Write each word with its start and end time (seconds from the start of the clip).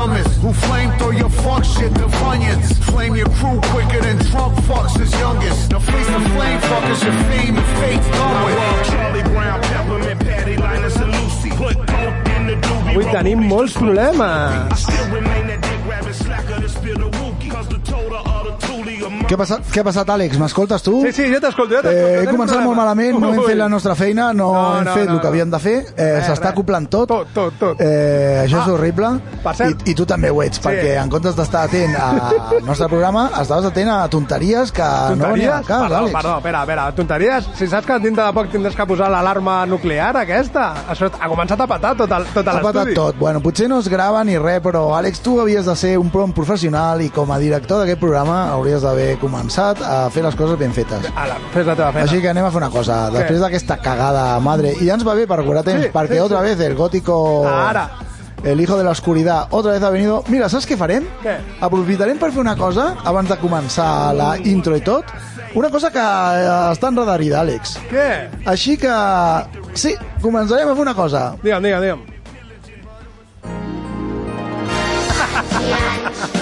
dumbest. 0.00 0.40
Who 0.40 0.52
flame 0.52 0.90
through 0.98 1.16
your 1.22 1.30
fuck 1.30 1.64
shit, 1.64 1.92
the 1.94 2.08
funyuns. 2.20 2.68
Flame 2.90 3.14
your 3.14 3.28
crew 3.38 3.60
quicker 3.72 4.00
than 4.00 4.18
Trump 4.30 4.54
fucks 4.68 4.98
his 4.98 5.12
youngest. 5.24 5.70
Now 5.70 5.80
face 5.80 6.06
the 6.06 6.22
flame 6.34 6.60
fuckers, 6.68 7.00
your 7.04 7.16
fame 7.28 7.56
and 7.56 7.70
fate's 7.80 8.08
done 8.16 8.44
with. 8.44 8.86
Charlie 8.88 9.22
Brown, 9.34 9.60
Peppermint, 9.62 10.20
Patty, 10.20 10.56
Linus 10.56 10.96
and 10.96 11.12
Lucy. 11.16 11.50
Put 11.50 11.76
coke 11.76 12.28
in 12.36 12.42
the 12.48 12.56
doobie. 12.64 12.94
Avui 12.94 13.04
tenim 13.12 13.40
molts 13.50 13.74
problemes. 13.80 14.78
Still 14.86 15.08
remain 15.18 15.46
that 15.48 15.60
dick 15.62 15.82
rabbit 15.90 16.14
slacker 16.14 16.60
that 16.60 16.70
spill 16.70 16.98
the 17.04 17.10
wookie. 17.18 17.50
Cause 17.50 17.68
the 17.68 17.80
total 17.94 18.22
of 18.34 18.42
the 18.46 18.66
Què 18.80 19.34
ha 19.34 19.38
passat, 19.38 19.64
què 19.72 19.80
ha 19.82 19.84
passat 19.84 20.08
Àlex? 20.14 20.38
M'escoltes 20.40 20.82
tu? 20.82 21.00
Sí, 21.04 21.12
sí, 21.12 21.26
jo 21.32 21.40
t'escolto, 21.42 21.74
jo 21.76 21.82
t'escolto. 21.82 21.90
Eh, 21.90 22.22
he 22.22 22.26
començat 22.30 22.62
molt 22.64 22.76
malament, 22.78 23.18
no 23.20 23.32
hem 23.34 23.42
fet 23.44 23.56
la 23.58 23.68
nostra 23.68 23.94
feina, 23.94 24.32
no, 24.32 24.50
No, 24.52 24.78
hem 24.78 24.84
no, 24.88 24.94
fet 24.94 25.06
no, 25.08 25.14
el 25.14 25.18
que 25.20 25.24
no. 25.26 25.30
havíem 25.32 25.50
de 25.50 25.58
fer, 25.60 25.74
eh, 25.96 26.06
Res, 26.20 26.28
s'està 26.30 26.50
acoplant 26.54 26.88
tot. 26.90 27.08
Tot, 27.08 27.28
tot, 27.34 27.58
tot. 27.60 27.80
Eh, 27.80 28.44
això 28.46 28.62
és 28.62 28.68
Ah, 28.68 28.72
horrible 28.72 29.10
per 29.42 29.54
cert- 29.56 29.86
I, 29.86 29.90
i 29.90 29.94
tu 29.94 30.06
també 30.06 30.30
ho 30.30 30.42
ets, 30.42 30.60
perquè 30.60 30.96
en 31.02 31.08
comptes 31.10 31.36
d'estar 31.36 31.64
atent 31.68 31.94
al 31.96 32.64
nostre 32.66 32.88
programa 32.88 33.30
estaves 33.40 33.64
atent 33.66 33.88
a 33.90 34.08
tonteries 34.08 34.72
que 34.72 34.82
no 34.82 35.08
Tonteries? 35.08 35.32
venia 35.32 35.56
a 35.58 35.62
cas, 35.62 35.82
perdó, 35.82 35.96
Àlex. 35.96 36.12
perdó, 36.14 36.36
espera, 36.38 36.60
espera, 36.62 36.92
tonteries? 36.94 37.48
Si 37.56 37.66
saps 37.66 37.86
que 37.86 37.98
dintre 38.00 38.24
de 38.24 38.32
poc 38.32 38.48
tindràs 38.52 38.74
que 38.76 38.86
posar 38.86 39.10
l'alarma 39.10 39.66
nuclear, 39.66 40.16
aquesta? 40.16 40.86
Això 40.90 41.10
ha 41.20 41.28
començat 41.28 41.60
a 41.60 41.66
patar 41.66 41.96
tot, 41.96 42.10
el, 42.10 42.24
tot 42.34 42.46
Ha 42.48 42.52
patat 42.60 42.74
l'estudi. 42.74 42.94
tot. 42.94 43.16
Bueno, 43.18 43.40
potser 43.40 43.68
no 43.68 43.78
es 43.80 43.88
grava 43.88 44.22
ni 44.24 44.38
res, 44.38 44.60
però 44.62 44.94
Àlex, 44.96 45.20
tu 45.20 45.40
havies 45.40 45.64
de 45.66 45.76
ser 45.76 45.98
un 45.98 46.10
bon 46.10 46.32
professional 46.32 47.00
i 47.02 47.08
com 47.10 47.30
a 47.32 47.38
director 47.38 47.78
d'aquest 47.80 47.98
programa 48.00 48.50
hauries 48.52 48.69
d'haver 48.78 49.16
començat 49.18 49.80
a 49.82 50.08
fer 50.14 50.22
les 50.22 50.36
coses 50.38 50.58
ben 50.60 50.70
fetes. 50.72 51.08
Ala, 51.18 51.34
fes 51.52 51.66
la 51.66 51.74
teva 51.74 51.90
feina. 51.92 52.06
Així 52.06 52.20
que 52.22 52.30
anem 52.30 52.44
a 52.46 52.50
fer 52.54 52.60
una 52.62 52.70
cosa. 52.70 53.10
Després 53.10 53.40
d'aquesta 53.42 53.76
cagada 53.82 54.38
madre, 54.40 54.70
i 54.78 54.86
ja 54.86 54.94
ens 54.94 55.02
va 55.06 55.14
bé 55.18 55.26
per 55.26 55.40
curar 55.42 55.64
temps, 55.66 55.82
Sí, 55.88 55.90
perquè 55.92 56.14
sí, 56.20 56.22
otra 56.28 56.38
sí. 56.44 56.44
vez 56.52 56.60
el 56.68 56.74
gótico... 56.78 57.48
Ara. 57.48 57.88
El 58.42 58.58
hijo 58.58 58.78
de 58.78 58.84
la 58.84 58.90
oscuridad 58.96 59.48
otra 59.50 59.72
vez 59.72 59.82
ha 59.82 59.90
venido. 59.90 60.22
Mira, 60.32 60.48
saps 60.48 60.64
què 60.64 60.76
farem? 60.80 61.04
Què? 61.20 61.34
Aprofitarem 61.60 62.16
per 62.16 62.30
fer 62.32 62.40
una 62.40 62.54
cosa, 62.56 62.94
abans 63.04 63.28
de 63.28 63.36
començar 63.36 64.14
la 64.16 64.30
intro 64.38 64.72
i 64.78 64.80
tot, 64.80 65.04
una 65.54 65.68
cosa 65.68 65.90
que 65.92 66.00
eh, 66.00 66.72
està 66.72 66.88
enredarida, 66.88 67.42
Àlex. 67.42 67.76
Què? 67.90 68.08
Així 68.48 68.78
que... 68.80 68.94
Sí, 69.74 69.92
començarem 70.22 70.70
a 70.70 70.74
fer 70.78 70.86
una 70.88 70.94
cosa. 70.96 71.34
Digue'm, 71.42 71.60
digue'm, 71.68 71.84
digue'm. 71.84 72.00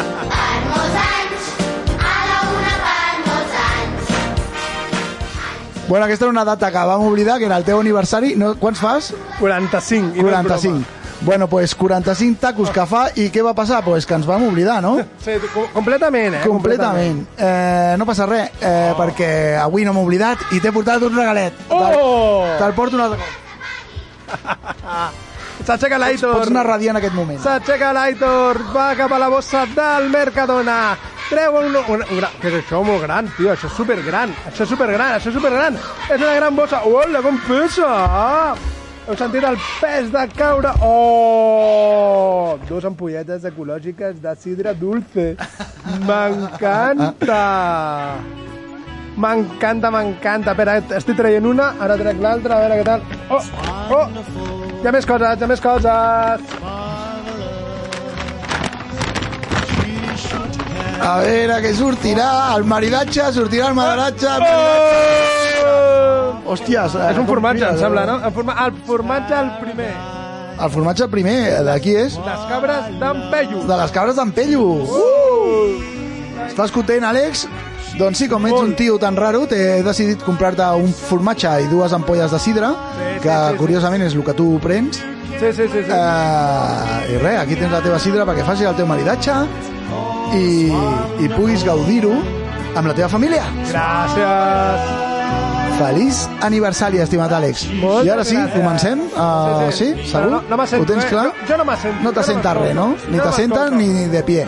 Bueno, 5.89 6.05
aquesta 6.05 6.27
era 6.27 6.31
una 6.31 6.45
data 6.45 6.71
que 6.71 6.77
vam 6.79 7.01
oblidar, 7.07 7.39
que 7.39 7.47
era 7.47 7.57
el 7.57 7.65
teu 7.65 7.81
aniversari. 7.81 8.35
No, 8.37 8.55
quants 8.61 8.79
fas? 8.81 9.15
45. 9.41 10.17
i 10.17 10.23
no 10.23 10.29
és 10.29 10.35
45. 10.35 10.75
broma. 10.75 10.95
Bueno, 11.21 11.49
pues 11.49 11.75
45 11.75 12.39
tacos 12.41 12.71
que 12.71 12.85
fa 12.87 13.09
i 13.19 13.25
què 13.35 13.43
va 13.43 13.51
passar? 13.57 13.81
Pues 13.83 14.05
que 14.07 14.15
ens 14.15 14.27
vam 14.29 14.45
oblidar, 14.47 14.81
no? 14.85 14.93
Sí, 15.25 15.33
co- 15.55 15.67
completament, 15.75 16.35
eh? 16.37 16.43
Completament. 16.47 17.25
Eh, 17.37 17.97
no 17.99 18.07
passa 18.07 18.27
res, 18.29 18.53
eh, 18.61 18.93
perquè 18.97 19.57
avui 19.59 19.83
no 19.85 19.93
m'he 19.97 20.05
oblidat 20.05 20.39
i 20.55 20.61
t'he 20.63 20.71
portat 20.73 21.03
un 21.03 21.17
regalet. 21.17 21.53
Oh! 21.75 22.45
Te'l 22.61 22.75
porto 22.77 22.95
un 23.01 23.03
altre 23.09 23.19
cop. 23.19 23.35
S'aixeca 25.69 25.99
l'Aitor. 25.99 26.37
Pots 26.39 26.49
anar 26.53 26.63
radiant 26.69 26.95
en 26.97 27.01
aquest 27.03 27.15
moment. 27.17 27.41
S'aixeca 27.43 27.91
l'Aitor, 27.93 28.61
va 28.73 28.93
cap 28.97 29.13
a 29.13 29.19
la 29.19 29.29
bossa 29.33 29.65
del 29.75 30.09
Mercadona. 30.13 30.79
Treu 31.29 31.59
un, 31.59 31.77
un, 31.77 32.03
un 32.09 32.17
gran... 32.17 32.33
Què 32.41 32.49
és 32.49 32.57
això? 32.63 32.81
Molt 32.87 33.03
gran, 33.05 33.29
tio. 33.37 33.51
Això 33.53 33.69
és 33.69 33.77
supergran. 33.77 34.33
Això 34.49 34.65
és 34.65 34.71
supergran, 34.73 35.19
això 35.19 35.29
és 35.29 35.37
supergran. 35.37 35.77
És 36.09 36.17
una 36.17 36.35
gran 36.39 36.57
bossa. 36.57 36.81
Hola, 36.89 37.21
com 37.25 37.37
pesa! 37.45 37.91
Heu 39.09 39.17
sentit 39.17 39.45
el 39.49 39.57
pes 39.81 40.09
de 40.13 40.25
caure? 40.37 40.73
Oh! 40.85 42.57
Dos 42.69 42.85
ampolletes 42.89 43.45
ecològiques 43.49 44.19
de 44.25 44.35
sidra 44.41 44.73
dulce. 44.77 45.31
M'encanta! 46.09 47.43
M'encanta, 49.19 49.93
m'encanta. 49.93 50.57
Espera, 50.57 50.81
estic 51.01 51.21
traient 51.21 51.49
una, 51.53 51.75
ara 51.85 52.01
trec 52.01 52.25
l'altra, 52.25 52.57
a 52.57 52.65
veure 52.65 52.81
què 52.81 52.89
tal. 52.89 53.07
Oh! 53.29 53.45
Oh! 54.01 54.05
Hi 54.79 54.89
ha 54.89 54.97
més 54.97 55.09
coses, 55.09 55.41
hi 55.41 55.45
ha 55.45 55.53
més 55.57 55.65
coses! 55.65 56.78
A 61.01 61.19
veure 61.23 61.61
què 61.63 61.73
sortirà. 61.79 62.29
El 62.57 62.65
maridatge, 62.69 63.29
sortirà 63.37 63.69
el 63.71 63.75
maridatge. 63.79 64.29
Oh! 64.43 66.35
Hòsties. 66.53 66.95
eh, 66.97 67.11
És 67.13 67.19
un 67.21 67.27
formatge, 67.29 67.65
em 67.69 67.79
sembla, 67.79 68.03
eh? 68.05 68.07
no? 68.07 68.17
El, 68.27 68.33
forma, 68.33 68.55
el 68.67 68.73
formatge 68.87 69.35
el 69.39 69.51
primer. 69.61 69.93
El 70.59 70.71
formatge 70.75 71.05
el 71.05 71.11
primer, 71.11 71.39
de 71.65 71.77
qui 71.85 71.95
és? 71.97 72.17
Les 72.19 72.47
cabres 72.51 72.89
d'en 72.99 73.21
Pello. 73.31 73.63
De 73.69 73.77
les 73.83 73.91
cabres 73.95 74.17
d'en 74.19 74.33
Pello. 74.35 74.65
Uh! 74.83 76.47
Estàs 76.49 76.73
content, 76.75 77.05
Àlex? 77.07 77.47
Doncs 77.99 78.19
sí, 78.21 78.27
com 78.31 78.45
ets 78.47 78.59
un 78.61 78.75
tio 78.79 78.99
tan 78.99 79.17
raro, 79.17 79.45
t'he 79.51 79.83
decidit 79.87 80.23
comprar-te 80.27 80.67
un 80.79 80.93
formatge 80.95 81.51
i 81.65 81.67
dues 81.71 81.93
ampolles 81.97 82.31
de 82.31 82.39
sidra, 82.43 82.69
sí, 82.97 83.07
que 83.23 83.31
sí, 83.33 83.53
sí. 83.53 83.57
curiosament 83.59 84.03
és 84.07 84.15
el 84.15 84.23
que 84.27 84.35
tu 84.39 84.59
prens. 84.63 84.99
Sí, 85.39 85.53
sí, 85.53 85.67
sí. 85.71 85.83
sí. 85.85 85.91
Eh, 85.95 87.15
I 87.15 87.19
res, 87.23 87.39
aquí 87.41 87.55
tens 87.59 87.71
la 87.73 87.81
teva 87.85 87.99
sidra 88.03 88.25
perquè 88.27 88.45
facis 88.47 88.67
el 88.71 88.77
teu 88.79 88.87
maridatge 88.91 89.35
i, 90.37 90.71
i 91.25 91.29
puguis 91.35 91.65
gaudir-ho 91.67 92.15
amb 92.77 92.87
la 92.91 92.95
teva 92.95 93.09
família. 93.09 93.45
Gràcies. 93.71 94.89
Feliç 95.79 96.25
aniversari, 96.43 96.99
estimat 96.99 97.31
Àlex. 97.37 97.69
Moltes 97.79 98.07
I 98.09 98.11
ara 98.11 98.25
sí, 98.27 98.35
gràcies. 98.35 98.55
comencem? 98.57 99.03
Uh, 99.15 99.69
sí, 99.71 99.93
Però 99.95 100.09
segur? 100.11 100.31
No, 100.33 100.41
no 100.51 100.57
m'assento, 100.59 100.83
Ho 100.83 100.91
tens 100.91 101.05
eh? 101.05 101.09
clar? 101.13 101.27
Jo, 101.29 101.53
jo 101.53 101.59
no 101.61 101.65
m'assento. 101.69 102.03
No 102.03 102.13
t'assentes 102.17 102.57
res, 102.63 102.75
no? 102.75 102.89
Ni 103.09 103.17
No 103.17 103.23
t'assentes 103.29 103.71
ni 103.79 104.09
de 104.17 104.23
pie. 104.27 104.45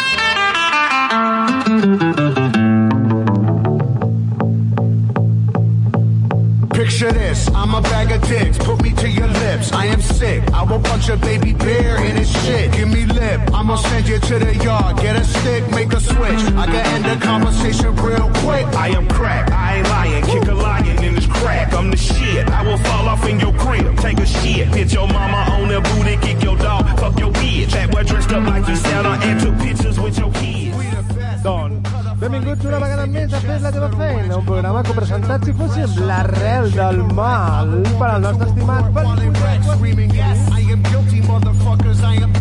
Picture 6.81 7.13
this, 7.13 7.47
I'm 7.55 7.75
a 7.75 7.83
bag 7.83 8.11
of 8.11 8.27
dicks, 8.27 8.57
put 8.57 8.83
me 8.83 8.95
to 8.95 9.07
your 9.07 9.27
lips. 9.27 9.71
I 9.71 9.85
am 9.85 10.01
sick, 10.01 10.43
I 10.51 10.63
will 10.63 10.81
punch 10.81 11.11
a 11.11 11.17
baby 11.19 11.53
bear 11.53 12.03
in 12.03 12.17
his 12.17 12.33
shit. 12.43 12.73
Give 12.73 12.89
me 12.89 13.05
lip, 13.05 13.39
I'ma 13.53 13.77
send 13.77 14.09
you 14.09 14.19
to 14.19 14.39
the 14.39 14.57
yard. 14.65 14.97
Get 14.97 15.15
a 15.15 15.23
stick, 15.23 15.71
make 15.73 15.93
a 15.93 16.01
switch. 16.01 16.43
I 16.57 16.65
can 16.65 16.87
end 16.95 17.05
the 17.05 17.23
conversation 17.23 17.95
real 17.97 18.31
quick. 18.37 18.65
I 18.75 18.89
am 18.97 19.07
crack, 19.09 19.53
I 19.53 19.77
ain't 19.77 19.89
lying, 19.91 20.25
kick 20.25 20.49
a 20.49 20.55
lion 20.55 21.05
in 21.05 21.17
his 21.17 21.27
crack. 21.27 21.75
I'm 21.75 21.91
the 21.91 21.99
shit, 21.99 22.49
I 22.49 22.63
will 22.63 22.79
fall 22.79 23.11
off 23.11 23.29
in 23.29 23.39
your 23.39 23.53
crib, 23.59 23.99
take 23.99 24.19
a 24.19 24.25
shit. 24.25 24.69
Hit 24.69 24.91
your 24.95 25.07
mama 25.07 25.53
on 25.53 25.69
the 25.69 25.83
booty, 25.83 26.17
kick 26.17 26.43
your 26.43 26.57
dog, 26.57 26.99
fuck 26.99 27.19
your 27.21 27.31
bitch. 27.33 27.73
That 27.73 27.91
boy 27.91 28.05
dressed 28.05 28.33
up 28.33 28.47
like 28.47 28.67
you 28.67 28.77
Santa 28.77 29.19
and 29.27 29.39
took 29.39 29.59
pictures 29.59 30.01
with 30.01 30.19
your 30.19 30.33
kids. 30.33 31.00
Benvinguts 31.43 32.65
una 32.69 32.79
vegada 32.83 33.07
més 33.07 33.33
a 33.33 33.41
Fes 33.41 33.63
la 33.63 33.71
teva 33.73 33.89
feina, 33.97 34.37
un 34.37 34.45
programa 34.45 34.83
que 34.85 34.97
presentat 34.97 35.45
si 35.45 35.55
fóssim 35.57 35.97
l'arrel 36.09 36.71
del 36.75 37.03
mal 37.17 37.73
per 37.99 38.11
al 38.11 38.23
nostre 38.27 38.49
estimat 38.51 38.91
Felip 38.95 39.39
Puig. 39.41 39.69
Screaming, 39.71 40.15
yes, 40.15 40.49
I 40.53 40.73
am 40.73 40.83
guilty, 40.91 41.23
motherfuckers. 41.29 42.03
I 42.03 42.23
am. 42.25 42.33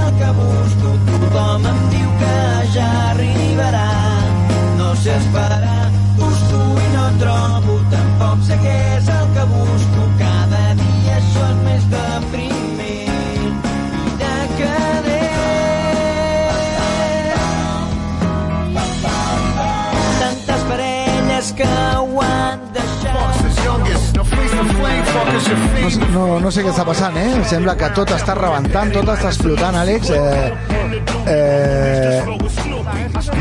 el 0.00 0.16
que 0.18 0.30
busco 0.40 0.96
tothom 1.10 1.68
em 1.70 1.84
diu 1.94 2.10
que 2.22 2.34
ja 2.74 2.88
arribarà 3.10 3.39
No, 25.30 25.88
no, 26.14 26.24
no 26.42 26.50
sé 26.50 26.64
què 26.64 26.72
està 26.72 26.84
passant, 26.86 27.16
eh? 27.20 27.28
Sembla 27.50 27.76
que 27.78 27.90
tot 27.96 28.10
està 28.16 28.34
rebentant, 28.38 28.90
tot 28.94 29.10
està 29.14 29.30
explotant, 29.30 29.78
Àlex. 29.78 30.10
Eh, 30.10 30.52
eh, 31.30 32.20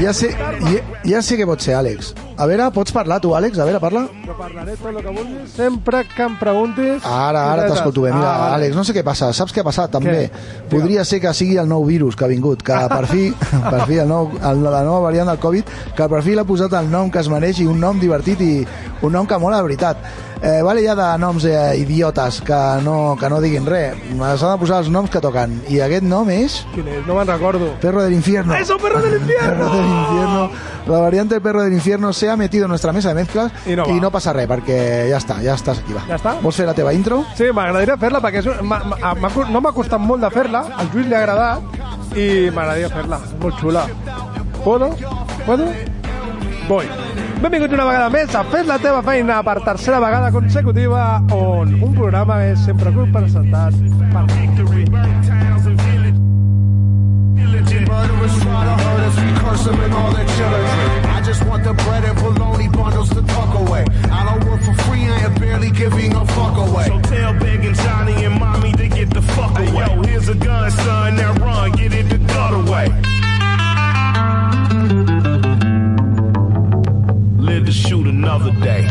ja, 0.03 0.13
sé, 0.13 0.33
ja, 0.69 0.81
ja 1.15 1.23
sé 1.25 1.39
què 1.39 1.49
pot 1.49 1.65
ser, 1.65 1.79
Àlex. 1.79 2.13
A 2.39 2.45
veure, 2.47 2.69
pots 2.71 2.93
parlar 2.95 3.17
tu, 3.19 3.33
Àlex? 3.35 3.57
A 3.59 3.65
veure, 3.67 3.81
parla. 3.83 4.05
Jo 4.23 4.35
parlaré 4.39 4.77
tot 4.79 4.93
el 4.93 5.01
que 5.03 5.11
vulguis, 5.11 5.49
sempre 5.57 6.05
que 6.07 6.23
em 6.23 6.37
preguntis... 6.39 7.03
Ara, 7.03 7.41
ara 7.51 7.65
t'escolto 7.67 8.05
bé. 8.05 8.13
Mira, 8.15 8.29
Ah. 8.29 8.53
Àlex, 8.55 8.77
no 8.77 8.85
sé 8.87 8.93
què 8.95 9.03
passa. 9.03 9.33
Saps 9.35 9.51
què 9.51 9.59
ha 9.59 9.67
passat, 9.67 9.91
també? 9.91 10.29
Què? 10.29 10.69
Podria 10.71 11.03
ser 11.03 11.19
que 11.19 11.33
sigui 11.35 11.57
el 11.59 11.67
nou 11.67 11.83
virus 11.83 12.15
que 12.15 12.23
ha 12.23 12.31
vingut, 12.31 12.63
que 12.63 12.77
per 12.93 13.01
fi, 13.11 13.25
per 13.73 13.83
fi 13.89 13.99
el 13.99 14.07
nou, 14.07 14.31
el, 14.39 14.63
la 14.63 14.85
nova 14.87 15.03
variant 15.09 15.27
del 15.33 15.41
Covid, 15.43 15.75
que 15.99 16.07
per 16.15 16.23
fi 16.23 16.37
l'ha 16.39 16.47
posat 16.47 16.77
el 16.79 16.87
nom 16.89 17.11
que 17.11 17.19
es 17.19 17.27
mereix 17.27 17.59
i 17.59 17.67
un 17.67 17.79
nom 17.83 17.99
divertit 17.99 18.39
i 18.47 18.53
un 19.03 19.11
nom 19.15 19.27
que 19.27 19.37
mola 19.39 19.59
de 19.59 19.67
veritat. 19.67 20.09
Eh, 20.39 20.61
vale 20.63 20.79
ja 20.85 20.93
de 20.95 21.05
noms 21.19 21.43
eh, 21.43 21.75
idiotes 21.81 22.37
que 22.47 22.57
no, 22.85 23.17
que 23.19 23.27
no 23.27 23.41
diguin 23.43 23.65
res. 23.67 23.97
S'han 24.39 24.53
de 24.53 24.59
posar 24.61 24.77
els 24.85 24.87
noms 24.87 25.11
que 25.11 25.19
toquen. 25.19 25.57
I 25.67 25.81
aquest 25.83 26.07
nom 26.07 26.29
és... 26.31 26.61
Quin 26.71 26.87
és? 26.87 27.01
No 27.03 27.17
me'n 27.19 27.27
recordo. 27.27 27.73
Perro 27.83 28.05
del 28.05 28.13
infierno. 28.15 28.55
¡Eso, 28.55 28.77
perro 28.79 29.01
del 29.03 29.17
infierno! 29.19 29.67
Perro 29.67 29.75
del 29.75 29.91
infierno. 29.91 30.49
La 30.87 30.99
variante 30.99 31.39
perro 31.41 31.61
del 31.61 31.73
infierno 31.73 32.11
se 32.13 32.29
ha 32.29 32.35
metido 32.37 32.65
en 32.65 32.69
nuestra 32.69 32.91
mesa 32.93 33.09
de 33.09 33.15
mezclas 33.15 33.51
I 33.67 33.75
no 33.75 33.85
va. 33.85 33.91
i 33.93 33.99
no 33.99 34.09
passa 34.11 34.33
res, 34.33 34.47
perquè 34.49 35.09
ja 35.09 35.17
està, 35.19 35.35
ja 35.43 35.53
estàs 35.53 35.79
aquí, 35.83 35.93
va. 35.93 36.01
Ja 36.07 36.15
està? 36.15 36.33
Vols 36.41 36.55
fer 36.55 36.65
la 36.65 36.73
teva 36.73 36.93
intro? 36.93 37.23
Sí, 37.35 37.45
m'agradaria 37.53 37.97
fer-la 37.97 38.21
perquè 38.21 38.39
és, 38.39 38.45
un- 38.47 38.65
m'ha- 38.67 38.83
m'ha- 38.83 39.13
m'ha 39.15 39.29
co- 39.29 39.45
no 39.45 39.61
m'ha 39.61 39.71
costat 39.75 39.99
molt 40.01 40.21
de 40.23 40.29
fer-la, 40.33 40.63
al 40.77 40.89
Lluís 40.93 41.05
li 41.07 41.13
ha 41.13 41.19
agradat 41.19 42.17
i 42.17 42.49
m'agradaria 42.49 42.89
fer-la, 42.89 43.17
és 43.23 43.35
molt 43.41 43.59
xula. 43.59 43.85
Puedo? 44.63 44.89
Puedo? 45.45 45.67
Voy. 46.67 46.85
Benvinguts 47.41 47.73
una 47.73 47.85
vegada 47.85 48.09
més 48.09 48.33
a 48.35 48.43
Fes 48.43 48.65
la 48.67 48.77
teva 48.79 49.01
feina 49.01 49.41
per 49.43 49.61
tercera 49.63 49.99
vegada 49.99 50.31
consecutiva 50.31 51.21
on 51.31 51.73
un 51.81 51.93
programa 51.95 52.43
és 52.45 52.59
sempre 52.65 52.91
presentat 52.91 53.73
per 54.11 54.25
Murderers 57.99 58.41
try 58.41 58.63
to 58.63 58.83
hurt 58.83 59.01
us, 59.07 59.15
we 59.19 59.31
curse 59.39 59.63
them 59.65 59.79
and 59.81 59.93
all 59.93 60.11
their 60.13 60.25
children. 60.25 61.05
I 61.17 61.21
just 61.21 61.45
want 61.45 61.65
the 61.65 61.73
bread 61.73 62.05
and 62.05 62.17
bologna 62.17 62.69
bundles 62.69 63.09
to 63.09 63.21
tuck 63.21 63.53
away. 63.55 63.83
I 64.09 64.23
don't 64.23 64.49
work 64.49 64.61
for 64.61 64.73
free, 64.83 65.03
I 65.03 65.19
am 65.27 65.35
barely 65.35 65.69
giving 65.69 66.15
a 66.15 66.25
fuck 66.25 66.55
away. 66.57 66.85
So 66.85 67.01
tell 67.01 67.33
Big 67.33 67.65
and 67.65 67.75
Johnny 67.75 68.23
and 68.23 68.39
Mommy 68.39 68.71
to 68.73 68.87
get 68.87 69.09
the 69.09 69.21
fuck 69.21 69.59
away. 69.59 69.85
Yo, 69.85 70.01
here's 70.03 70.29
a 70.29 70.35
gun, 70.35 70.71
son. 70.71 71.17
Now 71.17 71.33
run, 71.33 71.73
get 71.73 71.93
it 71.93 72.07
the 72.09 72.19
gut 72.19 72.53
away. 72.53 72.87
Live 77.37 77.65
to 77.65 77.71
shoot 77.73 78.07
another 78.07 78.51
day. 78.61 78.87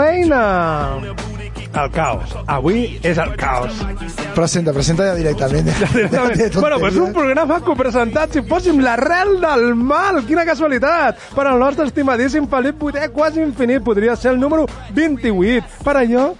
Feina. 0.00 1.00
El 1.70 1.90
caos. 1.94 2.32
Avui 2.50 2.98
és 3.06 3.18
el 3.20 3.34
caos. 3.38 3.76
Presenta, 4.34 4.72
presenta 4.74 5.06
ja 5.06 5.14
directament. 5.14 5.68
bueno, 6.60 6.78
pues 6.80 6.96
un 6.96 7.12
programa 7.14 7.60
copresentat 7.62 8.34
si 8.34 8.42
fóssim 8.42 8.80
l'arrel 8.82 9.36
del 9.42 9.74
mal. 9.78 10.22
Quina 10.26 10.46
casualitat! 10.48 11.20
Per 11.36 11.46
al 11.46 11.60
nostre 11.62 11.86
estimadíssim 11.86 12.48
Felip 12.50 12.80
Vuitè, 12.80 13.10
quasi 13.14 13.42
infinit, 13.44 13.84
podria 13.86 14.16
ser 14.16 14.32
el 14.34 14.40
número 14.40 14.66
28. 14.96 15.84
Per 15.84 15.96
allò 16.00 16.32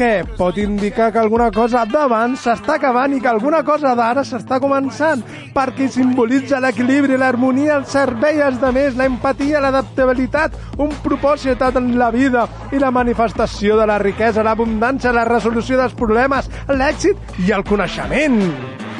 que 0.00 0.24
pot 0.38 0.56
indicar 0.56 1.10
que 1.12 1.18
alguna 1.20 1.50
cosa 1.52 1.82
d'abans 1.84 2.40
s'està 2.40 2.78
acabant 2.78 3.12
i 3.12 3.18
que 3.20 3.28
alguna 3.28 3.58
cosa 3.60 3.90
d'ara 3.98 4.22
s'està 4.24 4.56
començant, 4.56 5.20
perquè 5.52 5.90
simbolitza 5.92 6.56
l'equilibri, 6.64 7.18
l'harmonia, 7.20 7.76
el 7.76 7.84
servei 7.84 8.40
als 8.40 8.56
demés, 8.62 8.96
la 8.96 9.04
empatia, 9.10 9.60
l'adaptabilitat, 9.60 10.56
un 10.80 10.94
propòsit 11.04 11.60
en 11.68 11.92
la 12.00 12.08
vida 12.14 12.46
i 12.72 12.80
la 12.80 12.88
manifestació 12.90 13.76
de 13.76 13.90
la 13.90 13.98
riquesa, 14.00 14.46
l'abundància, 14.46 15.12
la 15.12 15.28
resolució 15.28 15.76
dels 15.76 15.92
problemes, 15.92 16.48
l'èxit 16.72 17.36
i 17.44 17.52
el 17.52 17.66
coneixement. 17.68 18.40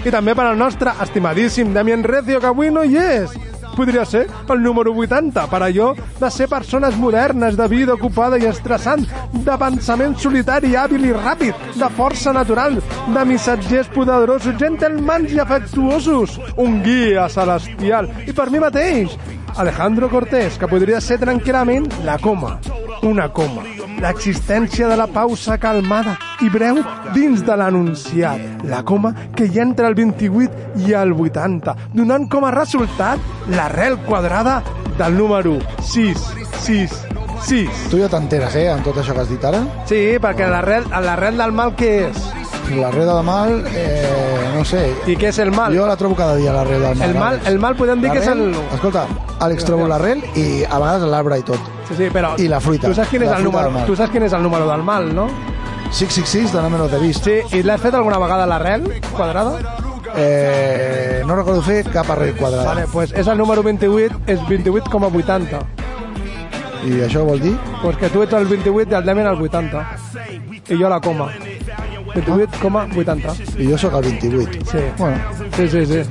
I 0.05 0.13
també 0.13 0.37
per 0.37 0.51
al 0.51 0.61
nostre 0.61 0.93
estimadíssim 1.01 1.73
Damien 1.73 2.05
Recio, 2.05 2.45
que 2.45 2.53
avui 2.53 2.69
no 2.69 2.85
hi 2.85 3.01
és. 3.01 3.50
Podria 3.77 4.05
ser 4.05 4.27
el 4.51 4.63
número 4.63 4.93
80, 4.93 5.47
per 5.51 5.63
allò 5.63 5.91
de 6.21 6.31
ser 6.31 6.49
persones 6.51 6.97
modernes, 7.01 7.57
de 7.57 7.69
vida 7.71 7.95
ocupada 7.95 8.39
i 8.39 8.47
estressant, 8.51 9.07
de 9.33 9.57
pensament 9.61 10.17
solitari, 10.19 10.75
hàbil 10.77 11.09
i 11.09 11.15
ràpid, 11.17 11.67
de 11.79 11.91
força 11.97 12.35
natural, 12.37 12.81
de 13.15 13.27
missatgers 13.27 13.91
poderosos, 13.95 14.59
gentlemans 14.61 15.33
i 15.33 15.41
afectuosos, 15.41 16.39
un 16.57 16.81
guia 16.85 17.29
celestial. 17.33 18.11
I 18.27 18.37
per 18.37 18.51
mi 18.51 18.63
mateix, 18.63 19.17
Alejandro 19.57 20.11
Cortés, 20.11 20.59
que 20.59 20.69
podria 20.71 21.01
ser 21.01 21.21
tranquil·lament 21.23 21.89
la 22.07 22.19
coma, 22.23 22.59
una 23.03 23.31
coma, 23.33 23.65
l'existència 24.01 24.89
de 24.89 24.97
la 24.97 25.07
pausa 25.11 25.59
calmada 25.61 26.17
i 26.45 26.51
breu 26.53 26.81
dins 27.15 27.43
de 27.45 27.57
l'anunciat, 27.57 28.65
la 28.71 28.83
coma 28.87 29.13
que 29.37 29.49
hi 29.49 29.59
ha 29.59 29.67
entre 29.67 29.89
el 29.91 29.97
28 29.99 30.85
i 30.87 30.95
el 30.97 31.13
80, 31.13 31.77
donant 31.95 32.29
com 32.33 32.47
a 32.47 32.55
resultat 32.55 33.21
l'arrel 33.51 33.99
quadrada 34.07 34.61
del 34.99 35.17
número 35.19 35.59
6, 35.83 36.27
6, 36.65 36.99
6. 37.47 37.87
Tu 37.91 38.01
ja 38.03 38.09
t'enteres, 38.13 38.57
eh, 38.57 38.69
amb 38.73 38.85
tot 38.85 39.01
això 39.01 39.17
que 39.17 39.25
has 39.25 39.33
dit 39.33 39.45
ara? 39.45 39.63
Sí, 39.89 40.03
perquè 40.21 40.49
l'arrel 40.49 40.89
l'arrel 40.91 41.41
del 41.41 41.57
mal 41.57 41.75
què 41.77 41.93
és? 42.11 42.29
La 42.77 42.91
reda 42.95 43.17
de 43.17 43.23
mal, 43.27 43.65
eh, 43.75 44.40
no 44.61 44.65
sé. 44.69 44.81
I 45.09 45.17
què 45.17 45.31
és 45.31 45.39
el 45.41 45.51
mal? 45.57 45.73
Jo 45.73 45.87
la 45.89 45.97
trobo 45.97 46.17
cada 46.19 46.35
dia, 46.37 46.53
l'arrel 46.53 46.83
del 46.85 46.99
mal. 46.99 47.09
El 47.09 47.15
mal, 47.17 47.39
el 47.49 47.59
mal 47.63 47.77
podem 47.79 48.03
dir 48.03 48.11
que 48.13 48.21
és 48.21 48.29
el... 48.29 48.51
Escolta, 48.77 49.07
Àlex, 49.41 49.65
trobo 49.65 49.87
l'arrel 49.89 50.21
i 50.37 50.67
a 50.69 50.81
vegades 50.83 51.07
l'arbre 51.09 51.39
i 51.41 51.45
tot. 51.49 51.71
Sí, 51.89 51.97
sí, 51.97 52.11
però... 52.13 52.35
I 52.37 52.51
la 52.53 52.61
fruita. 52.61 52.91
Tu 52.91 52.99
saps 52.99 53.09
quin 53.09 53.25
és 53.25 53.33
el 53.33 53.47
número, 53.47 53.87
tu 53.89 53.97
saps 53.97 54.13
quin 54.13 54.27
és 54.29 54.37
el 54.37 54.45
número 54.45 54.69
del 54.69 54.85
mal, 54.85 55.09
no? 55.17 55.31
666 55.91 56.53
de 56.53 56.65
número 56.67 56.89
de 56.93 57.01
vist. 57.01 57.25
Sí, 57.25 57.39
i 57.57 57.65
l'has 57.65 57.81
fet 57.81 57.97
alguna 57.97 58.21
vegada 58.21 58.45
l'arrel 58.51 58.85
quadrada? 59.15 59.57
Eh, 60.15 61.23
no 61.25 61.37
recordo 61.39 61.63
fer 61.65 61.81
cap 61.89 62.11
arrel 62.13 62.37
quadrada. 62.37 62.69
Vale, 62.75 62.89
pues 62.93 63.15
és 63.17 63.31
el 63.33 63.41
número 63.41 63.65
28, 63.65 64.21
és 64.29 64.45
28,80. 64.51 65.63
I 66.91 67.01
això 67.07 67.25
vol 67.25 67.41
dir? 67.41 67.57
Pues 67.81 67.97
que 68.01 68.13
tu 68.13 68.23
ets 68.25 68.37
el 68.37 68.49
28 68.51 68.93
i 68.93 69.01
el 69.01 69.09
Demian 69.09 69.33
el 69.33 69.41
80. 69.49 69.87
I 70.69 70.77
jo 70.77 70.93
la 70.93 71.01
coma. 71.01 71.31
28,80. 72.15 73.59
I 73.61 73.71
jo 73.71 73.79
sóc 73.79 73.95
el 73.95 74.03
28. 74.11 74.65
Sí. 74.71 74.79
Bueno, 74.99 75.17
Sí, 75.57 75.69
sí, 75.69 75.87
sí. 75.87 76.03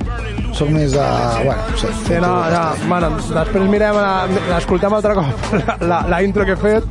Soc 0.52 0.68
més 0.70 0.92
de... 0.92 0.98
Bueno, 1.44 1.62
no 1.70 1.76
sé. 1.78 1.88
Sí, 2.06 2.14
no, 2.20 2.30
ja, 2.50 2.62
bueno, 2.88 3.08
després 3.32 3.68
mirem, 3.70 3.94
la- 3.96 4.26
l'escoltem 4.50 4.92
altre 4.92 5.14
cop, 5.14 5.54
la, 5.90 6.00
la, 6.10 6.18
intro 6.26 6.44
que 6.44 6.52
he 6.56 6.58
fet, 6.58 6.84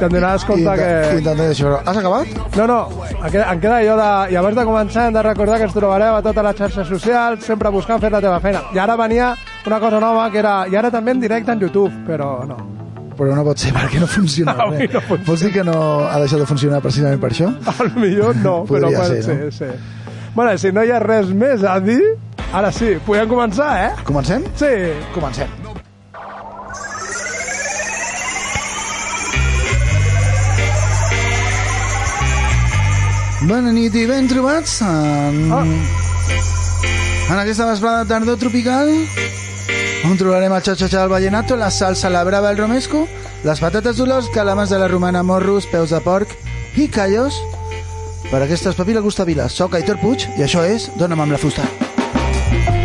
i 0.00 0.04
em 0.06 0.12
donaràs 0.14 0.44
compte 0.48 0.76
que... 0.78 0.90
intentaré 1.18 1.50
això. 1.52 1.74
Has 1.84 1.98
acabat? 2.00 2.30
No, 2.56 2.66
no, 2.70 2.78
em 3.26 3.60
queda, 3.60 3.80
jo 3.84 3.96
de... 3.98 4.08
I 4.32 4.38
abans 4.40 4.56
de 4.56 4.64
començar 4.68 5.08
hem 5.08 5.18
de 5.18 5.22
recordar 5.26 5.58
que 5.58 5.66
ens 5.68 5.74
trobareu 5.76 6.16
a 6.16 6.22
totes 6.24 6.46
les 6.48 6.56
xarxes 6.62 6.88
socials, 6.94 7.44
sempre 7.44 7.70
buscant 7.74 8.00
fer 8.00 8.12
la 8.14 8.22
teva 8.22 8.38
feina. 8.40 8.62
I 8.74 8.78
ara 8.78 8.96
venia 8.96 9.34
una 9.66 9.80
cosa 9.82 10.00
nova, 10.00 10.30
que 10.30 10.38
era... 10.38 10.60
I 10.70 10.76
ara 10.78 10.90
també 10.94 11.10
en 11.18 11.20
directe 11.26 11.52
en 11.52 11.60
YouTube, 11.66 11.92
però 12.06 12.38
no. 12.46 12.56
Però 13.20 13.34
no 13.36 13.42
pot 13.44 13.60
ser 13.60 13.70
perquè 13.76 14.00
no 14.00 14.06
funciona 14.08 14.54
Avui 14.64 14.78
res. 14.86 14.94
no 14.96 15.00
funciona. 15.04 15.26
Vols 15.28 15.42
dir 15.44 15.52
que 15.52 15.64
no 15.68 15.76
ha 16.08 16.18
deixat 16.22 16.40
de 16.40 16.46
funcionar 16.48 16.80
precisament 16.84 17.20
per 17.20 17.30
això? 17.34 17.50
Al 17.76 17.90
millor 18.00 18.38
no, 18.40 18.54
però 18.70 18.88
pot 18.94 19.10
ser, 19.12 19.22
ser, 19.26 19.38
no? 19.44 19.50
sí. 19.52 19.70
Bueno, 20.34 20.56
si 20.62 20.70
no 20.72 20.84
hi 20.86 20.92
ha 20.94 21.00
res 21.02 21.28
més 21.34 21.64
a 21.66 21.76
dir, 21.84 22.00
ara 22.54 22.70
sí, 22.72 22.94
podem 23.06 23.28
començar, 23.28 23.70
eh? 23.88 23.90
Comencem? 24.08 24.46
Sí. 24.56 24.70
Comencem. 25.12 25.50
Bona 33.48 33.72
nit 33.72 33.94
i 33.96 34.04
ben 34.06 34.28
trobats 34.28 34.76
en, 34.84 35.38
Ah. 35.52 35.62
en 35.64 37.38
aquesta 37.40 37.66
vesprada 37.70 38.04
de 38.04 38.08
tardor 38.12 38.36
tropical 38.38 38.90
on 40.08 40.16
trobarem 40.16 40.52
el 40.52 40.62
xa-xa-xa, 40.64 41.04
el 41.04 41.12
vallenato, 41.12 41.56
la 41.56 41.70
salsa, 41.70 42.10
la 42.10 42.24
brava, 42.24 42.50
el 42.50 42.58
romesco, 42.58 43.06
les 43.44 43.60
patates 43.60 44.00
d'olors, 44.00 44.30
calamars 44.34 44.72
de 44.72 44.78
la 44.80 44.88
romana, 44.88 45.22
morros, 45.22 45.68
peus 45.70 45.92
de 45.92 46.00
porc 46.04 46.34
i 46.76 46.88
callos 46.88 47.40
per 48.30 48.42
aquestes 48.42 48.76
papiles 48.78 49.04
gustaviles. 49.04 49.52
Soc 49.52 49.76
Aitor 49.76 50.00
Puig 50.00 50.28
i 50.38 50.46
això 50.46 50.64
és 50.64 50.90
Dóna'm 50.96 51.26
amb 51.26 51.36
la 51.36 51.42
fusta. 51.42 51.68
Cuidado 51.68 52.79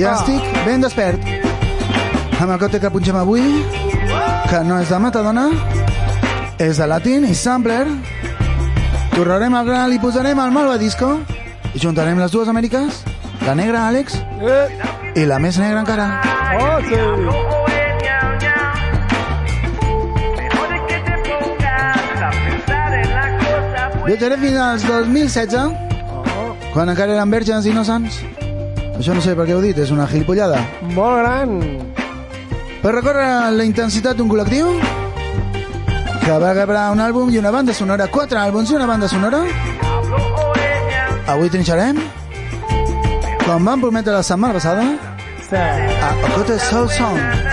Ja 0.00 0.14
estic 0.16 0.40
ben 0.64 0.80
despert. 0.80 1.20
Amb 2.40 2.54
el 2.54 2.58
cote 2.62 2.78
que 2.80 2.88
punxem 2.88 3.18
avui, 3.20 3.42
que 4.48 4.60
no 4.64 4.78
és 4.80 4.88
de 4.88 5.00
Matadona, 5.02 5.42
és 6.56 6.80
de 6.80 6.86
Latin 6.88 7.26
i 7.28 7.34
Sampler. 7.36 7.84
Torrarem 9.12 9.58
el 9.58 9.68
gra, 9.68 9.82
li 9.92 9.98
posarem 10.00 10.40
el 10.40 10.54
Malva 10.56 10.78
Disco 10.80 11.18
i 11.74 11.82
juntarem 11.82 12.16
les 12.16 12.32
dues 12.32 12.48
Amèriques, 12.48 13.02
la 13.44 13.54
negra 13.58 13.84
Àlex 13.90 14.16
i 15.20 15.28
la 15.28 15.36
més 15.38 15.60
negra 15.60 15.84
encara. 15.84 16.08
oh, 16.56 16.80
sí. 16.88 16.96
Viatjaré 24.08 24.40
fins 24.40 24.56
als 24.64 24.88
2016, 24.88 25.76
quan 26.72 26.88
encara 26.88 27.20
eren 27.20 27.30
verges 27.36 27.68
i 27.68 27.76
no 27.76 27.84
sants. 27.84 28.29
Això 29.00 29.14
no 29.16 29.20
sé 29.24 29.32
per 29.32 29.46
què 29.48 29.54
ho 29.56 29.62
he 29.62 29.70
dit, 29.70 29.78
és 29.80 29.90
una 29.94 30.04
gilipollada. 30.04 30.58
Molt 30.92 31.22
gran. 31.22 31.54
Per 32.82 32.90
recórrer 32.92 33.28
la 33.56 33.64
intensitat 33.64 34.18
d'un 34.18 34.28
col·lectiu 34.28 34.74
que 36.20 36.36
va 36.42 36.50
gravar 36.52 36.90
un 36.92 37.00
àlbum 37.00 37.32
i 37.32 37.40
una 37.40 37.52
banda 37.54 37.72
sonora, 37.72 38.10
quatre 38.12 38.36
àlbums 38.42 38.68
i 38.68 38.76
una 38.76 38.88
banda 38.90 39.08
sonora, 39.08 39.40
avui 41.32 41.48
trinxarem, 41.48 42.02
com 43.46 43.70
vam 43.72 43.88
prometre 43.88 44.12
la 44.18 44.22
setmana 44.22 44.60
passada, 44.60 44.84
a 45.48 46.12
Okote 46.28 46.60
Soul 46.68 46.92
Song. 46.92 47.49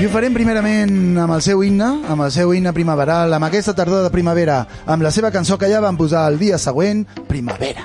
I 0.00 0.06
ho 0.06 0.08
farem 0.08 0.32
primerament 0.32 1.18
amb 1.20 1.34
el 1.34 1.42
seu 1.44 1.60
himne, 1.60 1.86
amb 2.08 2.24
el 2.24 2.30
seu 2.32 2.54
himne 2.56 2.70
primaveral, 2.72 3.34
amb 3.36 3.44
aquesta 3.50 3.74
tardor 3.76 4.06
de 4.06 4.08
primavera, 4.14 4.62
amb 4.88 5.04
la 5.04 5.10
seva 5.12 5.28
cançó 5.34 5.58
que 5.60 5.68
ja 5.68 5.82
van 5.84 5.98
posar 5.98 6.22
el 6.30 6.38
dia 6.40 6.56
següent, 6.56 7.02
Primavera. 7.28 7.84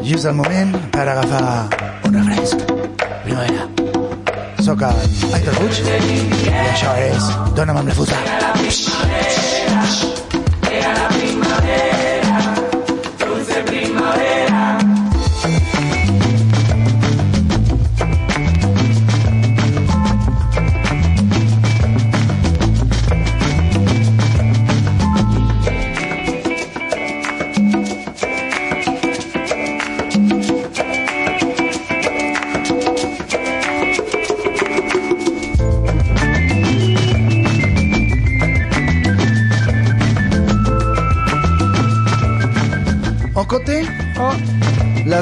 I 0.00 0.16
és 0.16 0.24
el 0.24 0.32
moment 0.38 0.72
per 0.96 1.04
agafar 1.12 1.44
un 2.08 2.16
refresc. 2.22 2.64
Primavera. 3.26 3.68
Soc 4.64 4.80
en 4.88 5.34
Aitor 5.36 5.60
Puig 5.60 5.84
i 5.84 6.54
això 6.70 6.96
és 7.04 7.28
Dóna'm 7.52 7.82
amb 7.82 7.92
la 7.92 7.98
fusta. 8.00 8.24
Ocote, 8.24 9.13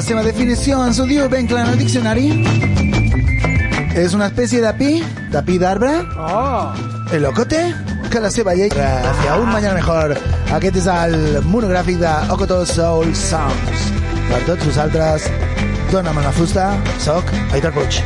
seva 0.03 0.23
definició 0.25 0.81
ens 0.83 0.97
ho 0.99 1.05
diu 1.07 1.29
ben 1.31 1.47
clar 1.47 1.63
en 1.63 1.73
el 1.73 1.79
diccionari. 1.79 2.27
És 3.95 4.15
una 4.17 4.27
espècie 4.31 4.59
de 4.63 4.71
pi, 4.75 4.91
de 5.31 5.43
pi 5.47 5.59
d'arbre, 5.61 5.93
oh. 6.19 6.73
el 7.15 7.27
ocote, 7.29 7.61
que 8.11 8.21
la 8.21 8.31
seva 8.33 8.55
llei 8.57 8.69
hacia 8.73 9.37
un 9.39 9.47
mañana 9.53 9.75
mejor. 9.79 10.17
Aquest 10.57 10.81
és 10.83 10.89
el 10.91 11.15
monogràfic 11.47 12.01
de 12.03 12.15
Okoto 12.35 12.63
Soul 12.69 13.15
Sounds. 13.15 13.87
Per 14.27 14.41
tots 14.49 14.67
vosaltres, 14.67 15.29
dona'm 15.93 16.19
la 16.25 16.35
fusta, 16.35 16.73
soc 17.05 17.31
Aitor 17.53 17.73
Puig. 17.79 18.03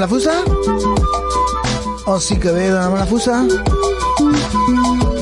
La 0.00 0.08
fusta? 0.08 0.32
O 2.06 2.18
sí 2.20 2.38
que 2.40 2.52
dona 2.52 2.86
amb 2.86 2.96
la 2.96 3.06
fusta? 3.06 3.42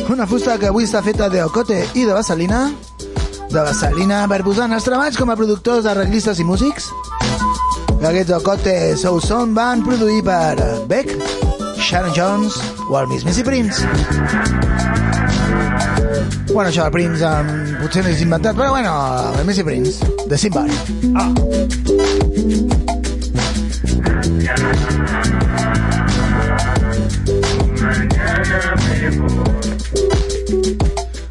Una 0.08 0.26
fusta 0.26 0.54
que 0.58 0.68
avui 0.70 0.86
està 0.86 1.02
feta 1.02 1.26
d'ocote 1.32 1.80
i 1.98 2.04
de 2.06 2.14
vaselina. 2.14 2.68
De 3.50 3.58
vaselina 3.58 4.22
per 4.30 4.44
posar 4.46 4.68
en 4.70 4.76
els 4.78 4.86
treballs 4.86 5.18
com 5.18 5.32
a 5.32 5.36
productors, 5.40 5.88
arreglistes 5.90 6.38
i 6.38 6.46
músics. 6.46 6.92
Aquests 7.98 8.36
ocote 8.38 8.76
Soul 9.00 9.18
Sound 9.24 9.58
van 9.58 9.82
produir 9.82 10.22
per 10.22 10.54
Beck, 10.86 11.10
Sharon 11.82 12.14
Jones 12.14 12.60
o 12.86 13.00
el 13.00 13.10
mismíssim 13.10 13.48
Prince. 13.48 13.82
Bueno, 16.52 16.70
això 16.70 16.86
del 16.86 16.94
Prince 16.94 17.26
um, 17.26 17.50
potser 17.82 18.06
no 18.06 18.14
és 18.14 18.22
inventat, 18.22 18.54
però 18.54 18.70
bueno, 18.76 18.94
el 19.34 19.44
Messi 19.48 19.66
Prince, 19.66 20.06
de 20.30 20.38
Simbar. 20.38 20.68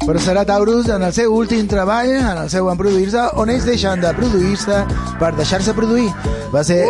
Però 0.08 0.20
serà 0.24 0.44
Taurus 0.48 0.88
en 0.88 1.02
el 1.04 1.12
seu 1.12 1.34
últim 1.34 1.66
treball, 1.68 2.08
en 2.16 2.38
el 2.44 2.48
seu 2.48 2.70
en 2.72 2.78
produir-se, 2.80 3.26
on 3.36 3.50
ells 3.52 3.66
deixen 3.68 4.00
de 4.00 4.12
produir-se 4.16 4.78
per 5.20 5.34
deixar-se 5.36 5.74
produir. 5.76 6.08
Va 6.54 6.62
ser 6.64 6.86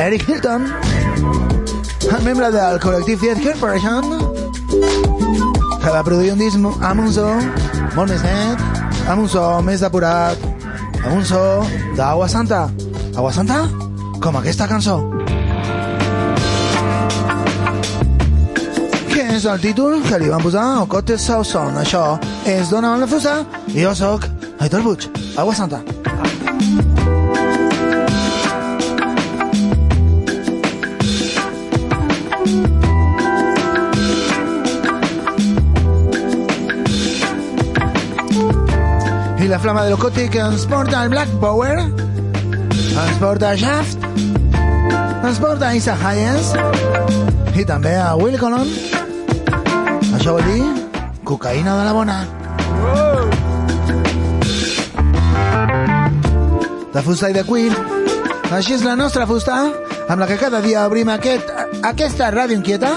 Eric 0.00 0.24
Hilton, 0.28 0.64
el 2.08 2.22
membre 2.24 2.48
del 2.54 2.80
col·lectiu 2.80 3.20
Theatre 3.20 3.50
Corporation, 3.50 4.04
que 5.82 5.92
va 5.92 6.04
produir 6.06 6.32
un 6.32 6.40
disc 6.40 6.56
amb 6.56 7.04
un 7.04 7.12
so 7.12 7.26
molt 7.98 8.14
més 8.14 8.24
net, 8.24 8.64
amb 9.08 9.26
un 9.26 9.28
so 9.28 9.44
més 9.66 9.84
depurat, 9.84 10.48
amb 11.02 11.18
un 11.18 11.24
so 11.28 11.42
d'Agua 11.98 12.30
Santa. 12.32 12.64
Agua 13.12 13.34
Santa? 13.36 13.66
Com 14.24 14.40
aquesta 14.40 14.70
cançó. 14.70 15.23
És 19.44 19.50
el 19.50 19.60
títol 19.60 19.98
que 20.00 20.16
li 20.16 20.28
van 20.32 20.40
posar 20.40 20.62
al 20.78 20.86
Cote 20.88 21.18
Sauson? 21.20 21.74
Això 21.76 22.14
és 22.48 22.70
Dona 22.72 22.94
amb 22.94 23.02
la 23.02 23.08
fusta 23.10 23.34
i 23.74 23.82
jo 23.82 23.90
sóc 23.92 24.24
Aitor 24.64 24.80
Puig. 24.80 25.04
Agua 25.36 25.52
Santa. 25.52 25.82
I 39.44 39.52
la 39.52 39.60
flama 39.60 39.84
de 39.84 39.92
l'Ocote 39.92 40.30
que 40.32 40.40
ens 40.40 40.64
porta 40.72 41.02
al 41.02 41.12
Black 41.12 41.36
Power, 41.44 41.84
ens 41.84 43.20
porta 43.20 43.52
a 43.52 43.60
Shaft, 43.60 44.08
ens 45.20 45.36
porta 45.36 45.68
a 45.68 45.76
Isa 45.76 46.00
Hayes 46.00 46.54
i 47.52 47.68
també 47.68 47.98
a 48.00 48.14
Will 48.16 48.40
Colon. 48.40 48.93
Això 50.24 50.38
vol 50.38 50.46
dir 50.48 51.20
cocaïna 51.28 51.72
de 51.76 51.82
la 51.84 51.90
bona. 51.92 52.14
De 56.94 57.02
fusta 57.04 57.28
i 57.28 57.34
de 57.36 57.42
cuir. 57.44 57.74
Així 58.48 58.72
és 58.72 58.86
la 58.88 58.94
nostra 58.96 59.26
fusta, 59.28 59.58
amb 60.08 60.22
la 60.22 60.28
que 60.30 60.38
cada 60.40 60.62
dia 60.64 60.86
obrim 60.88 61.10
aquest, 61.12 61.52
aquesta 61.84 62.30
ràdio 62.32 62.56
inquieta. 62.56 62.94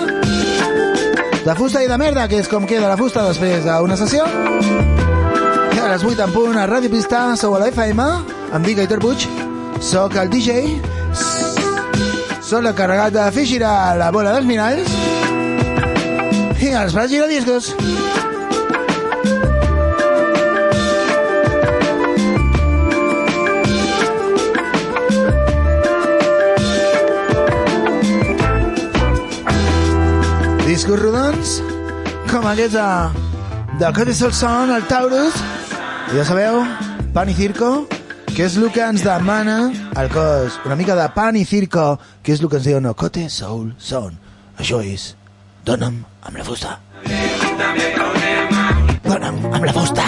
De 1.43 1.57
fusta 1.59 1.81
i 1.83 1.91
de 1.91 1.97
merda, 1.99 2.29
que 2.31 2.39
és 2.39 2.47
com 2.47 2.63
queda 2.63 2.87
la 2.87 2.95
fusta 2.95 3.25
després 3.27 3.67
d'una 3.67 3.99
sessió. 3.99 4.23
I 4.23 5.83
a 5.83 5.91
les 5.91 6.07
8 6.07 6.29
en 6.29 6.31
punt 6.31 6.55
a 6.55 6.63
Ràdio 6.71 6.93
Pista, 6.95 7.25
sou 7.35 7.57
a 7.57 7.59
la 7.65 7.67
FM, 7.73 8.07
em 8.55 8.69
dic 8.69 8.79
Aitor 8.85 9.03
Puig, 9.03 9.27
sóc 9.83 10.15
el 10.15 10.31
DJ, 10.31 10.79
sóc 12.39 12.63
l'encarregat 12.63 13.19
de 13.19 13.27
fer 13.35 13.47
girar 13.51 13.97
la 13.99 14.13
bola 14.15 14.39
dels 14.39 14.47
miralls 14.47 15.06
i 16.77 16.79
els 16.79 16.93
braç 16.93 17.09
giradiscos. 17.09 17.71
Discos 30.67 31.01
rodons, 31.01 31.57
com 32.29 32.45
aquests 32.45 32.75
de, 32.77 32.87
del 33.81 33.93
Cotes 33.97 34.21
del 34.21 34.33
Son, 34.37 34.69
el 34.69 34.85
Taurus, 34.85 35.33
i 36.13 36.19
ja 36.19 36.27
sabeu, 36.29 36.61
pan 37.15 37.31
i 37.31 37.37
circo, 37.37 37.87
que 38.35 38.45
és 38.45 38.61
el 38.61 38.69
que 38.69 38.85
ens 38.85 39.01
demana 39.01 39.63
el 39.97 40.13
cos, 40.13 40.61
una 40.69 40.77
mica 40.77 40.93
de 40.99 41.09
pan 41.15 41.39
i 41.41 41.47
circo, 41.47 41.95
que 42.21 42.37
és 42.37 42.43
el 42.43 42.51
que 42.51 42.61
ens 42.61 42.69
diu 42.69 42.83
no, 42.83 42.93
Cote 42.93 43.31
Soul 43.33 43.71
Son. 43.81 44.13
Això 44.61 44.85
és, 44.85 45.15
dona'm 45.67 45.95
amb 46.23 46.37
la 46.39 46.43
fusta. 46.47 46.77
Dona'm 49.03 49.41
amb 49.51 49.65
la 49.67 49.73
fusta. 49.75 50.05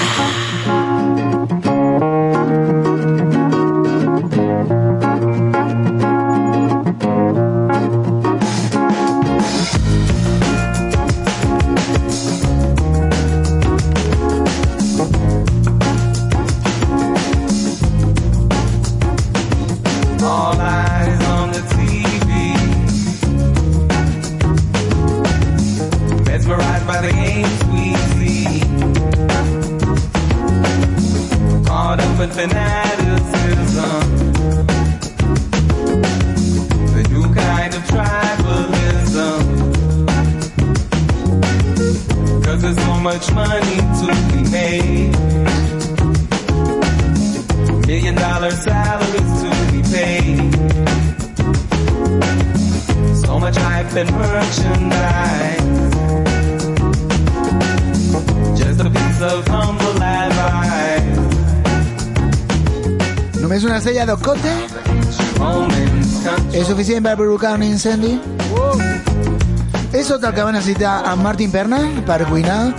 In 32.21 32.29
fanaticism. 32.32 34.01
The 36.93 37.03
new 37.12 37.34
kind 37.34 37.73
of 37.73 37.82
tribalism. 37.84 39.41
Cause 42.43 42.62
there's 42.62 42.77
so 42.77 42.95
much 42.99 43.32
money 43.32 43.77
to 44.01 44.08
be 44.34 44.41
made. 44.51 45.15
Million 47.88 48.15
dollar 48.15 48.51
salaries 48.51 49.34
to 49.41 49.49
be 49.71 49.82
paid. 49.95 50.53
So 53.15 53.39
much 53.39 53.55
hype 53.55 53.95
and 53.95 54.12
merchandise. 54.12 55.58
Només 63.59 63.71
una 63.73 63.79
estrella 63.81 64.05
d'Ocote 64.07 64.51
és 66.55 66.67
suficient 66.69 67.03
per 67.03 67.17
provocar 67.19 67.49
un 67.57 67.65
incendi? 67.65 68.13
És 69.91 70.07
tot 70.07 70.23
el 70.23 70.31
que 70.37 70.45
va 70.47 70.53
necessitar 70.55 70.93
en 71.11 71.19
Martin 71.19 71.51
Perna 71.51 71.81
per 72.07 72.21
cuinar 72.29 72.71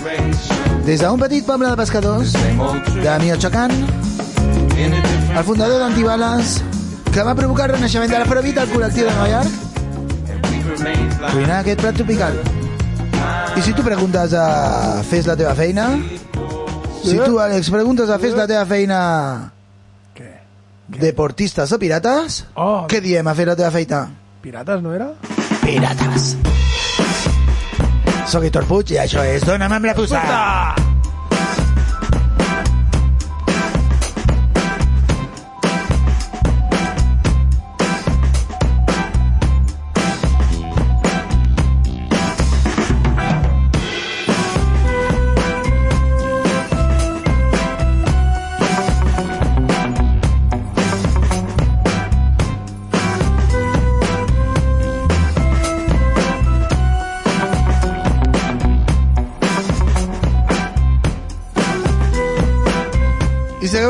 des 0.87 1.05
d'un 1.05 1.21
petit 1.21 1.45
poble 1.45 1.69
de 1.69 1.77
pescadors 1.83 2.33
de 2.33 3.19
Michoacán, 3.27 3.77
el 4.81 5.45
fundador 5.45 5.85
d'Antibales, 5.85 6.57
que 7.13 7.29
va 7.29 7.37
provocar 7.37 7.69
el 7.69 7.77
renaixement 7.77 8.17
de 8.17 8.25
l'Afrobeat 8.25 8.65
al 8.65 8.73
col·lectiu 8.73 9.05
de 9.05 9.13
Nova 9.21 9.29
York, 9.37 9.53
cuinar 11.29 11.61
aquest 11.61 11.85
plat 11.85 12.01
tropical. 12.01 12.41
I 13.53 13.69
si 13.69 13.77
tu 13.77 13.85
preguntes 13.85 14.33
a 14.33 14.49
fes 15.13 15.29
la 15.29 15.37
teva 15.37 15.53
feina, 15.61 15.93
si 17.05 17.21
tu, 17.21 17.37
Àlex, 17.37 17.69
preguntes 17.69 18.09
a 18.09 18.17
fes 18.23 18.33
la 18.33 18.49
teva 18.49 18.65
feina 18.65 19.01
Què? 20.17 20.31
Deportistes 20.99 21.73
o 21.73 21.79
pirates, 21.79 22.45
Oh, 22.55 22.87
què 22.91 23.01
diem 23.01 23.27
a 23.29 23.35
fer 23.35 23.47
la 23.47 23.57
teva 23.57 23.71
feina? 23.71 24.09
pirates, 24.43 24.81
no 24.83 24.95
era? 24.95 25.11
Pirates. 25.63 26.37
Soc 28.31 28.45
Hitor 28.47 28.65
Puig 28.65 28.93
i 28.95 28.99
això 29.03 29.25
és 29.27 29.43
Dóna'm 29.45 29.73
amb 29.77 29.87
la 29.91 29.95
fusta. 29.95 30.21
I 30.23 30.90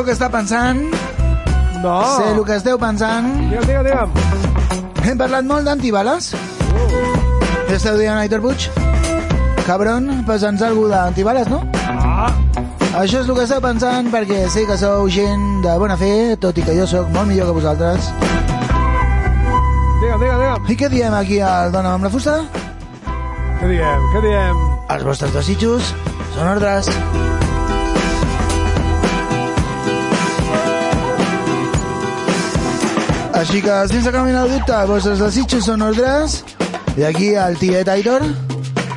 sabeu 0.01 0.07
què 0.09 0.15
està 0.17 0.31
pensant? 0.33 0.79
No. 1.83 1.97
Sé 2.17 2.31
el 2.33 2.39
que 2.49 2.55
esteu 2.57 2.79
pensant. 2.81 3.27
Digue'm, 3.51 3.67
digue'm, 3.69 3.85
digue'm. 3.85 5.05
Hem 5.05 5.19
parlat 5.21 5.45
molt 5.45 5.67
d'antibales. 5.69 6.31
Què 7.69 7.77
esteu 7.77 7.99
dient, 7.99 8.17
Aitor 8.17 8.41
Puig? 8.41 8.69
Cabron, 9.67 10.09
pesa'ns 10.25 10.65
algú 10.65 10.87
d'antibales, 10.89 11.51
no? 11.53 11.61
Ah, 11.85 12.33
Això 13.03 13.21
és 13.21 13.29
el 13.29 13.37
que 13.37 13.45
esteu 13.45 13.61
pensant 13.61 14.09
perquè 14.11 14.47
sé 14.51 14.65
que 14.67 14.79
sou 14.81 15.05
gent 15.13 15.61
de 15.67 15.77
bona 15.79 15.97
fe, 16.01 16.35
tot 16.41 16.57
i 16.57 16.65
que 16.65 16.75
jo 16.79 16.89
sóc 16.89 17.13
molt 17.13 17.29
millor 17.29 17.51
que 17.51 17.59
vosaltres. 17.61 18.11
digue'm, 20.01 20.19
digue'm, 20.19 20.41
digue'm. 20.41 20.69
I 20.73 20.77
què 20.81 20.89
diem 20.97 21.15
aquí 21.15 21.41
al 21.45 21.73
Dona 21.77 21.93
amb 21.99 22.09
la 22.09 22.11
fusta? 22.11 22.41
Què 23.61 23.69
diem, 23.69 24.13
què 24.15 24.25
diem? 24.25 24.69
Els 24.97 25.05
vostres 25.05 25.37
desitjos 25.37 25.93
són 26.33 26.47
ordres. 26.57 26.89
Així 33.40 33.62
que, 33.64 33.74
sense 33.88 34.12
cap 34.12 34.26
mena 34.26 34.44
de 34.44 34.59
dubte, 34.59 34.76
els 34.76 34.90
vostres 34.90 35.20
desitjos 35.24 35.64
són 35.64 35.83
ordres. 35.87 36.42
I 36.98 37.07
aquí 37.09 37.35
el 37.40 37.57
tiet 37.57 37.88
Aitor 37.88 38.26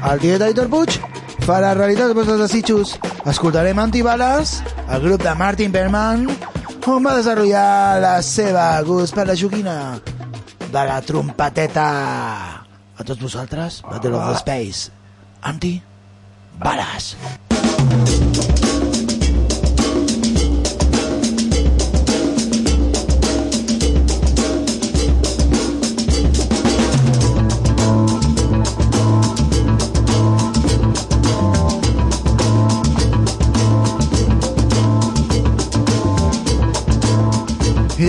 el 0.03 0.19
tiet 0.19 0.41
Aitor 0.43 0.67
Puig 0.67 0.97
farà 1.45 1.69
realitat 1.77 2.09
els 2.09 2.17
vostres 2.17 2.41
desitjos. 2.41 2.91
Escoltarem 3.29 3.79
Antibales, 3.79 4.57
el 4.83 5.05
grup 5.05 5.23
de 5.23 5.35
Martin 5.39 5.71
Perman, 5.71 6.25
on 6.91 7.07
va 7.07 7.15
desenvolupar 7.15 8.01
la 8.03 8.17
seva 8.19 8.65
gust 8.83 9.15
per 9.15 9.29
la 9.29 9.37
joguina 9.39 9.77
de 10.65 10.85
la 10.91 10.99
trompeteta. 11.07 11.87
A 12.99 13.07
tots 13.07 13.23
vosaltres, 13.23 13.79
Battle 13.87 14.19
of 14.19 14.27
the 14.33 14.43
Space. 14.43 14.91
Anti, 15.53 15.77
balas. 16.59 17.13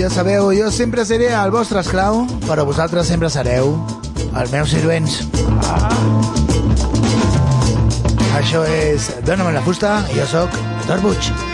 Ja 0.05 0.09
sabeu, 0.11 0.51
jo 0.53 0.67
sempre 0.69 1.01
seré 1.01 1.31
el 1.33 1.49
vostre 1.49 1.81
esclau, 1.81 2.27
però 2.45 2.61
vosaltres 2.67 3.07
sempre 3.09 3.29
sereu 3.33 3.71
els 4.37 4.53
meus 4.53 4.69
sirvents. 4.69 5.17
Això 8.37 8.61
és 8.69 9.09
Dóna'm 9.25 9.49
la 9.55 9.65
fusta 9.65 9.97
jo 10.13 10.29
sóc 10.29 10.61
Tor 10.85 11.01
Puig. 11.01 11.44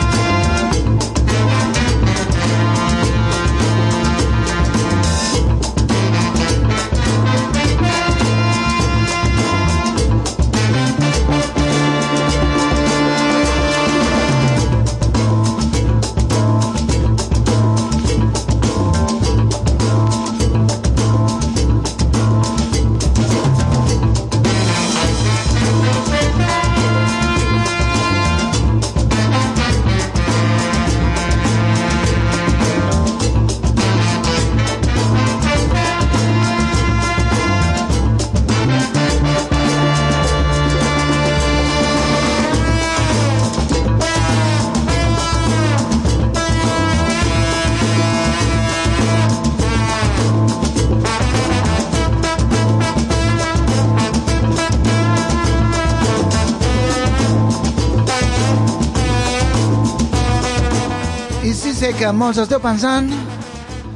Que 62.12 62.18
molts 62.20 62.40
esteu 62.42 62.60
pensant? 62.60 63.08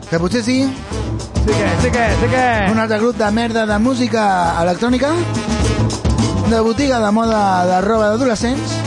Que 0.07 0.19
potser 0.21 0.41
sí? 0.45 0.55
Sí 1.35 1.51
que, 1.51 1.65
sí 1.81 1.89
que, 1.91 2.05
sí 2.21 2.29
que. 2.31 2.43
un 2.71 2.79
altre 2.79 2.99
grup 3.01 3.17
de 3.19 3.27
merda 3.35 3.65
de 3.67 3.79
música 3.79 4.23
electrònica? 4.61 5.09
De 6.47 6.61
botiga 6.63 7.01
de 7.03 7.11
moda 7.11 7.41
de 7.67 7.81
roba 7.83 8.13
d'adolescents? 8.13 8.77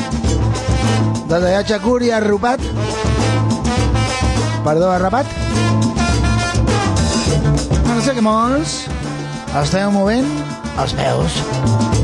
De 1.28 1.34
tallatge 1.34 1.80
curt 1.84 2.08
i 2.08 2.14
arropat 2.16 2.64
perdó, 4.64 4.90
arrapat? 4.92 5.26
No 7.84 8.00
sé 8.00 8.16
que 8.16 8.24
molts. 8.24 8.80
Esteu 9.60 9.92
movent 9.92 10.28
els 10.80 10.96
peus 10.96 11.97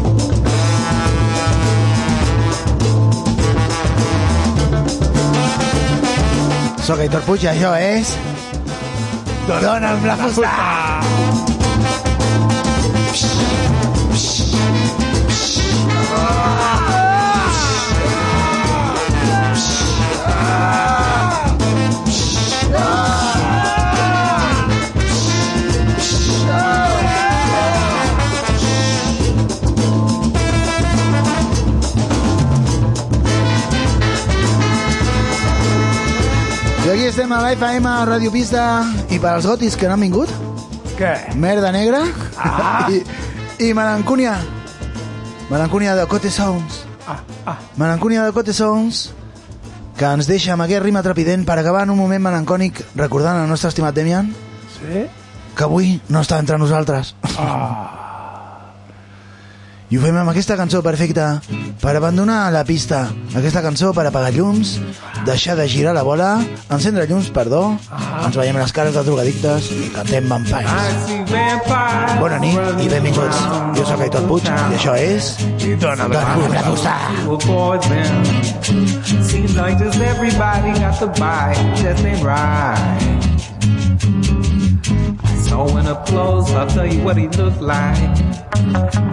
Soc 6.84 7.00
Aitor 7.00 7.22
Puig 7.24 7.46
i 7.46 7.48
això 7.48 7.70
és... 7.80 8.10
Dóna'm 37.34 37.42
la 37.42 37.50
a 37.50 37.54
l'FM, 37.54 37.86
a 37.86 38.04
Radio 38.06 38.30
Pista, 38.30 38.64
i 39.10 39.16
per 39.18 39.32
als 39.34 39.46
gotis 39.48 39.74
que 39.74 39.88
no 39.90 39.96
han 39.96 40.02
vingut, 40.04 40.30
Què? 40.94 41.34
Merda 41.34 41.72
Negra 41.74 42.04
ah. 42.38 42.86
i, 42.86 43.00
i 43.58 43.72
Melancúnia. 43.74 44.36
Melancúnia 45.50 45.96
de 45.98 46.04
Cote 46.06 46.30
Sounds. 46.30 46.84
Ah, 47.08 47.18
ah. 47.50 47.56
Melancúnia 47.76 48.22
de 48.22 48.30
Cote 48.30 48.54
Sounds 48.54 49.08
que 49.98 50.06
ens 50.06 50.30
deixa 50.30 50.52
amb 50.54 50.62
aquest 50.62 50.84
rima 50.84 51.02
trepident 51.02 51.42
per 51.42 51.58
acabar 51.58 51.82
en 51.88 51.90
un 51.96 51.98
moment 51.98 52.22
melancònic 52.22 52.84
recordant 52.94 53.42
el 53.42 53.50
nostre 53.50 53.72
estimat 53.74 53.98
Demian 53.98 54.30
Sí? 54.76 55.02
que 55.58 55.66
avui 55.66 55.96
no 56.14 56.22
està 56.22 56.38
entre 56.38 56.58
nosaltres. 56.58 57.16
Ah. 57.34 57.93
I 59.92 59.98
ho 59.98 60.00
fem 60.02 60.16
amb 60.16 60.30
aquesta 60.32 60.56
cançó 60.56 60.80
perfecta 60.82 61.26
per 61.82 61.92
abandonar 61.98 62.50
la 62.52 62.64
pista. 62.64 63.02
Aquesta 63.36 63.60
cançó 63.62 63.92
per 63.94 64.06
apagar 64.08 64.32
llums, 64.32 64.78
deixar 65.26 65.54
de 65.58 65.66
girar 65.68 65.92
la 65.94 66.02
bola, 66.02 66.30
encendre 66.72 67.04
llums, 67.06 67.28
perdó, 67.34 67.76
ens 68.24 68.36
veiem 68.40 68.56
les 68.58 68.72
cares 68.74 68.96
de 68.96 69.04
drogadictes 69.06 69.68
i 69.76 69.90
cantem 69.94 70.26
vampires. 70.32 71.06
Bona 72.18 72.40
nit 72.42 72.82
i 72.82 72.88
benvinguts. 72.90 73.44
Jo 73.76 73.86
sóc 73.90 74.00
Aitor 74.08 74.24
Puig 74.30 74.48
i 74.48 74.78
això 74.80 74.96
és... 74.98 75.34
Dóna'm 75.84 76.16
la 76.16 76.64
fusta. 76.70 76.96
Seems 79.28 79.54
like 79.56 79.78
just 79.78 80.00
everybody 80.00 80.72
got 80.80 80.98
the 80.98 81.08
bite, 81.20 81.60
just 81.76 82.04
ain't 82.04 82.24
right. 82.24 83.53
When 85.56 85.86
up 85.86 86.04
close, 86.06 86.50
I'll 86.50 86.66
tell 86.66 86.84
you 86.86 87.02
what 87.04 87.16
he 87.16 87.28
looked 87.28 87.60
like. 87.60 87.96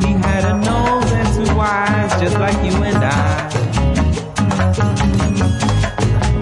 He 0.01 0.12
had 0.25 0.43
a 0.43 0.58
nose 0.58 1.12
and 1.12 1.47
two 1.47 1.60
eyes, 1.60 2.12
just 2.19 2.36
like 2.39 2.56
you 2.65 2.73
and 2.84 2.97
I. 2.97 3.49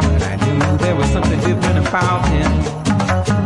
But 0.02 0.24
I 0.24 0.36
knew 0.38 0.78
there 0.78 0.96
was 0.96 1.10
something 1.10 1.40
different 1.42 1.86
about 1.86 2.26
him. 2.30 2.50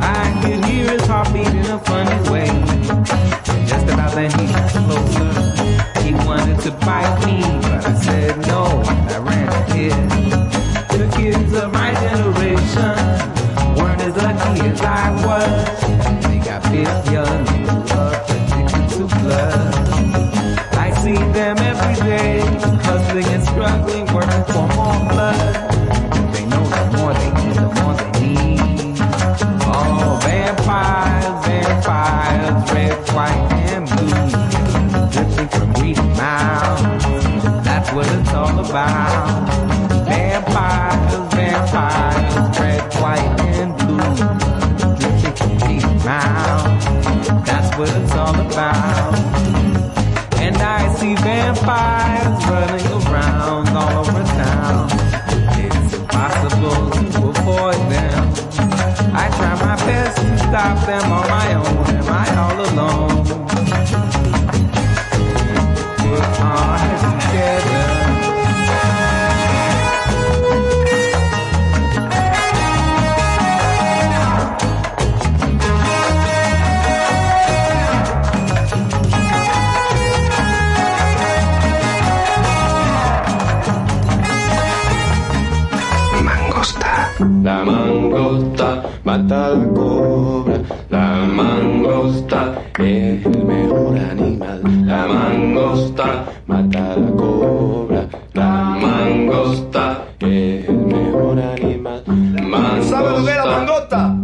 I 0.02 0.40
could 0.44 0.64
hear 0.66 0.92
his 0.92 1.06
heartbeat 1.08 1.48
in 1.48 1.66
a 1.66 1.80
funny 1.80 2.30
way. 2.30 2.48
And 2.50 3.68
just 3.68 3.88
about 3.88 4.14
then 4.14 4.32
he 4.40 4.46
got 4.54 4.70
closer. 4.72 5.34
He 6.02 6.14
wanted 6.26 6.60
to 6.62 6.72
bite 6.86 7.26
me, 7.26 7.42
but 7.62 7.84
I 7.86 7.94
said 7.96 8.38
no, 8.48 8.84
I 8.86 9.18
ran 9.18 9.48
ahead. 9.50 10.10
The 10.90 11.12
kids 11.18 11.54
of 11.54 11.74
my 11.74 11.94
generation 11.96 13.14
weren't 13.76 14.02
as 14.02 14.16
lucky 14.16 14.62
as 14.62 14.82
I 14.82 15.12
was. 15.26 16.24
They 16.26 16.40
got 16.40 16.62
bit 16.72 16.88
young 17.12 17.48
and 17.48 17.90
love 17.90 18.30
addicted 18.30 18.88
to 18.96 19.04
blood. 19.20 19.74
I 20.78 20.92
see 21.02 21.18
them 21.38 21.58
every 21.58 21.96
day, 22.06 22.40
hustling 22.84 23.26
and 23.26 23.44
struggling, 23.44 24.06
working 24.14 24.46
for 24.52 24.68
more 24.76 25.00
blood. 25.12 25.56
They 26.34 26.46
know 26.46 26.64
the 26.76 26.84
more 26.98 27.14
they 27.14 27.32
need, 27.40 27.56
the 27.56 27.70
more 27.80 27.96
they 28.00 28.12
need. 28.22 28.98
Oh, 29.66 30.20
vampires, 30.24 31.38
vampires, 31.46 32.72
red, 32.72 32.98
white, 33.14 33.44
and 33.72 33.86
blue, 33.90 35.10
dripping 35.12 35.50
from 35.50 35.74
greedy 35.74 36.02
mouths. 36.18 37.04
That's 37.66 37.92
what 37.94 38.08
it's 38.08 38.34
all 38.34 38.60
about. 38.60 39.23
have 60.76 61.14
La 87.44 87.64
mangosta 87.66 88.82
mata 89.04 89.46
al 89.48 89.66
mangosta 92.04 92.62
es 92.80 93.26
el 93.26 93.46
mejor 93.46 93.98
animal. 93.98 94.62
La 94.86 95.08
mangosta 95.08 96.26
mata 96.48 96.94
a 96.94 96.98
la 96.98 97.12
cobra. 97.12 98.08
La 98.34 98.78
mangosta 98.82 100.04
es 100.20 100.68
el 100.68 100.78
mejor 100.78 101.40
animal. 101.40 102.04
¿Sabe 102.84 103.10
lo 103.12 103.26
que 103.26 103.32
es 103.32 103.38
la 103.38 103.46
mangosta? 103.46 104.16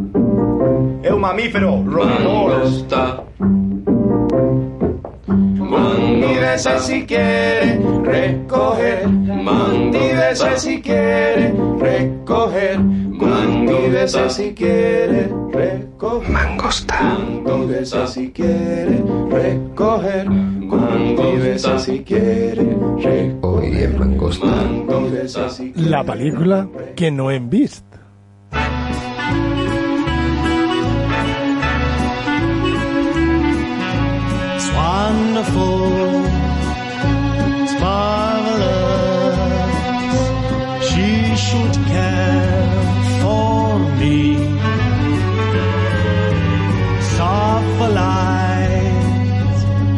Es 1.03 1.11
un 1.11 1.21
mamífero 1.21 1.83
roedor. 1.85 2.51
Mangosta. 2.51 3.23
Mantívese 5.37 6.79
si 6.79 7.05
quiere 7.05 7.79
recoger. 8.03 9.07
Mantívese 9.07 10.59
si 10.59 10.81
quiere 10.81 11.53
recoger. 11.79 12.79
Mantívese 12.79 14.29
si 14.29 14.53
quiere 14.53 14.88
La 25.99 26.05
pel·lícula 26.07 26.57
que 26.95 27.09
no 27.11 27.25
hem 27.29 27.49
vist. 27.51 27.83
It's 34.55 34.69
wonderful. 34.79 36.23
It's 37.59 37.75
marvelous. 37.81 39.35
She 40.87 41.35
should 41.35 41.75
care 41.91 42.63
for 43.19 43.79
me. 43.99 44.39
Soft 47.17 47.67
for 47.77 47.89
light. 47.91 49.03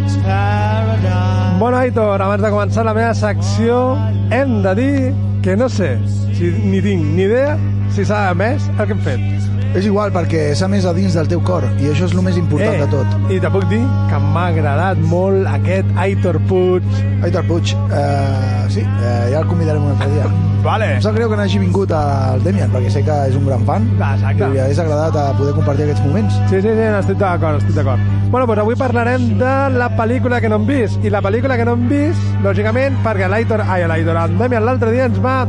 It's 0.02 0.18
paradise. 0.26 1.60
Bueno, 1.60 1.78
Aitor, 1.78 2.22
abans 2.22 2.42
de 2.42 2.50
començar 2.50 2.90
la 2.90 2.96
meva 2.98 3.14
secció, 3.14 4.00
hem 4.32 4.64
de 4.66 4.74
dir 4.82 5.14
que 5.42 5.56
no 5.58 5.68
sé 5.70 5.98
si 6.38 6.52
ni 6.64 6.82
tinc 6.82 7.04
ni 7.16 7.26
idea 7.26 7.58
si 7.92 8.06
s'ha 8.06 8.30
emès 8.32 8.70
el 8.78 8.86
que 8.86 8.94
hem 8.94 9.02
fet. 9.06 9.32
És 9.72 9.86
igual, 9.88 10.12
perquè 10.12 10.50
s'ha 10.58 10.68
més 10.68 10.84
a 10.86 10.92
dins 10.92 11.16
del 11.16 11.30
teu 11.32 11.40
cor, 11.48 11.64
i 11.80 11.88
això 11.88 12.04
és 12.10 12.14
el 12.14 12.22
més 12.26 12.36
important 12.40 12.76
de 12.82 12.88
tot. 12.92 13.14
I 13.32 13.40
te 13.40 13.52
puc 13.54 13.64
dir 13.72 13.80
que 14.12 14.20
m'ha 14.34 14.50
agradat 14.52 15.00
molt 15.08 15.48
aquest 15.48 15.88
Aitor 16.04 16.42
Puig. 16.50 16.88
Aitor 17.24 17.48
Puig, 17.48 17.72
eh, 17.96 18.66
sí, 18.74 18.84
eh, 18.84 19.32
ja 19.32 19.40
el 19.40 19.48
convidarem 19.48 19.88
un 19.88 19.96
altre 19.96 20.12
dia. 20.12 20.28
Vale. 20.68 20.92
Em 20.98 21.02
sap 21.02 21.16
greu 21.16 21.32
que 21.32 21.40
no 21.40 21.48
hagi 21.48 21.62
vingut 21.64 21.94
al 21.96 22.44
Demian, 22.44 22.70
perquè 22.76 22.92
sé 22.94 23.06
que 23.08 23.16
és 23.32 23.38
un 23.40 23.48
gran 23.48 23.64
fan. 23.66 23.88
Exacte. 23.96 24.44
I 24.44 24.58
li 24.58 24.66
hagués 24.66 24.84
agradat 24.84 25.18
a 25.18 25.30
poder 25.40 25.56
compartir 25.58 25.88
aquests 25.88 26.04
moments. 26.06 26.42
Sí, 26.52 26.60
sí, 26.60 26.68
sí, 26.68 26.90
estic 26.92 27.24
d'acord, 27.24 27.64
estic 27.64 27.80
d'acord. 27.80 28.11
Bueno, 28.32 28.46
doncs 28.48 28.62
avui 28.64 28.76
parlarem 28.80 29.24
de 29.40 29.54
la 29.76 29.90
pel·lícula 29.98 30.40
que 30.40 30.48
no 30.48 30.56
hem 30.62 30.66
vist. 30.70 31.04
I 31.04 31.10
la 31.12 31.20
pel·lícula 31.22 31.58
que 31.60 31.66
no 31.68 31.74
hem 31.76 31.88
vist, 31.90 32.22
lògicament, 32.46 32.96
perquè 33.04 33.28
l'Aitor... 33.28 33.64
Ai, 33.68 33.84
l'Aitor, 33.92 34.16
en 34.24 34.38
Demian 34.40 34.64
l'altre 34.66 34.92
dia 34.94 35.10
ens 35.10 35.20
va... 35.20 35.42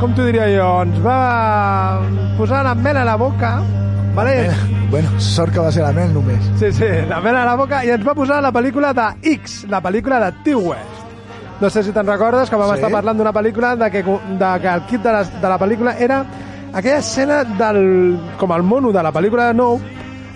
Com 0.00 0.14
t'ho 0.16 0.24
diria 0.26 0.46
jo? 0.50 0.68
Ens 0.82 0.96
va 1.04 2.00
posar 2.38 2.62
la 2.66 2.72
mel 2.74 2.96
a 2.96 3.04
la 3.06 3.14
boca, 3.20 3.52
vale? 4.16 4.48
Bueno, 4.90 5.12
sort 5.20 5.52
que 5.54 5.60
va 5.62 5.70
ser 5.72 5.84
la 5.84 5.92
mel 5.94 6.10
només. 6.14 6.40
Sí, 6.58 6.72
sí, 6.74 6.88
la 7.08 7.20
mel 7.22 7.36
a 7.38 7.44
la 7.46 7.54
boca 7.60 7.84
i 7.86 7.92
ens 7.94 8.02
va 8.08 8.16
posar 8.16 8.40
la 8.42 8.50
pel·lícula 8.52 8.90
de 8.96 9.06
X, 9.36 9.60
la 9.70 9.82
pel·lícula 9.84 10.18
de 10.24 10.32
T-West. 10.48 10.98
No 11.62 11.70
sé 11.70 11.84
si 11.86 11.92
te'n 11.94 12.08
recordes 12.08 12.50
que 12.50 12.56
vam 12.58 12.72
Sí. 12.72 12.80
estar 12.80 12.90
parlant 12.90 13.20
d'una 13.20 13.32
pel·lícula 13.32 13.76
de 13.78 13.90
que, 13.92 14.02
de 14.02 14.50
que 14.64 14.72
el 14.72 14.82
kit 14.88 15.04
de 15.04 15.12
la, 15.12 15.22
de 15.22 15.48
la 15.52 15.58
pel·lícula 15.60 15.94
era 16.00 16.24
aquella 16.72 16.98
escena 16.98 17.44
del, 17.44 18.18
com 18.40 18.50
el 18.56 18.62
mono 18.64 18.90
de 18.90 19.02
la 19.04 19.12
pel·lícula 19.12 19.52
de 19.52 19.54
Nou, 19.60 19.78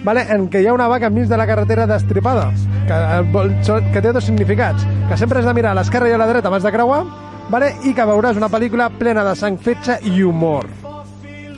vale, 0.04 0.26
en 0.32 0.48
què 0.50 0.62
hi 0.62 0.66
ha 0.68 0.74
una 0.74 0.88
vaca 0.88 1.10
enmig 1.10 1.28
de 1.28 1.36
la 1.36 1.46
carretera 1.46 1.86
destripada, 1.86 2.50
que, 2.86 2.96
eh, 2.96 3.78
que 3.92 4.02
té 4.02 4.12
dos 4.12 4.24
significats, 4.24 4.86
que 5.08 5.16
sempre 5.16 5.40
has 5.40 5.46
de 5.46 5.54
mirar 5.54 5.72
a 5.72 5.80
l'esquerra 5.80 6.10
i 6.10 6.16
a 6.16 6.18
la 6.18 6.28
dreta 6.28 6.48
abans 6.48 6.64
de 6.64 6.72
creuar, 6.72 7.04
vale, 7.50 7.72
i 7.84 7.94
que 7.94 8.06
veuràs 8.06 8.36
una 8.36 8.50
pel·lícula 8.52 8.90
plena 8.98 9.24
de 9.24 9.34
sang 9.36 9.58
fetge 9.58 9.98
i 10.04 10.22
humor. 10.22 10.66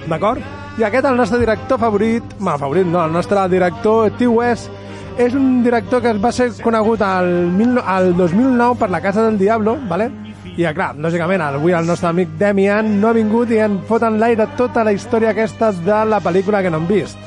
D'acord? 0.09 0.43
I 0.79 0.85
aquest, 0.87 1.09
el 1.11 1.17
nostre 1.17 1.41
director 1.41 1.79
favorit, 1.79 2.23
bueno, 2.39 2.59
favorit 2.59 2.87
no, 2.87 3.05
el 3.05 3.13
nostre 3.13 3.49
director, 3.49 4.13
T. 4.17 4.29
West, 4.29 4.71
és 5.19 5.35
un 5.35 5.65
director 5.65 6.01
que 6.01 6.13
va 6.23 6.31
ser 6.31 6.53
conegut 6.63 7.03
al, 7.03 7.51
al 7.85 8.13
2009 8.17 8.79
per 8.79 8.91
La 8.91 9.01
Casa 9.03 9.25
del 9.27 9.39
Diablo, 9.39 9.77
¿vale? 9.89 10.11
i 10.59 10.67
clar, 10.75 10.97
lògicament, 10.99 11.43
avui 11.45 11.75
el 11.77 11.87
nostre 11.87 12.09
amic 12.09 12.33
Demian 12.39 12.97
no 12.99 13.13
ha 13.13 13.15
vingut 13.15 13.51
i 13.55 13.61
en 13.63 13.77
foten 13.87 14.17
l'aire 14.19 14.49
tota 14.59 14.83
la 14.83 14.91
història 14.91 15.31
aquesta 15.31 15.71
de 15.71 15.99
la 16.11 16.19
pel·lícula 16.19 16.65
que 16.65 16.73
no 16.75 16.81
hem 16.81 16.89
vist. 16.89 17.19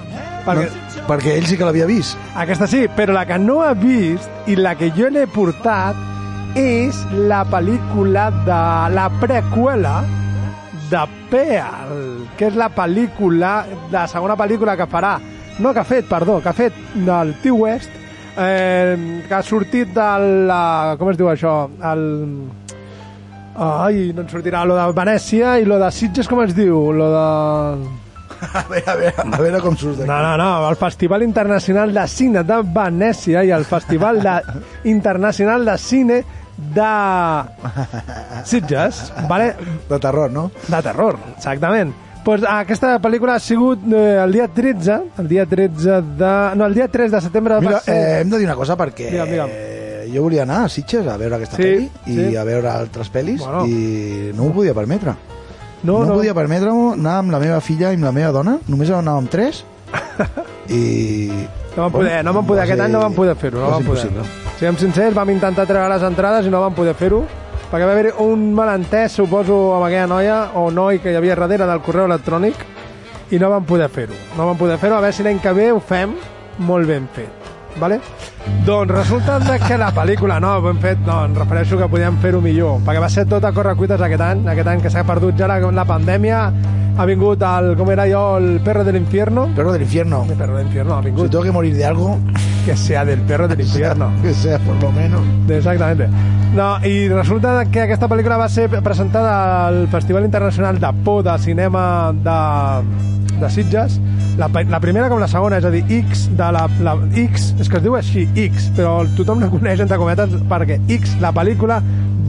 Perquè, 0.44 0.66
No, 0.68 0.91
perquè 1.08 1.36
ell 1.38 1.48
sí 1.50 1.58
que 1.58 1.68
l'havia 1.68 1.90
vist. 1.90 2.18
aquesta 2.36 2.68
sí, 2.70 2.86
però 2.96 3.14
la 3.18 3.26
que 3.26 3.38
no 3.42 3.62
ha 3.66 3.74
vist 3.74 4.30
i 4.48 4.56
la 4.56 4.76
que 4.80 4.92
jo 4.98 5.10
l'he 5.10 5.28
portat 5.32 5.96
és 6.58 6.98
la 7.30 7.44
pel·lícula 7.48 8.30
de 8.46 8.64
la 8.96 9.08
preqüela 9.22 10.02
de 10.92 11.04
Pearl, 11.32 12.26
que 12.38 12.50
és 12.50 12.58
la 12.60 12.68
pel·lícula, 12.76 13.52
la 13.94 14.04
segona 14.12 14.36
pel·lícula 14.36 14.76
que 14.76 14.90
farà, 14.92 15.16
no 15.64 15.72
que 15.72 15.80
ha 15.80 15.88
fet, 15.88 16.08
perdó, 16.10 16.42
que 16.44 16.52
ha 16.52 16.58
fet 16.58 16.76
del 17.08 17.34
T-West, 17.44 18.02
eh, 18.38 19.24
que 19.28 19.34
ha 19.34 19.42
sortit 19.44 19.94
de 19.96 20.10
la... 20.50 20.98
com 21.00 21.14
es 21.14 21.20
diu 21.20 21.32
això? 21.32 21.56
El... 21.94 22.06
Ai, 23.62 24.12
no 24.16 24.24
ens 24.24 24.32
sortirà 24.32 24.64
lo 24.68 24.76
de 24.76 24.86
Venècia 24.96 25.58
i 25.60 25.68
lo 25.68 25.80
de 25.80 25.92
Sitges, 25.92 26.28
com 26.28 26.44
es 26.44 26.56
diu? 26.56 26.92
Lo 26.96 27.12
de... 27.16 28.11
A 28.42 28.64
veure, 28.70 28.90
a 28.90 28.96
veure, 28.96 29.14
a 29.22 29.38
veure 29.42 29.60
com 29.62 29.76
surt 29.78 30.00
d'aquí. 30.00 30.10
No, 30.10 30.18
no, 30.24 30.36
no, 30.38 30.70
el 30.70 30.76
Festival 30.80 31.22
Internacional 31.24 31.94
de 31.94 32.08
Cine 32.10 32.42
de 32.44 32.58
Venècia 32.74 33.44
i 33.46 33.52
el 33.54 33.66
Festival 33.70 34.22
de... 34.24 34.36
Internacional 34.96 35.66
de 35.66 35.78
Cine 35.78 36.24
de 36.58 36.92
Sitges, 38.46 39.12
vale? 39.28 39.56
De 39.90 40.00
terror, 40.00 40.32
no? 40.32 40.52
De 40.68 40.82
terror, 40.82 41.18
exactament. 41.36 41.94
Pues 42.24 42.44
aquesta 42.46 43.00
pel·lícula 43.02 43.36
ha 43.40 43.42
sigut 43.42 43.82
eh, 43.90 44.20
el 44.22 44.32
dia 44.36 44.48
13, 44.48 44.98
el 45.24 45.28
dia 45.28 45.46
13 45.50 46.02
de... 46.20 46.34
No, 46.56 46.68
el 46.68 46.76
dia 46.78 46.88
3 46.88 47.12
de 47.16 47.22
setembre 47.22 47.58
Mira, 47.64 47.80
va 47.80 47.82
ser... 47.82 47.96
eh, 47.96 48.20
hem 48.22 48.30
de 48.30 48.38
dir 48.38 48.46
una 48.46 48.56
cosa 48.60 48.76
perquè 48.78 49.08
Digue'm, 49.10 49.32
digue'm. 49.32 49.50
eh, 49.56 50.06
jo 50.14 50.22
volia 50.28 50.44
anar 50.46 50.60
a 50.68 50.70
Sitges 50.70 51.08
a 51.10 51.16
veure 51.18 51.40
aquesta 51.40 51.58
Sí, 51.58 51.64
pel·li 51.66 51.90
i 52.14 52.20
sí. 52.20 52.36
a 52.38 52.44
veure 52.46 52.70
altres 52.70 53.10
pel·lis 53.14 53.42
Bueno. 53.42 53.64
i 53.66 54.30
no 54.38 54.44
m'ho 54.46 54.54
podia 54.60 54.76
permetre. 54.78 55.16
No, 55.84 56.00
no, 56.00 56.06
no. 56.06 56.14
podia 56.20 56.34
permetre-m'ho 56.38 56.92
anar 56.94 57.18
amb 57.24 57.32
la 57.34 57.40
meva 57.42 57.60
filla 57.62 57.90
i 57.92 57.96
amb 57.98 58.06
la 58.06 58.12
meva 58.14 58.32
dona, 58.36 58.58
només 58.70 58.90
anàvem 58.94 59.28
tres 59.34 59.64
i... 60.70 61.30
No 61.76 61.84
vam 61.88 61.92
poder, 61.96 62.24
no 62.26 62.34
vam 62.36 62.46
poder, 62.46 62.60
va 62.60 62.64
aquest 62.68 62.78
ser- 62.80 62.86
any 62.86 62.92
no 62.94 63.00
vam 63.02 63.14
poder 63.16 63.36
fer-ho, 63.40 63.60
no 63.60 63.66
va 63.70 63.78
vam 63.78 63.86
poder. 63.88 64.06
impossible. 64.06 64.56
Siguem 64.60 64.78
sincers, 64.78 65.16
vam 65.16 65.30
intentar 65.34 65.66
treure 65.66 65.88
les 65.94 66.04
entrades 66.04 66.46
i 66.46 66.52
no 66.54 66.60
vam 66.62 66.76
poder 66.76 66.94
fer-ho, 67.00 67.22
perquè 67.72 67.88
va 67.88 67.94
haver 67.96 68.12
un 68.20 68.50
malentès, 68.54 69.16
suposo, 69.16 69.58
amb 69.78 69.88
aquella 69.88 70.08
noia 70.12 70.38
o 70.60 70.68
noi 70.72 71.00
que 71.00 71.14
hi 71.14 71.16
havia 71.16 71.36
darrere 71.40 71.66
del 71.70 71.82
correu 71.82 72.06
electrònic 72.12 72.66
i 73.32 73.40
no 73.40 73.50
vam 73.50 73.64
poder 73.66 73.88
fer-ho. 73.90 74.14
No 74.38 74.46
vam 74.52 74.60
poder 74.60 74.78
fer-ho, 74.78 74.98
a 75.00 75.02
veure 75.02 75.16
si 75.16 75.24
l'any 75.24 75.40
que 75.40 75.54
ve 75.56 75.72
ho 75.72 75.80
fem 75.80 76.14
molt 76.60 76.86
ben 76.92 77.08
fet. 77.16 77.41
Vale? 77.80 78.00
Doncs 78.66 78.92
resulta 78.92 79.40
que 79.62 79.78
la 79.78 79.92
pel·lícula, 79.96 80.40
no, 80.42 80.58
ben 80.62 80.78
fet, 80.82 81.00
no, 81.06 81.24
em 81.26 81.38
refereixo 81.38 81.78
que 81.80 81.88
podíem 81.90 82.18
fer-ho 82.22 82.42
millor, 82.42 82.82
perquè 82.86 83.02
va 83.02 83.10
ser 83.10 83.26
tot 83.30 83.46
a 83.46 83.54
correcuites 83.56 84.02
aquest 84.02 84.22
any, 84.26 84.46
aquest 84.52 84.68
any 84.68 84.84
que 84.84 84.92
s'ha 84.94 85.06
perdut 85.08 85.38
ja 85.40 85.50
la, 85.50 85.60
la 85.72 85.86
pandèmia, 85.88 86.44
ha 86.98 87.06
vingut 87.08 87.42
el, 87.48 87.72
com 87.80 87.90
era 87.90 88.06
jo, 88.10 88.38
el 88.38 88.60
perro 88.62 88.84
del 88.84 88.98
infierno. 88.98 89.48
Perro 89.56 89.72
del 89.74 89.84
infierno. 89.84 90.26
El 90.30 90.36
perro 90.36 90.58
del 90.58 90.68
infierno 90.68 90.96
ha 90.98 91.02
vingut. 91.02 91.26
Si 91.26 91.32
tengo 91.32 91.44
que 91.44 91.52
morir 91.52 91.76
de 91.76 91.86
algo, 91.86 92.18
que 92.66 92.76
sea 92.76 93.06
del 93.06 93.22
perro 93.22 93.48
del 93.48 93.62
infierno. 93.68 94.12
que 94.22 94.34
sea 94.34 94.60
por 94.60 94.76
lo 94.82 94.92
menos. 94.92 95.22
Exactamente. 95.50 96.10
No, 96.54 96.76
i 96.84 97.08
resulta 97.08 97.64
que 97.72 97.86
aquesta 97.86 98.10
pel·lícula 98.12 98.36
va 98.38 98.50
ser 98.52 98.68
presentada 98.84 99.68
al 99.68 99.86
Festival 99.88 100.26
Internacional 100.28 100.82
de 100.84 100.90
Por 101.06 101.24
de 101.24 101.38
Cinema 101.40 102.12
de, 102.12 103.38
de 103.40 103.50
Sitges, 103.50 104.02
la, 104.42 104.50
la 104.74 104.82
primera 104.84 105.08
com 105.12 105.22
la 105.22 105.30
segona, 105.32 105.62
és 105.62 105.68
a 105.68 105.72
dir, 105.74 105.84
X 106.02 106.28
de 106.38 106.50
la, 106.56 106.66
la 106.82 106.96
X, 107.28 107.52
és 107.62 107.70
que 107.70 107.80
es 107.80 107.86
diu 107.86 107.98
així, 107.98 108.26
X, 108.48 108.72
però 108.78 109.02
tothom 109.18 109.44
la 109.44 109.52
coneix 109.54 109.84
entre 109.86 110.00
cometes 110.02 110.34
perquè 110.50 110.80
X, 110.98 111.18
la 111.22 111.34
pel·lícula 111.36 111.82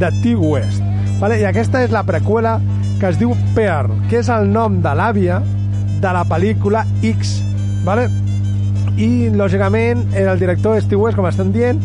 de 0.02 0.12
T-West. 0.20 0.84
Vale? 1.22 1.38
I 1.40 1.46
aquesta 1.48 1.84
és 1.86 1.94
la 1.94 2.04
preqüela 2.06 2.58
que 3.00 3.08
es 3.10 3.18
diu 3.18 3.32
Pearl, 3.56 3.94
que 4.10 4.20
és 4.20 4.28
el 4.30 4.50
nom 4.52 4.82
de 4.84 4.92
l'àvia 4.98 5.40
de 6.02 6.12
la 6.14 6.26
pel·lícula 6.28 6.84
X. 7.14 7.40
Vale? 7.86 8.10
i 9.00 9.30
lògicament 9.32 10.04
el 10.18 10.38
director 10.40 10.76
és 10.76 10.84
Steve 10.84 11.00
West 11.00 11.16
com 11.16 11.26
estem 11.28 11.52
dient 11.54 11.80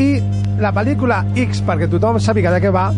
i 0.00 0.20
la 0.60 0.72
pel·lícula 0.74 1.22
X 1.38 1.62
perquè 1.66 1.88
tothom 1.90 2.18
sàpiga 2.20 2.52
de 2.52 2.60
què 2.62 2.72
va 2.74 2.90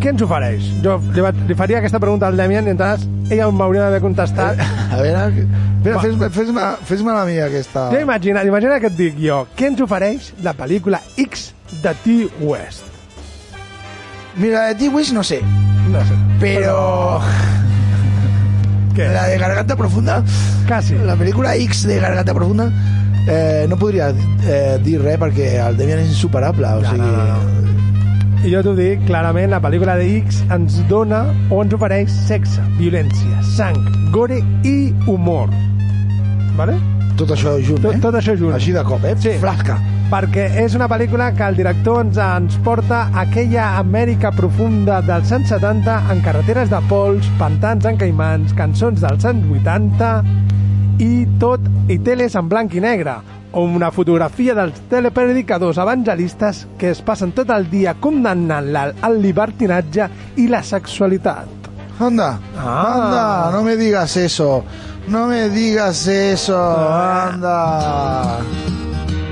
què 0.00 0.12
ens 0.14 0.22
ofereix? 0.24 0.66
Jo 0.84 0.96
li, 1.14 1.24
li 1.50 1.56
faria 1.58 1.80
aquesta 1.80 2.00
pregunta 2.02 2.28
al 2.30 2.38
Demian 2.40 2.68
i 2.68 2.74
entonces 2.74 3.06
ella 3.30 3.50
m'hauria 3.52 3.86
d'haver 3.86 4.00
contestat 4.02 4.60
A 4.60 5.00
veure, 5.00 5.26
espera, 5.36 6.00
fes-me 6.02 6.30
fes 6.32 6.52
fes 6.88 7.04
la 7.06 7.24
mia 7.28 7.46
aquesta... 7.50 7.88
jo 7.92 8.00
imagina, 8.00 8.44
imagina 8.48 8.80
que 8.80 8.90
et 8.90 8.96
dic 8.98 9.20
jo 9.20 9.42
què 9.58 9.70
ens 9.70 9.82
ofereix 9.84 10.32
la 10.46 10.56
pel·lícula 10.56 11.02
X 11.20 11.50
de 11.84 11.94
T. 12.04 12.16
West? 12.40 12.86
Mira, 14.40 14.68
de 14.70 14.74
T-Wish 14.80 15.12
no 15.12 15.22
sé, 15.26 15.40
no 15.90 16.02
sé 16.06 16.16
però... 16.40 17.20
¿Qué? 18.94 19.06
La 19.08 19.28
de 19.28 19.38
Garganta 19.38 19.76
Profunda. 19.76 20.24
Casi. 20.66 20.96
La 20.98 21.14
película 21.14 21.54
X 21.56 21.86
de 21.86 22.00
Garganta 22.00 22.34
Profunda 22.34 22.72
eh, 23.28 23.66
no 23.68 23.76
podria 23.78 24.08
eh, 24.10 24.78
dir 24.82 24.98
res 25.02 25.18
perquè 25.20 25.52
el 25.62 25.76
Demian 25.78 26.02
és 26.02 26.10
insuperable. 26.10 26.66
O 26.66 26.82
Ja, 26.82 26.90
sigui, 26.90 27.06
no, 27.06 27.26
no, 27.28 27.76
I 27.78 27.79
jo 28.48 28.62
t'ho 28.64 28.72
dic, 28.72 29.02
clarament, 29.04 29.50
la 29.52 29.60
pel·lícula 29.60 29.98
de 30.00 30.06
X 30.22 30.40
ens 30.54 30.78
dona 30.88 31.26
o 31.52 31.58
ens 31.60 31.74
ofereix 31.76 32.12
sexe, 32.28 32.62
violència, 32.78 33.40
sang, 33.56 33.76
gore 34.14 34.38
i 34.64 34.92
humor. 35.10 35.52
Vale? 36.56 36.78
Tot 37.20 37.34
això 37.34 37.58
junt, 37.60 37.82
tot, 37.84 37.98
eh? 37.98 38.00
Tot 38.00 38.16
això 38.16 38.32
junt. 38.40 38.54
Així 38.56 38.72
de 38.72 38.84
cop, 38.86 39.04
eh? 39.04 39.12
Sí. 39.20 39.34
Flasca. 39.42 39.76
Perquè 40.10 40.46
és 40.62 40.74
una 40.74 40.88
pel·lícula 40.90 41.28
que 41.36 41.44
el 41.46 41.58
director 41.58 42.00
ens, 42.02 42.16
ens 42.16 42.56
porta 42.64 43.02
a 43.10 43.26
aquella 43.26 43.74
Amèrica 43.78 44.32
profunda 44.34 45.02
dels 45.04 45.30
anys 45.36 45.52
70 45.52 45.98
en 46.14 46.22
carreteres 46.24 46.72
de 46.72 46.80
pols, 46.88 47.28
pantans 47.38 47.86
encaimants, 47.92 48.56
cançons 48.58 49.04
dels 49.04 49.28
anys 49.28 49.52
80 49.60 50.14
i 51.04 51.12
tot 51.42 51.68
i 51.92 52.00
teles 52.08 52.34
en 52.40 52.48
blanc 52.50 52.74
i 52.74 52.82
negre 52.82 53.20
o 53.52 53.62
una 53.64 53.90
fotografia 53.90 54.54
dels 54.54 54.80
telepredicadors 54.88 55.78
evangelistes 55.78 56.66
que 56.78 56.90
es 56.90 57.00
passen 57.02 57.32
tot 57.32 57.50
el 57.50 57.68
dia 57.70 57.94
condemnant 58.00 58.70
el 59.06 59.20
libertinatge 59.22 60.08
i 60.36 60.46
la 60.48 60.62
sexualitat. 60.62 61.46
Anda, 62.00 62.38
Ah. 62.56 62.94
anda, 62.94 63.50
no 63.56 63.62
me 63.62 63.76
digas 63.76 64.16
eso. 64.16 64.64
No 65.08 65.26
me 65.26 65.48
digas 65.50 66.06
eso. 66.06 66.56
Anda. 66.56 68.38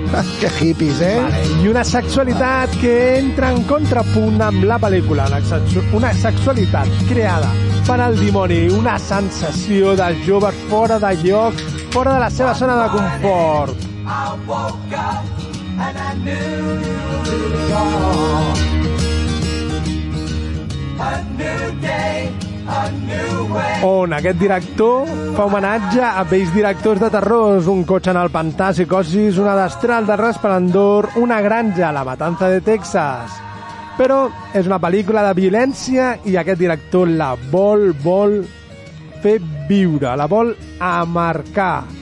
Qué 0.40 0.48
hippies, 0.60 1.00
eh? 1.00 1.20
Vale, 1.22 1.62
I 1.62 1.68
una 1.68 1.84
sexualitat 1.84 2.70
que 2.80 3.18
entra 3.18 3.50
en 3.52 3.62
contrapunt 3.68 4.40
amb 4.42 4.64
la 4.64 4.78
pel·lícula. 4.80 5.26
Una 5.92 6.12
sexualitat 6.14 6.88
creada 7.08 7.50
per 7.86 8.00
al 8.00 8.16
dimoni, 8.18 8.68
una 8.70 8.98
sensació 8.98 9.94
de 9.96 10.08
joves 10.26 10.54
fora 10.68 10.98
de 10.98 11.14
lloc, 11.22 11.54
fora 11.92 12.14
de 12.14 12.20
la 12.20 12.30
seva 12.30 12.54
zona 12.54 12.82
de 12.82 12.88
confort. 12.96 13.76
A 20.98 21.22
new 21.36 21.80
day, 21.80 22.32
a 22.66 22.90
new 22.90 23.54
way. 23.54 23.74
on 23.84 24.12
aquest 24.16 24.40
director 24.40 25.06
fa 25.36 25.44
homenatge 25.44 26.00
a 26.02 26.24
vells 26.24 26.54
directors 26.54 27.00
de 27.04 27.10
terrors, 27.12 27.68
un 27.68 27.84
cotxe 27.84 28.10
en 28.14 28.20
el 28.22 28.32
pantà, 28.32 28.72
psicosis, 28.72 29.38
una 29.38 29.54
destral 29.60 30.08
de 30.08 30.16
resplendor, 30.16 31.10
una 31.20 31.42
granja, 31.44 31.92
la 31.92 32.06
matança 32.08 32.48
de 32.48 32.64
Texas. 32.64 33.36
Però 34.00 34.24
és 34.56 34.66
una 34.66 34.80
pel·lícula 34.80 35.26
de 35.28 35.36
violència 35.36 36.14
i 36.24 36.40
aquest 36.40 36.64
director 36.64 37.12
la 37.12 37.34
vol, 37.52 37.90
vol 38.02 38.40
fer 39.22 39.38
viure, 39.68 40.16
la 40.16 40.26
vol 40.30 40.56
amarcar. 40.80 41.97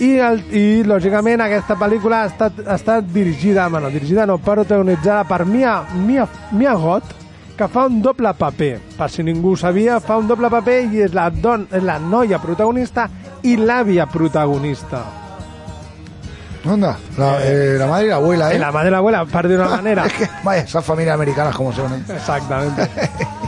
I, 0.00 0.14
el, 0.24 0.38
i 0.56 0.64
lògicament, 0.88 1.42
aquesta 1.44 1.76
pel·lícula 1.76 2.22
ha 2.22 2.28
estat, 2.30 2.62
ha 2.64 2.76
estat 2.78 3.08
dirigida, 3.12 3.68
bueno, 3.68 3.90
dirigida 3.92 4.24
no, 4.26 4.38
protagonitzada 4.40 5.26
per 5.28 5.44
Mia, 5.44 5.82
Mia, 6.06 6.24
Mia 6.56 6.72
Goth, 6.72 7.12
que 7.56 7.68
fa 7.68 7.84
un 7.90 8.00
doble 8.00 8.32
paper. 8.32 8.78
Per 8.96 9.10
si 9.12 9.22
ningú 9.26 9.52
ho 9.52 9.58
sabia, 9.60 9.98
fa 10.00 10.16
un 10.16 10.30
doble 10.30 10.48
paper 10.48 10.78
i 10.88 11.02
és 11.04 11.12
la, 11.12 11.28
don, 11.28 11.66
és 11.68 11.84
la 11.84 11.98
noia 12.00 12.40
protagonista 12.40 13.10
i 13.44 13.58
l'àvia 13.60 14.08
protagonista. 14.08 15.04
Onda, 16.64 16.94
la, 17.18 17.28
eh, 17.44 17.76
la 17.78 17.86
madre 17.86 18.06
y 18.06 18.08
la 18.08 18.16
abuela, 18.16 18.52
¿eh? 18.52 18.56
Eh, 18.56 18.58
la 18.58 18.72
madre 18.72 18.88
y 18.88 18.92
la 18.92 18.98
abuela, 18.98 19.24
per 19.26 19.48
dir 19.48 19.58
una 19.58 19.68
manera. 19.76 20.06
Es 20.06 20.12
que, 20.14 20.28
vaya, 20.42 20.62
esas 20.62 20.84
familias 20.84 21.14
americanas 21.14 21.54
como 21.54 21.72
son, 21.72 21.92
¿eh? 21.92 22.02
Exactament. 22.08 22.78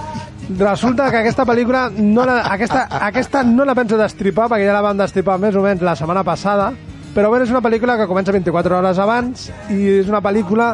Resulta 0.58 1.10
que 1.10 1.20
aquesta 1.22 1.46
pel·lícula 1.48 1.86
no 1.96 2.24
la, 2.28 2.40
aquesta, 2.50 2.86
aquesta 3.08 3.44
no 3.46 3.66
la 3.68 3.76
penso 3.78 4.00
destripar 4.00 4.48
perquè 4.50 4.66
ja 4.66 4.74
la 4.74 4.82
vam 4.84 4.98
destripar 4.98 5.38
més 5.40 5.54
o 5.56 5.62
menys 5.64 5.84
la 5.86 5.94
setmana 5.98 6.24
passada 6.26 6.72
però 7.12 7.28
bé, 7.28 7.42
és 7.44 7.50
una 7.52 7.60
pel·lícula 7.60 7.98
que 8.00 8.08
comença 8.08 8.32
24 8.32 8.78
hores 8.78 8.98
abans 9.02 9.50
i 9.68 9.98
és 9.98 10.08
una 10.08 10.22
pel·lícula 10.24 10.70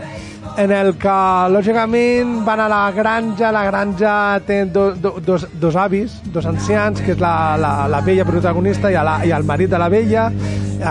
en 0.58 0.70
el 0.74 0.92
que 0.98 1.14
lògicament 1.50 2.36
van 2.46 2.62
a 2.62 2.68
la 2.70 2.82
granja 2.94 3.50
la 3.54 3.64
granja 3.66 4.12
té 4.46 4.60
do, 4.70 4.92
do, 4.94 5.16
dos, 5.24 5.48
dos 5.58 5.76
avis, 5.76 6.14
dos 6.34 6.46
ancians 6.46 7.02
que 7.02 7.16
és 7.16 7.22
la, 7.22 7.56
la, 7.58 7.72
la 7.90 8.02
vella 8.06 8.26
protagonista 8.26 8.90
i, 8.90 8.94
a 8.94 9.02
la, 9.06 9.16
i 9.26 9.34
el 9.34 9.46
marit 9.46 9.72
de 9.74 9.82
la 9.82 9.90
vella. 9.90 10.28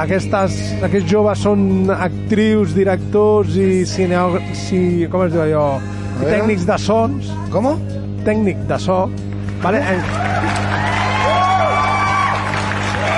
Aquestes, 0.03 0.57
aquests 0.83 1.07
joves 1.07 1.45
són 1.47 1.93
actrius, 1.95 2.75
directors 2.75 3.55
i 3.55 3.85
cineo, 3.87 4.41
si, 4.67 4.81
com 5.11 5.23
es 5.23 5.31
diu 5.31 5.45
allò? 5.45 5.69
Tècnics 6.25 6.67
de 6.67 6.79
sons. 6.83 7.31
Com? 7.55 7.71
Tècnic 8.27 8.61
de 8.69 8.77
so 8.83 8.99
vale? 9.63 9.79
Eh, 9.79 9.99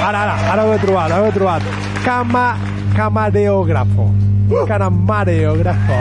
ara, 0.08 0.18
ara, 0.24 0.36
ara 0.54 0.66
ho 0.66 0.74
he 0.74 0.80
trobat, 0.86 1.12
ara 1.12 1.22
ho 1.22 1.28
he 1.28 1.36
trobat. 1.36 1.70
Cama, 2.06 2.48
camareògrafo 2.96 4.08
camareògrafo 4.70 6.00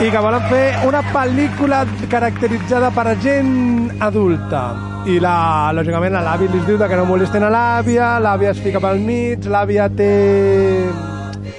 i 0.00 0.08
que 0.08 0.20
volen 0.24 0.44
fer 0.48 0.66
una 0.88 1.02
pel·lícula 1.12 1.82
caracteritzada 2.08 2.88
per 2.96 3.06
a 3.10 3.14
gent 3.20 3.90
adulta. 4.00 4.62
I 5.04 5.18
la, 5.20 5.72
lògicament 5.76 6.16
a 6.16 6.22
l'avi 6.24 6.48
li 6.48 6.60
diu 6.64 6.80
que 6.80 6.96
no 6.96 7.04
molesten 7.08 7.44
a 7.44 7.50
l'àvia 7.52 8.18
l'àvia 8.20 8.52
es 8.52 8.60
fica 8.64 8.80
pel 8.80 9.00
mig 9.04 9.44
l'àvia 9.44 9.88
té 9.92 10.12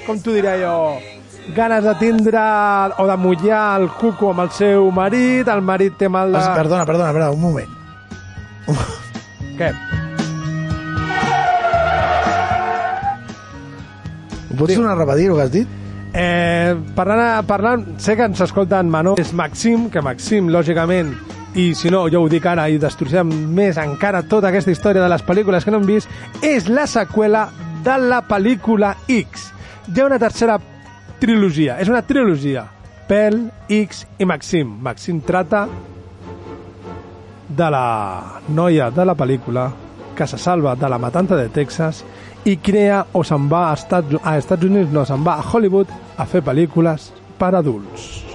com 0.05 0.17
t'ho 0.17 0.33
diré 0.37 0.59
jo 0.61 0.75
ganes 1.55 1.83
de 1.83 1.93
tindre 1.99 2.39
o 2.97 3.07
de 3.07 3.17
mullar 3.17 3.81
el 3.81 3.89
cuco 3.99 4.31
amb 4.31 4.45
el 4.45 4.51
seu 4.55 4.89
marit 4.91 5.47
el 5.51 5.61
marit 5.61 5.97
té 5.99 6.09
mal 6.09 6.31
de... 6.31 6.39
Ah, 6.39 6.53
Perdona, 6.55 6.85
perdona, 6.85 7.11
perdona, 7.11 7.31
un 7.31 7.41
moment. 7.41 7.69
Què? 9.57 9.71
Ho 14.51 14.55
pots 14.57 14.73
tornar 14.75 14.93
a 14.93 14.99
repetir, 14.99 15.29
el 15.29 15.35
que 15.35 15.43
has 15.45 15.51
dit? 15.51 15.77
Eh, 16.13 16.75
parlant, 16.95 17.45
parlant, 17.47 17.85
sé 18.03 18.17
que 18.19 18.25
ens 18.27 18.41
escolten 18.43 18.89
Manó, 18.91 19.15
és 19.21 19.31
Maxim, 19.33 19.87
que 19.91 20.01
Maxim, 20.03 20.49
lògicament, 20.51 21.13
i 21.55 21.71
si 21.75 21.91
no, 21.91 22.03
jo 22.11 22.21
ho 22.23 22.29
dic 22.31 22.45
ara 22.47 22.67
i 22.71 22.79
destrossem 22.79 23.31
més 23.55 23.79
encara 23.79 24.23
tota 24.27 24.49
aquesta 24.51 24.71
història 24.71 25.03
de 25.03 25.11
les 25.11 25.23
pel·lícules 25.23 25.63
que 25.63 25.71
no 25.71 25.79
hem 25.79 25.87
vist, 25.87 26.11
és 26.43 26.67
la 26.71 26.87
seqüela 26.87 27.47
de 27.85 27.95
la 28.03 28.21
pel·lícula 28.27 28.95
X. 29.07 29.49
Hi 29.87 30.01
ha 30.01 30.05
una 30.09 30.19
tercera 30.19 30.59
trilogia, 31.21 31.77
és 31.79 31.89
una 31.91 32.01
trilogia. 32.01 32.65
Pel, 33.07 33.43
X 33.69 34.05
i 34.19 34.25
Maxim. 34.25 34.73
Maxim 34.81 35.19
trata 35.27 35.65
de 37.51 37.69
la 37.69 38.41
noia 38.55 38.89
de 38.95 39.05
la 39.05 39.15
pel·lícula 39.19 39.67
que 40.15 40.27
se 40.27 40.39
salva 40.39 40.75
de 40.75 40.89
la 40.89 40.99
matança 41.01 41.35
de 41.35 41.49
Texas 41.49 42.03
i 42.47 42.57
crea 42.57 43.03
o 43.13 43.23
se'n 43.27 43.49
va 43.51 43.67
a 43.69 43.77
Estats, 43.77 44.17
a 44.23 44.37
Estats 44.39 44.65
Units, 44.65 44.91
no, 44.95 45.05
se'n 45.05 45.23
va 45.27 45.37
a 45.37 45.45
Hollywood 45.45 45.91
a 46.17 46.25
fer 46.25 46.41
pel·lícules 46.45 47.11
per 47.37 47.53
adults. 47.59 48.30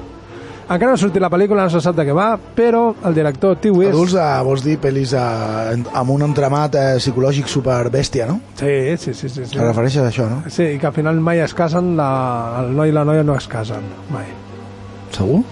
Encara 0.66 0.90
no 0.90 0.96
ha 0.96 0.98
sortit 0.98 1.22
la 1.22 1.28
pel·lícula, 1.30 1.62
no 1.62 1.70
se 1.70 1.78
sap 1.78 1.94
de 1.94 2.02
què 2.08 2.14
va, 2.16 2.32
però 2.56 2.88
el 3.06 3.14
director 3.14 3.54
T. 3.62 3.70
West... 3.70 3.92
Adults, 3.92 4.16
eh, 4.18 4.40
vols 4.48 4.64
dir 4.64 4.74
pel·lis 4.82 5.12
eh, 5.14 5.76
amb 6.00 6.10
un 6.10 6.26
entramat 6.26 6.74
eh, 6.74 6.84
psicològic 6.98 7.46
super 7.52 7.78
bèstia, 7.94 8.26
no? 8.26 8.40
Sí, 8.58 8.96
sí, 8.98 9.14
sí. 9.14 9.30
sí, 9.30 9.44
sí. 9.44 9.52
Te 9.54 9.62
refereixes 9.62 10.02
a 10.02 10.10
això, 10.10 10.26
no? 10.26 10.40
Sí, 10.50 10.72
i 10.74 10.80
que 10.82 10.90
al 10.90 10.96
final 10.96 11.22
mai 11.22 11.44
es 11.44 11.54
casen, 11.54 11.94
la, 12.00 12.10
el 12.64 12.74
noi 12.74 12.90
i 12.90 12.98
la 12.98 13.06
noia 13.06 13.22
no 13.22 13.38
es 13.38 13.46
casen, 13.46 13.86
mai. 14.10 14.26
Segur? 15.14 15.44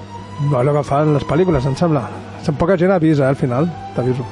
No, 0.51 0.59
és 0.59 0.67
el 0.67 0.75
que 0.81 0.89
fan 0.91 1.15
les 1.15 1.31
pel·lícules, 1.31 1.71
em 1.71 1.79
sembla. 1.79 2.09
Poca 2.59 2.75
gent 2.77 2.99
avisa, 2.99 3.29
eh, 3.29 3.37
al 3.37 3.39
final, 3.39 3.71
t'aviso. 3.95 4.27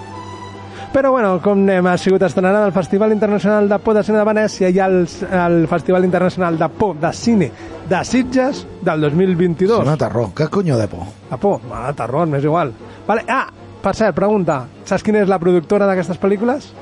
Però, 0.92 1.12
bueno, 1.14 1.38
com 1.40 1.62
anem, 1.62 1.86
ha 1.88 1.94
sigut 1.96 2.20
estrenada 2.26 2.66
al 2.66 2.74
Festival 2.74 3.14
Internacional 3.14 3.68
de 3.70 3.78
Por 3.78 3.94
de 3.96 4.02
Cine 4.04 4.18
de 4.18 4.26
Venècia 4.28 4.68
i 4.68 4.82
al, 4.82 5.06
al 5.30 5.62
Festival 5.70 6.04
Internacional 6.04 6.58
de 6.58 6.68
Por 6.68 6.98
de 7.00 7.12
Cine 7.16 7.48
de 7.92 8.04
Sitges 8.04 8.66
del 8.80 9.02
2022. 9.02 9.84
Sona 9.84 9.98
terror. 10.00 10.30
Què 10.36 10.48
conyo 10.48 10.78
de 10.80 10.88
por? 10.88 11.04
La 11.30 11.36
por? 11.36 11.60
Ah, 11.68 11.92
terror, 11.96 12.26
m'és 12.30 12.44
igual. 12.48 12.72
Vale. 13.06 13.24
Ah, 13.28 13.48
per 13.84 13.92
cert, 13.98 14.16
pregunta. 14.16 14.62
Saps 14.88 15.04
quina 15.04 15.20
és 15.20 15.28
la 15.28 15.40
productora 15.42 15.86
d'aquestes 15.90 16.20
pel·lícules? 16.22 16.72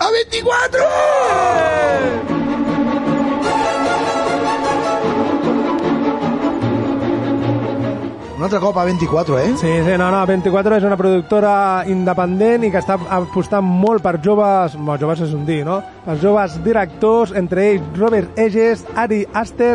A24! 0.00 2.39
Un 8.40 8.44
altre 8.46 8.58
cop 8.58 8.78
a 8.80 8.86
24, 8.86 9.38
eh? 9.38 9.48
Sí, 9.60 9.68
sí, 9.84 9.94
no, 10.00 10.06
no, 10.08 10.20
24 10.24 10.78
és 10.78 10.84
una 10.88 10.96
productora 10.96 11.50
independent 11.92 12.62
i 12.64 12.70
que 12.72 12.80
està 12.80 12.94
apostant 13.12 13.66
molt 13.68 14.00
per 14.00 14.14
joves, 14.24 14.78
bueno, 14.78 14.96
joves 15.02 15.20
és 15.26 15.34
un 15.36 15.42
dir, 15.44 15.58
no? 15.66 15.74
Per 16.06 16.14
joves 16.22 16.54
directors, 16.64 17.34
entre 17.36 17.66
ells 17.74 17.98
Robert 17.98 18.40
Eges, 18.40 18.86
Ari 18.96 19.26
Aster, 19.36 19.74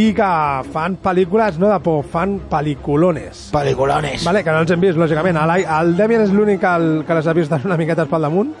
i 0.00 0.14
que 0.16 0.30
fan 0.72 0.96
pel·lícules 1.04 1.60
no 1.60 1.68
de 1.68 1.76
por, 1.84 2.00
fan 2.08 2.38
pel·liculones. 2.48 3.50
Pel·liculones. 3.52 4.24
Vale, 4.24 4.46
que 4.46 4.54
no 4.56 4.62
els 4.64 4.72
hem 4.72 4.80
vist, 4.80 4.96
lògicament. 4.96 5.36
El, 5.36 5.52
el 5.60 5.92
Demian 6.00 6.24
és 6.24 6.32
l'únic 6.32 6.64
que, 6.64 6.72
el, 6.80 6.90
que 7.04 7.18
les 7.20 7.28
ha 7.28 7.34
vist 7.36 7.52
una 7.68 7.76
miqueta 7.76 8.08
pel 8.08 8.24
damunt. 8.30 8.54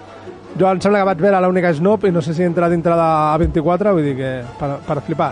Jo 0.60 0.68
em 0.68 0.84
sembla 0.84 1.00
que 1.00 1.14
vaig 1.14 1.24
veure 1.24 1.40
l'única 1.46 1.72
Snoop 1.72 2.04
i 2.04 2.12
no 2.12 2.20
sé 2.20 2.36
si 2.36 2.44
entra 2.44 2.68
dintre 2.68 2.92
de 2.92 3.08
A24, 3.38 3.96
vull 3.96 4.10
dir 4.10 4.18
que 4.20 4.34
per, 4.60 4.76
per 4.84 5.00
flipar. 5.08 5.30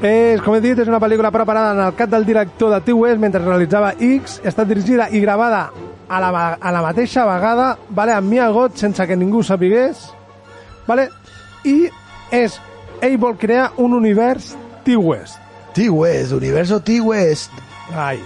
És, 0.00 0.40
com 0.40 0.54
he 0.56 0.62
dit, 0.64 0.78
és 0.80 0.88
una 0.88 1.00
pel·lícula 1.02 1.28
preparada 1.28 1.74
en 1.74 1.80
el 1.84 1.92
cap 1.96 2.08
del 2.08 2.24
director 2.24 2.70
de 2.72 2.78
T-West 2.86 3.20
mentre 3.20 3.42
realitzava 3.44 3.90
X. 4.00 4.38
Està 4.48 4.64
dirigida 4.64 5.10
i 5.12 5.20
gravada 5.20 5.66
a 6.08 6.20
la, 6.24 6.30
a 6.56 6.72
la 6.72 6.80
mateixa 6.80 7.26
vegada, 7.28 7.74
vale, 7.92 8.14
amb 8.16 8.32
Mia 8.32 8.48
Goth, 8.48 8.80
sense 8.80 9.04
que 9.06 9.16
ningú 9.16 9.42
sapigués. 9.44 10.06
Vale? 10.86 11.10
I 11.68 11.90
és, 12.32 12.56
ell 13.04 13.18
vol 13.20 13.36
crear 13.36 13.74
un 13.76 13.92
univers 13.98 14.54
T-West. 14.86 15.36
T-West, 15.76 16.32
universo 16.32 16.80
T-West. 16.80 17.60
Ai. 17.92 18.22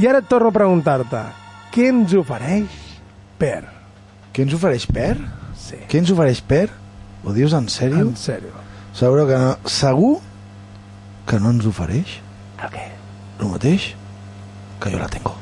I 0.00 0.08
ara 0.08 0.22
et 0.22 0.30
torno 0.30 0.48
a 0.48 0.56
preguntar-te, 0.56 1.20
què 1.74 1.90
ens 1.92 2.14
ofereix 2.16 2.72
Per? 3.38 3.60
Què 4.32 4.46
ens 4.46 4.56
ofereix 4.56 4.88
Per? 4.88 5.12
Sí. 5.60 5.82
Què 5.90 6.00
ens 6.00 6.14
ofereix 6.14 6.40
Per? 6.40 6.64
Ho 7.26 7.36
dius 7.36 7.52
en 7.52 7.68
sèrio? 7.68 8.06
En 8.06 8.16
sèrio. 8.16 8.56
Segur 8.96 9.28
que 9.28 9.36
no, 9.38 9.52
segur 9.68 10.16
que 11.28 11.38
no 11.44 11.52
ens 11.52 11.66
ofereix 11.68 12.14
El 12.64 12.72
què? 12.72 12.86
el 13.38 13.52
mateix 13.52 13.90
que 14.80 14.94
jo 14.94 15.02
la 15.02 15.10
tengo. 15.12 15.34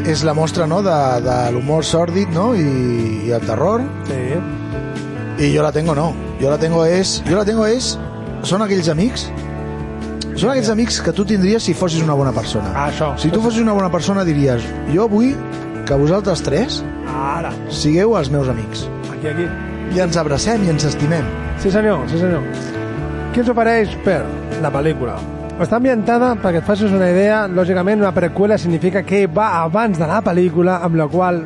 És, 0.00 0.08
és 0.08 0.24
la 0.24 0.34
mostra 0.34 0.66
no, 0.66 0.80
de, 0.82 0.96
de 1.24 1.36
l'humor 1.54 1.84
sòrdid 1.86 2.32
no? 2.34 2.50
I, 2.56 3.28
i 3.28 3.34
el 3.36 3.44
terror. 3.46 3.84
Sí. 4.08 4.40
I 5.40 5.52
jo 5.54 5.62
la 5.64 5.72
tengo 5.72 5.94
no. 5.96 6.10
Jo 6.40 6.50
la 6.52 6.58
tengo 6.60 6.84
és... 6.88 7.20
Jo 7.28 7.38
la 7.38 7.46
tengo 7.48 7.68
és... 7.68 7.94
Són 8.48 8.64
aquells 8.64 8.88
amics 8.88 9.28
són 10.40 10.54
aquells 10.54 10.70
amics 10.72 11.00
que 11.04 11.12
tu 11.12 11.26
tindries 11.28 11.66
si 11.66 11.74
fossis 11.76 12.00
una 12.00 12.14
bona 12.16 12.30
persona. 12.32 12.70
Ah, 12.72 12.86
això. 12.88 13.10
Si 13.20 13.28
tu 13.28 13.42
fossis 13.44 13.60
una 13.60 13.74
bona 13.76 13.90
persona 13.92 14.24
diries 14.24 14.64
jo 14.94 15.04
vull 15.10 15.34
que 15.84 15.98
vosaltres 16.00 16.40
tres 16.46 16.78
Ara. 17.12 17.50
sigueu 17.68 18.16
els 18.16 18.30
meus 18.32 18.48
amics. 18.48 18.86
Aquí, 19.10 19.28
aquí. 19.28 19.48
I 19.92 20.00
ens 20.06 20.16
abracem 20.16 20.64
i 20.64 20.72
ens 20.72 20.86
estimem. 20.88 21.28
Sí 21.60 21.72
senyor, 21.74 22.06
sí 22.08 22.22
senyor. 22.22 22.46
Què 23.34 23.44
ens 23.44 23.52
ofereix 23.52 23.92
Per, 24.06 24.22
la 24.64 24.72
pel·lícula? 24.72 25.18
Està 25.60 25.76
ambientada, 25.76 26.30
perquè 26.40 26.62
et 26.62 26.64
facis 26.64 26.92
una 26.96 27.10
idea, 27.12 27.42
lògicament 27.52 28.00
una 28.00 28.14
preqüela 28.16 28.56
significa 28.56 29.02
que 29.04 29.26
va 29.28 29.50
abans 29.60 29.98
de 30.00 30.06
la 30.08 30.22
pel·lícula, 30.24 30.78
amb 30.86 30.96
la 30.96 31.04
qual 31.12 31.42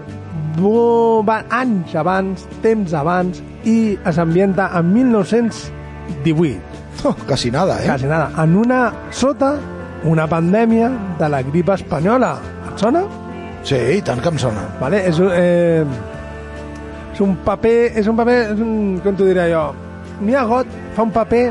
va 1.27 1.41
anys 1.51 1.97
abans, 1.99 2.45
temps 2.63 2.95
abans, 2.95 3.43
i 3.67 3.99
es 4.07 4.19
ambienta 4.23 4.71
en 4.79 4.93
1918. 4.95 6.61
Oh, 7.05 7.15
quasi 7.27 7.51
nada, 7.51 7.81
eh? 7.83 7.89
Quasi 7.89 8.07
nada. 8.07 8.31
En 8.39 8.55
una... 8.57 8.93
sota 9.11 9.57
una 10.05 10.29
pandèmia 10.29 10.93
de 11.19 11.29
la 11.29 11.43
grip 11.43 11.75
espanyola. 11.75 12.37
Et 12.71 12.79
sona? 12.79 13.03
Sí, 13.65 13.81
i 13.97 14.01
tant 14.05 14.23
que 14.23 14.31
em 14.31 14.39
sona. 14.39 14.69
Vale? 14.79 15.03
És, 15.11 15.19
eh, 15.19 15.83
és 17.13 17.21
un 17.25 17.35
paper... 17.43 17.77
És 17.99 18.07
un 18.07 18.17
paper... 18.23 18.39
És 18.55 18.63
un, 18.63 19.01
com 19.03 19.19
t'ho 19.19 19.27
diré 19.27 19.51
jo? 19.51 19.67
Mia 20.23 20.47
Got 20.47 20.71
fa 20.95 21.03
un 21.03 21.13
paper 21.13 21.45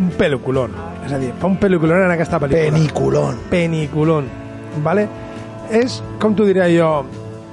un 0.00 0.10
peliculón. 0.18 0.89
És 1.10 1.16
a 1.16 1.18
dir, 1.18 1.32
fa 1.42 1.48
un 1.50 1.56
peliculón 1.58 2.04
en 2.04 2.12
aquesta 2.14 2.38
pel·lícula. 2.38 2.70
Peniculón. 2.70 3.38
Peniculón. 3.50 4.26
Vale? 4.84 5.08
És, 5.74 5.96
com 6.22 6.36
t'ho 6.38 6.44
diré 6.46 6.68
jo, 6.70 6.90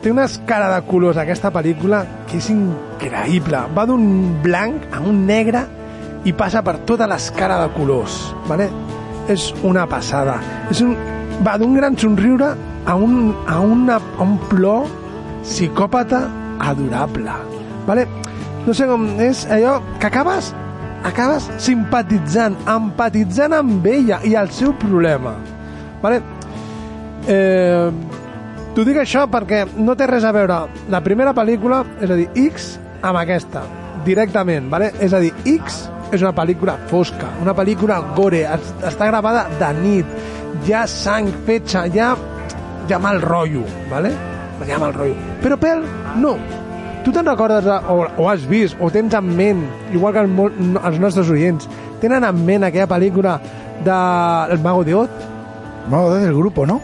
té 0.04 0.12
una 0.14 0.28
escala 0.30 0.68
de 0.76 0.84
colors 0.86 1.18
aquesta 1.18 1.50
pel·lícula 1.56 2.04
que 2.30 2.38
és 2.38 2.52
increïble. 2.54 3.64
Va 3.74 3.88
d'un 3.90 4.04
blanc 4.44 4.86
a 4.94 5.02
un 5.02 5.24
negre 5.26 5.64
i 6.30 6.36
passa 6.38 6.62
per 6.62 6.76
tota 6.86 7.08
l'escala 7.10 7.58
de 7.64 7.72
colors. 7.74 8.20
Vale? 8.46 8.70
És 9.34 9.48
una 9.66 9.88
passada. 9.90 10.38
És 10.70 10.84
un, 10.86 10.94
va 11.42 11.58
d'un 11.58 11.74
gran 11.80 11.98
somriure 11.98 12.52
a 12.86 12.94
un, 12.94 13.34
a, 13.48 13.58
una, 13.58 13.98
a 13.98 14.22
un 14.22 14.38
plor 14.54 14.86
psicòpata 15.42 16.28
adorable. 16.62 17.34
Vale? 17.90 18.06
No 18.70 18.78
sé 18.78 18.86
com 18.86 19.10
és 19.18 19.48
allò 19.50 19.80
que 19.98 20.14
acabes 20.14 20.54
acabes 21.04 21.50
simpatitzant, 21.62 22.56
empatitzant 22.68 23.54
amb 23.54 23.86
ella 23.86 24.20
i 24.26 24.34
el 24.36 24.50
seu 24.52 24.74
problema. 24.78 25.36
Vale? 26.02 26.22
Eh, 27.28 27.92
T'ho 28.78 28.84
dic 28.86 29.00
això 29.02 29.24
perquè 29.26 29.64
no 29.82 29.96
té 29.98 30.06
res 30.06 30.22
a 30.28 30.30
veure 30.36 30.60
la 30.94 31.00
primera 31.02 31.32
pel·lícula, 31.34 31.80
és 32.00 32.12
a 32.14 32.18
dir, 32.20 32.28
X, 32.38 32.76
amb 33.02 33.18
aquesta, 33.18 33.64
directament, 34.06 34.68
vale? 34.70 34.92
És 35.02 35.16
a 35.18 35.20
dir, 35.24 35.32
X 35.50 35.88
és 36.14 36.22
una 36.22 36.30
pel·lícula 36.38 36.76
fosca, 36.92 37.32
una 37.42 37.56
pel·lícula 37.58 37.98
gore, 38.16 38.44
es- 38.46 38.70
està 38.86 39.08
gravada 39.10 39.48
de 39.58 39.72
nit, 39.82 40.06
hi 40.68 40.74
ha 40.78 40.84
sang 40.88 41.32
fetge, 41.48 41.88
hi 41.90 42.00
ha, 42.00 42.12
hi 42.88 42.94
ha 42.94 43.00
mal 43.02 43.18
rotllo, 43.20 43.64
vale? 43.90 44.14
Hi 44.68 44.72
ha 44.72 44.78
mal 44.78 44.94
rotllo. 44.94 45.16
Però 45.42 45.58
Pel, 45.58 45.82
no. 46.22 46.36
Tu 47.08 47.14
te'n 47.16 47.24
recordes, 47.26 47.64
de- 47.64 47.72
o, 47.88 48.02
o 48.20 48.26
has 48.30 48.44
vist, 48.50 48.76
o 48.84 48.90
tens 48.92 49.14
en 49.16 49.30
ment, 49.38 49.62
igual 49.96 50.12
que 50.14 50.20
el, 50.26 50.78
els 50.84 50.98
nostres 51.00 51.30
oients, 51.32 51.64
tenen 52.02 52.26
en 52.28 52.42
ment 52.46 52.66
aquella 52.68 52.88
pel·lícula 52.92 53.38
de 53.86 53.96
El 54.52 54.60
Mago 54.60 54.84
de 54.84 54.96
Oz? 54.96 55.10
Mago 55.90 56.10
de 56.12 56.18
Oz, 56.20 56.28
el 56.28 56.36
grupo, 56.36 56.66
¿no? 56.68 56.82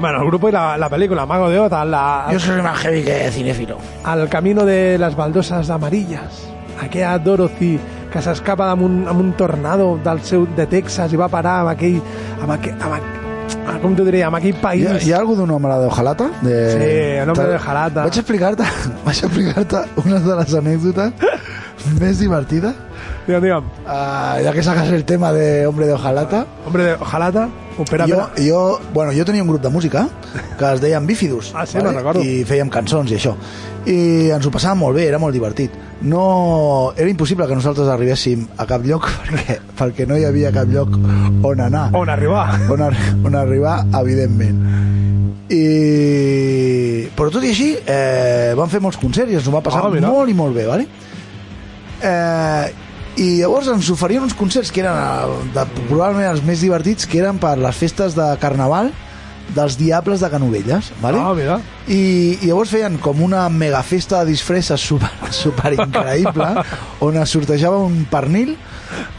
Bueno, 0.00 0.22
el 0.22 0.26
grupo 0.28 0.48
y 0.48 0.52
la, 0.52 0.78
la 0.78 0.88
película, 0.88 1.26
Mago 1.26 1.50
de 1.50 1.58
Oz, 1.60 1.70
la, 1.70 2.26
Yo 2.32 2.40
soy 2.40 2.62
más 2.62 2.78
heavy 2.78 3.02
que 3.04 3.30
cinéfilo. 3.30 3.76
al 4.04 4.28
camino 4.30 4.64
de 4.64 4.96
les 4.98 5.14
baldoses 5.14 5.68
amarilles. 5.68 6.48
Aquella 6.82 7.18
Dorothy 7.18 7.78
que 8.12 8.22
s'escapa 8.22 8.70
amb, 8.70 8.82
un, 8.82 9.04
amb 9.08 9.20
un 9.20 9.32
tornado 9.36 9.98
del 10.02 10.22
seu, 10.24 10.46
de 10.56 10.64
Texas 10.66 11.12
i 11.12 11.20
va 11.20 11.28
parar 11.28 11.60
amb 11.60 11.74
aquell... 11.74 12.00
Amb 12.40 12.52
aquell 12.56 12.80
amb, 12.80 12.94
aqu- 12.96 13.25
com 13.82 13.94
t'ho 13.94 14.04
diria? 14.06 14.26
Amb 14.28 14.36
aquell 14.38 14.54
¿Y, 14.56 14.60
país... 14.62 15.06
y 15.06 15.12
algo 15.12 15.36
de 15.36 15.42
un 15.42 15.50
hombre 15.50 15.74
de 15.74 15.86
hojalata? 15.86 16.30
De... 16.42 16.72
Sí, 16.72 17.20
el 17.22 17.30
hombre 17.30 17.46
de 17.46 17.56
hojalata. 17.56 18.02
Vaig 18.02 18.18
explicar-te 18.18 18.64
vaig 19.06 19.22
explicar-te 19.24 19.84
una 20.04 20.20
de 20.20 20.36
les 20.40 20.54
anècdotes 20.54 21.12
més 22.00 22.18
divertides. 22.18 22.74
Digue'm, 23.26 23.42
digue'm. 23.42 23.64
Uh, 23.86 24.42
ya 24.42 24.52
que 24.52 24.62
sacas 24.62 24.88
el 24.90 25.04
tema 25.04 25.32
de 25.32 25.66
hombre 25.66 25.86
de 25.86 25.92
hojalata. 25.94 26.46
Hombre 26.66 26.84
de 26.84 26.92
hojalata, 26.94 27.48
opera, 27.78 28.06
jo, 28.06 28.18
opera. 28.22 28.44
jo, 28.48 28.80
bueno, 28.94 29.12
jo 29.16 29.24
tenia 29.24 29.42
un 29.42 29.48
grup 29.48 29.62
de 29.62 29.68
música 29.68 30.08
que 30.58 30.72
es 30.72 30.80
deien 30.80 31.06
Bífidus. 31.06 31.52
Ah, 31.54 31.66
sí, 31.66 31.78
me'n 31.78 31.94
recordo. 31.94 32.22
I 32.22 32.44
fèiem 32.46 32.70
cançons 32.70 33.10
i 33.10 33.18
això. 33.18 33.34
I 33.86 34.30
ens 34.34 34.46
ho 34.46 34.54
passàvem 34.54 34.82
molt 34.82 34.98
bé, 34.98 35.06
era 35.10 35.18
molt 35.22 35.34
divertit. 35.34 35.74
No, 36.02 36.92
era 36.96 37.08
impossible 37.08 37.46
que 37.48 37.56
nosaltres 37.56 37.88
arribéssim 37.88 38.42
a 38.60 38.66
cap 38.68 38.84
lloc 38.84 39.06
perquè, 39.24 39.56
perquè 39.78 40.06
no 40.06 40.18
hi 40.20 40.26
havia 40.28 40.50
cap 40.52 40.68
lloc 40.68 40.92
on 40.92 41.62
anar. 41.64 41.88
On 41.96 42.08
arribar. 42.12 42.44
On, 42.70 42.82
ar 42.84 42.92
on 43.24 43.34
arribar, 43.38 43.78
evidentment. 44.02 44.60
I... 45.50 47.08
Però 47.16 47.30
tot 47.32 47.44
i 47.46 47.52
així, 47.54 47.68
eh, 47.88 48.52
vam 48.58 48.68
fer 48.72 48.80
molts 48.84 48.98
concerts 49.00 49.32
i 49.32 49.38
ens 49.38 49.46
ho 49.48 49.54
va 49.54 49.62
passar 49.64 49.84
Ah, 49.86 49.90
mira. 49.92 50.10
molt 50.10 50.30
i 50.30 50.34
molt 50.36 50.54
bé, 50.56 50.66
¿vale? 50.68 50.86
Eh, 52.02 52.66
I 53.24 53.28
llavors 53.40 53.70
ens 53.72 53.88
oferien 53.94 54.22
uns 54.26 54.34
concerts 54.36 54.70
que 54.74 54.82
eren 54.84 54.98
eh, 55.00 55.50
de, 55.56 55.64
probablement 55.88 56.28
els 56.34 56.42
més 56.44 56.60
divertits, 56.60 57.06
que 57.08 57.22
eren 57.22 57.38
per 57.40 57.54
les 57.58 57.78
festes 57.78 58.14
de 58.18 58.26
Carnaval 58.42 58.92
dels 59.54 59.76
Diables 59.78 60.20
de 60.20 60.28
Canovelles, 60.30 60.92
¿vale? 61.00 61.18
Ah, 61.22 61.32
mira. 61.36 61.60
I, 61.88 62.38
i 62.42 62.46
llavors 62.48 62.70
feien 62.74 62.96
com 62.98 63.20
una 63.22 63.48
mega 63.48 63.82
festa 63.86 64.24
de 64.24 64.32
disfresses 64.32 64.80
super, 64.80 65.10
super 65.30 65.72
increïble 65.76 66.48
on 67.06 67.16
es 67.22 67.30
sortejava 67.30 67.78
un 67.78 68.04
pernil 68.10 68.56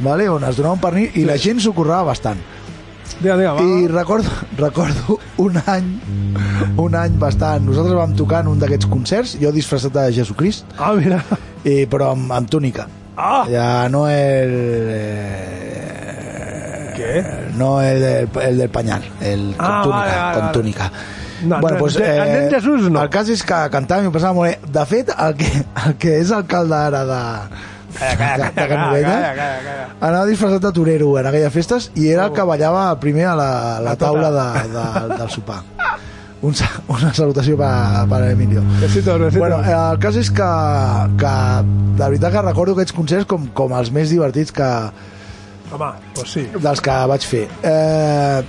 vale? 0.03 0.27
on 0.29 0.43
es 0.43 0.57
donava 0.59 0.75
un 0.75 0.83
pernil 0.83 1.15
i 1.15 1.23
la 1.25 1.37
gent 1.39 1.59
s'ho 1.63 1.73
currava 1.73 2.09
bastant 2.11 2.39
Digue'm, 3.17 3.39
digue'm, 3.39 3.55
va. 3.55 3.63
i 3.63 3.87
recordo, 3.87 4.29
recordo 4.59 5.17
un 5.41 5.55
any 5.65 5.87
un 6.77 6.95
any 6.99 7.15
bastant 7.17 7.63
nosaltres 7.65 7.95
vam 7.97 8.13
tocar 8.19 8.43
en 8.43 8.51
un 8.51 8.59
d'aquests 8.61 8.89
concerts 8.91 9.37
jo 9.41 9.51
disfressat 9.55 9.95
de 9.95 10.03
Jesucrist 10.19 10.65
Ah, 10.77 10.91
mira. 10.93 11.23
i, 11.63 11.85
però 11.89 12.11
amb, 12.13 12.31
amb 12.35 12.51
túnica 12.51 12.85
Ah! 13.17 13.45
ja 13.49 13.87
no 13.89 14.03
el 14.11 14.51
eh, 14.93 15.56
Què? 17.07 17.21
no 17.57 17.77
el 17.81 18.01
del, 18.03 18.29
el 18.43 18.57
del 18.65 18.69
pañal 18.69 19.07
el 19.21 19.53
con 19.55 19.65
Ah, 19.65 19.81
túnica, 19.83 19.97
vale, 19.97 20.17
vale, 20.17 20.39
con 20.39 20.51
túnica 20.51 20.91
No, 21.37 21.59
bueno, 21.61 21.77
no, 21.77 21.83
pues, 21.83 21.95
el 21.95 22.31
nen 22.33 22.49
Jesús 22.51 22.89
no. 22.89 23.01
el 23.03 23.09
cas 23.13 23.29
és 23.29 23.43
que 23.45 23.57
cantàvem 23.73 24.07
i 24.07 24.09
ho 24.09 24.13
passàvem 24.15 24.39
molt 24.41 24.49
bé 24.49 24.71
de 24.79 24.85
fet 24.89 25.11
el 25.15 25.35
que, 25.37 25.49
el 25.85 25.97
que 26.01 26.15
és 26.19 26.31
alcalde 26.33 26.75
ara 26.75 27.03
de, 27.05 27.23
Calla, 27.97 28.51
calla, 28.53 28.67
calla, 28.77 29.85
anava 30.05 30.25
disfressat 30.27 30.61
de 30.61 30.71
torero 30.75 31.15
en 31.17 31.25
aquelles 31.29 31.53
festes 31.53 31.87
i 31.97 32.09
era 32.13 32.27
el 32.27 32.33
que 32.35 32.43
ballava 32.45 32.83
primer 33.01 33.25
a 33.31 33.35
la, 33.39 33.47
a 33.77 33.79
la 33.81 33.95
tota. 33.95 34.11
taula 34.11 34.29
de, 34.35 34.67
de, 34.75 35.17
del 35.17 35.29
sopar 35.33 35.63
Un, 36.45 36.53
una 36.93 37.09
salutació 37.17 37.55
per, 37.57 37.69
per 38.11 38.19
Emilio. 38.29 38.61
Besitos, 38.77 39.15
besitos. 39.23 39.39
Bueno, 39.41 39.57
eh, 39.65 39.73
el 39.73 39.97
cas 39.97 40.19
és 40.19 40.29
que, 40.29 40.49
que 41.17 41.31
de 41.97 42.03
veritat 42.03 42.35
que 42.35 42.43
recordo 42.45 42.75
aquests 42.77 42.93
concerts 42.93 43.25
com, 43.25 43.47
com 43.57 43.73
els 43.73 43.89
més 43.95 44.13
divertits 44.13 44.53
que, 44.53 44.67
Home, 45.71 45.91
pues 46.15 46.31
sí. 46.31 46.47
dels 46.55 46.81
que 46.81 46.95
vaig 47.11 47.27
fer. 47.27 47.45
Eh, 47.67 48.41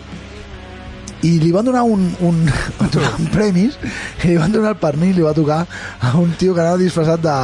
I 1.27 1.33
li 1.43 1.51
van 1.51 1.67
donar 1.67 1.83
un, 1.83 2.05
un, 2.23 2.43
van 2.79 2.91
donar 2.95 3.15
un 3.19 3.31
premis 3.35 3.79
i 4.23 4.29
li 4.29 4.37
van 4.39 4.55
donar 4.55 4.77
el 4.77 4.83
pernil, 4.83 5.17
li 5.17 5.25
va 5.27 5.35
tocar 5.35 5.65
a 6.01 6.13
un 6.21 6.31
tio 6.39 6.55
que 6.55 6.63
anava 6.63 6.79
disfressat 6.79 7.25
de, 7.25 7.39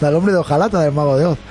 de 0.00 0.10
l'hombre 0.10 0.34
d'Ojalata, 0.34 0.82
del 0.82 0.96
Mago 0.96 1.18
de 1.20 1.28
Oz. 1.30 1.44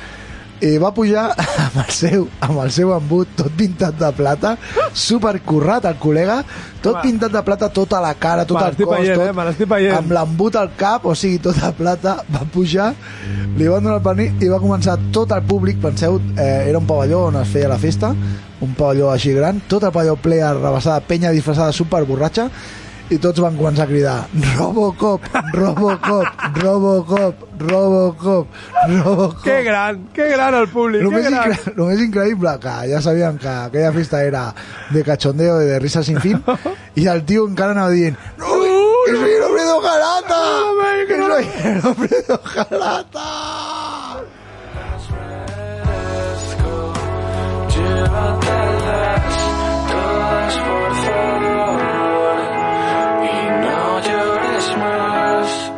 I 0.61 0.75
va 0.81 0.91
pujar 0.93 1.29
amb 1.65 1.77
el 1.81 1.93
seu, 1.95 2.25
amb 2.45 2.59
el 2.63 2.71
seu 2.73 2.91
embut 2.95 3.31
tot 3.37 3.53
pintat 3.57 3.97
de 3.99 4.11
plata, 4.17 4.55
supercurrat 4.93 5.87
el 5.89 5.97
col·lega, 6.01 6.41
tot 6.81 6.97
Va. 6.97 7.01
pintat 7.05 7.33
de 7.33 7.41
plata, 7.45 7.71
tota 7.73 8.01
la 8.03 8.13
cara, 8.19 8.45
tot 8.49 8.61
el 8.61 8.77
cos, 8.77 8.93
veient, 8.99 9.17
tot, 9.17 9.77
eh? 9.79 9.95
Amb 9.97 10.13
l'embut 10.17 10.59
al 10.61 10.71
cap, 10.77 11.07
o 11.09 11.15
sigui, 11.17 11.41
tota 11.41 11.71
plata, 11.77 12.19
va 12.35 12.45
pujar, 12.53 12.91
li 13.57 13.67
van 13.69 13.81
donar 13.83 13.99
el 13.99 14.05
pernil 14.05 14.45
i 14.45 14.51
va 14.51 14.61
començar 14.61 14.97
tot 15.13 15.33
el 15.35 15.43
públic, 15.49 15.81
penseu, 15.81 16.21
eh, 16.37 16.69
era 16.69 16.79
un 16.81 16.87
pavelló 16.89 17.25
on 17.31 17.41
es 17.41 17.51
feia 17.53 17.71
la 17.71 17.79
festa, 17.81 18.13
un 18.61 18.77
pavelló 18.77 19.09
així 19.11 19.33
gran, 19.33 19.63
tot 19.67 19.83
el 19.83 19.93
pavelló 19.93 20.17
ple 20.21 20.41
a 20.45 20.99
penya 21.07 21.33
disfressada 21.33 21.73
super 21.73 22.03
borratxa, 22.05 22.49
i 23.11 23.17
tots 23.19 23.41
van 23.43 23.57
començar 23.59 23.83
a 23.83 23.89
cridar 23.89 24.15
Robocop, 24.57 25.25
Robocop, 25.53 26.45
Robocop, 26.61 27.41
Robocop, 27.61 28.47
Robocop. 28.87 29.43
Que 29.43 29.57
gran, 29.63 30.05
que 30.15 30.29
gran 30.31 30.55
el 30.55 30.67
públic, 30.71 31.03
Lo 31.03 31.09
que 31.11 31.21
gran. 31.21 31.51
incre 31.51 31.73
lo 31.75 31.87
més 31.89 31.99
increïble 32.01 32.53
que 32.63 32.75
ja 32.93 33.01
sabíem 33.03 33.37
que 33.41 33.49
aquella 33.51 33.91
festa 33.93 34.23
era 34.23 34.45
de 34.91 35.03
cachondeo 35.03 35.59
i 35.61 35.67
de 35.73 35.79
risa 35.83 36.03
sin 36.03 36.19
fin 36.23 36.39
i 37.01 37.07
el 37.11 37.25
tio 37.27 37.45
encara 37.49 37.75
anava 37.75 37.91
dient 37.91 38.17
no, 38.39 38.55
que 39.05 39.15
soy 39.17 39.31
el 39.35 39.43
hombre 39.49 39.63
de 39.63 39.73
Ojalata 39.73 40.41
que 41.07 41.17
soy 41.27 41.45
el 41.73 41.85
hombre 41.91 42.23
de 42.27 42.33
Ojalata 42.33 43.27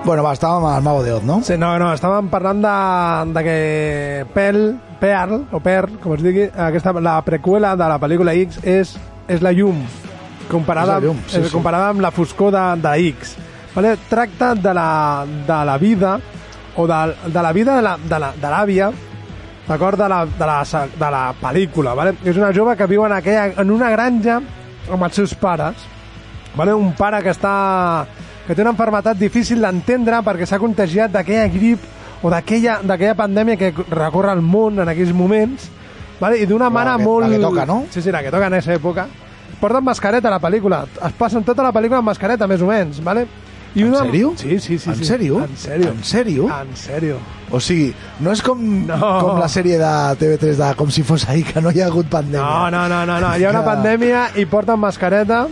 bueno 0.05 0.23
va, 0.23 0.33
estàvem 0.35 0.65
al 0.67 0.83
Mago 0.83 1.03
de 1.03 1.13
Oz, 1.13 1.23
no? 1.23 1.37
Sí, 1.47 1.55
no, 1.57 1.71
no, 1.79 1.91
estàvem 1.95 2.27
parlant 2.31 2.59
de, 2.63 2.73
de 3.37 3.43
que 3.45 3.57
Pel, 4.35 4.59
Pearl, 4.99 5.45
o 5.55 5.61
Per, 5.63 5.85
com 6.03 6.15
es 6.17 6.23
digui, 6.25 6.47
aquesta, 6.51 6.91
la 6.99 7.17
preqüela 7.23 7.73
de 7.79 7.87
la 7.87 7.99
pel·lícula 8.01 8.33
X 8.43 8.59
és, 8.67 8.93
és 9.31 9.43
la 9.43 9.53
llum, 9.55 9.79
comparada, 10.51 10.97
És 10.97 11.03
la 11.03 11.07
llum, 11.07 11.21
sí, 11.27 11.39
eh, 11.39 11.45
sí. 11.47 11.53
comparada 11.55 11.89
amb 11.93 12.03
la 12.03 12.11
foscor 12.11 12.51
de, 12.55 12.63
de 12.83 12.93
X. 13.13 13.35
Vale? 13.73 13.95
Tracta 14.09 14.51
de 14.55 14.73
la, 14.75 14.89
de 15.47 15.59
la 15.71 15.77
vida, 15.81 16.17
o 16.75 16.87
de, 16.89 16.99
de 17.31 17.41
la 17.45 17.53
vida 17.53 17.75
de 17.77 17.81
la- 17.87 17.97
de 17.97 18.19
la- 18.19 18.33
de 18.35 18.49
l'àvia, 18.51 18.91
d'acord, 19.67 19.97
de, 19.97 20.09
la, 20.09 20.25
de, 20.25 20.45
la, 20.45 20.59
de 20.99 21.09
la 21.15 21.23
pel·lícula. 21.41 21.93
Vale? 21.95 22.15
És 22.25 22.35
una 22.37 22.51
jove 22.53 22.75
que 22.75 22.87
viu 22.91 23.05
en, 23.07 23.13
aquella, 23.15 23.47
en 23.63 23.71
una 23.71 23.89
granja 23.93 24.41
amb 24.91 25.03
els 25.07 25.15
seus 25.15 25.33
pares, 25.35 25.79
vale? 26.59 26.73
un 26.75 26.91
pare 26.93 27.23
que 27.23 27.31
està 27.31 28.05
que 28.47 28.55
té 28.55 28.61
una 28.61 28.71
enfermetat 28.75 29.17
difícil 29.17 29.61
d'entendre 29.61 30.19
perquè 30.25 30.45
s'ha 30.45 30.59
contagiat 30.59 31.11
d'aquella 31.11 31.47
grip 31.47 31.79
o 32.23 32.29
d'aquella 32.31 33.15
pandèmia 33.15 33.57
que 33.57 33.73
recorre 33.89 34.31
el 34.33 34.41
món 34.41 34.79
en 34.79 34.87
aquells 34.89 35.13
moments 35.13 35.69
vale? 36.19 36.37
i 36.39 36.45
d'una 36.45 36.69
que- 36.97 37.03
molt... 37.03 37.25
la 37.27 37.35
que 37.35 37.39
toca, 37.41 37.65
no? 37.65 37.85
Sí, 37.89 38.01
sí, 38.01 38.11
la 38.11 38.21
que 38.23 38.31
toca 38.31 38.47
en 38.47 38.53
aquesta 38.53 38.73
època. 38.75 39.07
Porten 39.59 39.83
mascareta 39.83 40.27
a 40.27 40.31
la 40.31 40.39
pel·lícula. 40.41 40.85
Es 41.07 41.13
passen 41.15 41.43
tota 41.43 41.63
la 41.63 41.71
pel·lícula 41.71 41.99
amb 41.99 42.07
mascareta, 42.11 42.47
més 42.47 42.61
o 42.61 42.67
menys, 42.67 42.99
vale? 43.03 43.25
I 43.75 43.81
En 43.81 43.87
una... 43.89 44.01
sèrio? 44.03 44.33
Sí, 44.37 44.59
sí, 44.59 44.77
sí. 44.77 44.89
En 44.91 44.95
sí. 44.99 45.05
sèrio? 45.05 45.39
En 45.43 45.55
sèrio. 45.57 45.89
En 45.91 46.03
sèrio? 46.03 46.47
En 46.61 46.75
sèrio. 46.77 47.15
O 47.49 47.59
sigui, 47.59 47.93
no 48.19 48.31
és 48.31 48.41
com, 48.43 48.59
No. 48.87 48.97
com 48.99 49.39
la 49.39 49.47
sèrie 49.47 49.77
de 49.79 49.91
TV3 50.19 50.59
de 50.59 50.75
Com 50.75 50.91
si 50.91 51.01
fos 51.03 51.27
ahir, 51.29 51.45
que 51.47 51.61
no 51.61 51.71
hi 51.71 51.81
ha 51.81 51.87
hagut 51.87 52.05
pandèmia. 52.11 52.43
No, 52.43 52.69
no, 52.71 52.87
no, 52.89 53.05
no, 53.05 53.19
no. 53.19 53.31
hi 53.37 53.43
ha 53.45 53.49
una 53.49 53.63
pandèmia 53.65 54.27
i 54.35 54.45
porten 54.45 54.79
mascareta, 54.79 55.47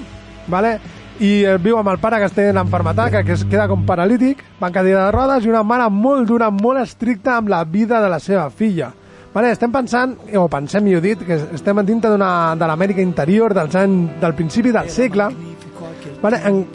vale? 0.48 0.80
I 1.20 1.44
eh, 1.46 1.58
viu 1.62 1.78
amb 1.78 1.92
el 1.92 2.00
pare 2.02 2.20
que 2.22 2.30
es 2.30 2.34
té 2.34 2.48
l'enfermetat, 2.54 3.12
que, 3.12 3.24
que 3.28 3.36
es 3.36 3.44
queda 3.50 3.68
com 3.68 3.84
paralític, 3.86 4.44
va 4.62 4.70
en 4.72 4.74
cadira 4.74 5.06
de 5.06 5.12
rodes, 5.12 5.46
i 5.46 5.52
una 5.52 5.64
mare 5.64 5.90
molt 5.92 6.28
dura, 6.30 6.50
molt 6.52 6.82
estricta 6.82 7.38
amb 7.38 7.50
la 7.50 7.64
vida 7.64 8.02
de 8.02 8.10
la 8.10 8.20
seva 8.20 8.50
filla. 8.50 8.92
Vale, 9.34 9.52
estem 9.56 9.72
pensant, 9.72 10.18
o 10.36 10.48
pensem, 10.52 10.84
millor 10.84 11.04
dit, 11.04 11.22
que 11.24 11.38
estem 11.56 11.78
a 11.80 11.84
dintre 11.88 12.10
de 12.12 12.68
l'Amèrica 12.68 13.02
interior 13.04 13.54
dels 13.56 13.76
anys, 13.80 14.18
del 14.20 14.34
principi 14.36 14.74
del 14.76 14.90
segle, 14.92 15.30
vale, 16.22 16.42
en, 16.50 16.66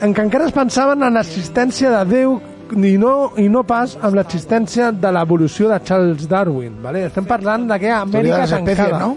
en 0.00 0.14
què 0.16 0.24
encara 0.24 0.46
es 0.48 0.54
pensaven 0.56 1.04
en 1.04 1.18
l'existència 1.18 1.90
de 1.98 2.04
Déu 2.08 2.38
i 2.70 2.94
no, 2.96 3.32
i 3.36 3.48
no 3.50 3.64
pas 3.66 3.96
amb 4.00 4.16
l'existència 4.16 4.92
de 4.94 5.10
l'evolució 5.12 5.68
de 5.68 5.80
Charles 5.84 6.28
Darwin. 6.30 6.78
Vale? 6.82 7.04
Estem 7.10 7.26
parlant 7.28 7.66
Amèrica 7.68 8.46
de 8.46 8.46
espècies, 8.46 8.78
tancada. 8.78 9.00
no? 9.02 9.16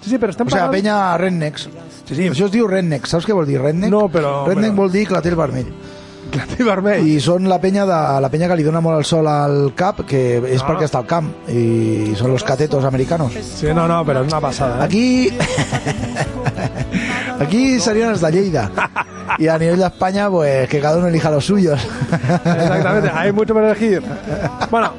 Sí, 0.00 0.10
sí, 0.10 0.18
però 0.18 0.32
estem 0.32 0.46
O 0.46 0.50
sigui, 0.50 0.60
la 0.60 0.68
parlant... 0.68 0.78
penya 0.78 1.16
rednecks. 1.20 1.68
Sí, 2.14 2.22
sí. 2.22 2.28
Això 2.30 2.46
es 2.46 2.52
diu 2.52 2.66
redneck. 2.68 3.06
Saps 3.06 3.26
què 3.26 3.34
vol 3.34 3.46
dir 3.46 3.60
redneck? 3.60 3.90
No, 3.90 4.08
però- 4.08 4.46
Redneck 4.46 4.72
però- 4.72 4.76
vol 4.84 4.92
dir 4.92 5.06
clatell 5.08 5.36
vermell. 5.36 5.72
Clatell 6.32 6.64
vermell. 6.64 7.06
I 7.06 7.18
són 7.20 7.44
la 7.48 7.58
penya, 7.60 7.84
de, 7.84 8.20
la 8.24 8.28
penya 8.32 8.48
que 8.48 8.56
li 8.56 8.62
dona 8.64 8.80
molt 8.80 8.96
el 8.98 9.04
sol 9.04 9.26
al 9.28 9.74
cap, 9.76 10.00
que 10.08 10.38
és 10.38 10.62
Ah. 10.62 10.66
perquè 10.66 10.84
està 10.88 10.98
al 11.02 11.06
camp. 11.06 11.28
I 11.48 12.14
són 12.16 12.30
los 12.32 12.42
catetos 12.44 12.84
americanos. 12.84 13.32
Sí, 13.34 13.66
no, 13.74 13.86
no, 13.88 14.04
però 14.06 14.22
és 14.24 14.32
una 14.32 14.40
passada. 14.40 14.78
Eh? 14.80 14.84
Aquí... 14.84 15.30
Aquí 17.42 17.80
serien 17.80 18.10
els 18.10 18.20
de 18.20 18.30
Lleida. 18.30 18.70
Y 19.38 19.48
a 19.48 19.58
nivel 19.58 19.78
de 19.78 19.86
España, 19.86 20.28
pues 20.30 20.68
que 20.68 20.78
cada 20.80 20.98
uno 20.98 21.08
elija 21.08 21.30
los 21.30 21.44
suyos. 21.44 21.80
Exactamente, 22.44 23.10
hay 23.14 23.32
mucho 23.32 23.52
para 23.54 23.70
elegir. 23.72 24.02
Bueno, 24.70 24.92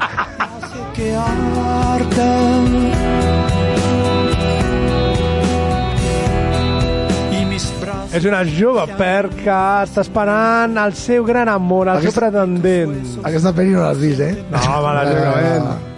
és 8.14 8.26
una 8.30 8.44
jove 8.46 8.84
per 8.98 9.30
que 9.34 9.54
està 9.86 10.04
esperant 10.04 10.78
el 10.84 10.94
seu 10.98 11.26
gran 11.26 11.50
amor, 11.50 11.88
el 11.90 12.02
seu 12.04 12.12
Aquesta- 12.12 12.22
pretendent. 12.28 13.00
Aquesta 13.26 13.54
pel·li 13.58 13.74
no 13.74 13.82
l'has 13.88 13.98
vist, 14.02 14.22
eh? 14.22 14.36
No, 14.52 14.60
home, 14.60 14.94
lògicament. 15.00 15.90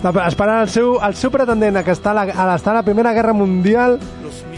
Està 0.00 0.26
esperant 0.26 0.62
el 0.64 0.68
seu, 0.72 0.94
el 1.04 1.14
seu 1.14 1.30
pretendent 1.30 1.82
que 1.84 1.92
està 1.92 2.10
a, 2.14 2.16
la, 2.16 2.22
a, 2.32 2.46
està 2.56 2.72
a 2.72 2.78
la 2.78 2.82
Primera 2.86 3.12
Guerra 3.12 3.34
Mundial 3.36 3.98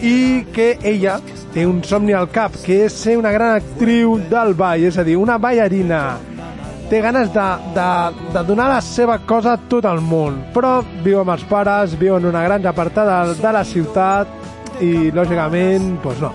i 0.01 0.45
que 0.55 0.77
ella 0.83 1.17
té 1.53 1.67
un 1.67 1.83
somni 1.85 2.15
al 2.15 2.29
cap, 2.33 2.55
que 2.65 2.85
és 2.87 2.95
ser 2.95 3.17
una 3.19 3.33
gran 3.35 3.57
actriu 3.59 4.17
del 4.31 4.55
ball, 4.55 4.87
és 4.89 4.97
a 4.99 5.05
dir, 5.05 5.17
una 5.19 5.37
ballarina. 5.43 6.17
Té 6.89 7.01
ganes 7.01 7.33
de, 7.33 7.49
de, 7.75 7.89
de 8.35 8.45
donar 8.47 8.69
la 8.69 8.81
seva 8.85 9.19
cosa 9.27 9.55
a 9.57 9.61
tot 9.69 9.85
el 9.89 10.01
món, 10.05 10.39
però 10.55 10.79
viu 11.05 11.21
amb 11.21 11.35
els 11.35 11.45
pares, 11.51 11.99
viu 11.99 12.17
en 12.17 12.31
una 12.31 12.43
granja 12.45 12.71
apartada 12.73 13.25
de 13.35 13.53
la 13.53 13.65
ciutat 13.65 14.81
i, 14.81 15.11
lògicament, 15.11 15.97
doncs 16.05 16.21
no. 16.23 16.33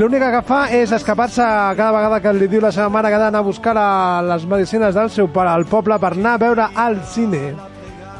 L'única 0.00 0.30
que 0.32 0.40
fa 0.48 0.62
és 0.72 0.92
escapar-se 0.96 1.44
cada 1.76 1.90
vegada 1.92 2.20
que 2.24 2.30
li 2.32 2.46
diu 2.48 2.62
la 2.64 2.70
seva 2.72 2.88
mare 2.88 3.10
que 3.12 3.18
ha 3.18 3.26
d'anar 3.26 3.42
a 3.42 3.44
buscar 3.44 3.74
la, 3.76 4.22
les 4.24 4.46
medicines 4.48 4.96
del 4.96 5.10
seu 5.12 5.28
pare 5.28 5.52
al 5.52 5.66
poble 5.68 5.98
per 6.00 6.14
anar 6.14 6.38
a 6.38 6.40
veure 6.40 6.68
al 6.80 6.96
cine 7.04 7.42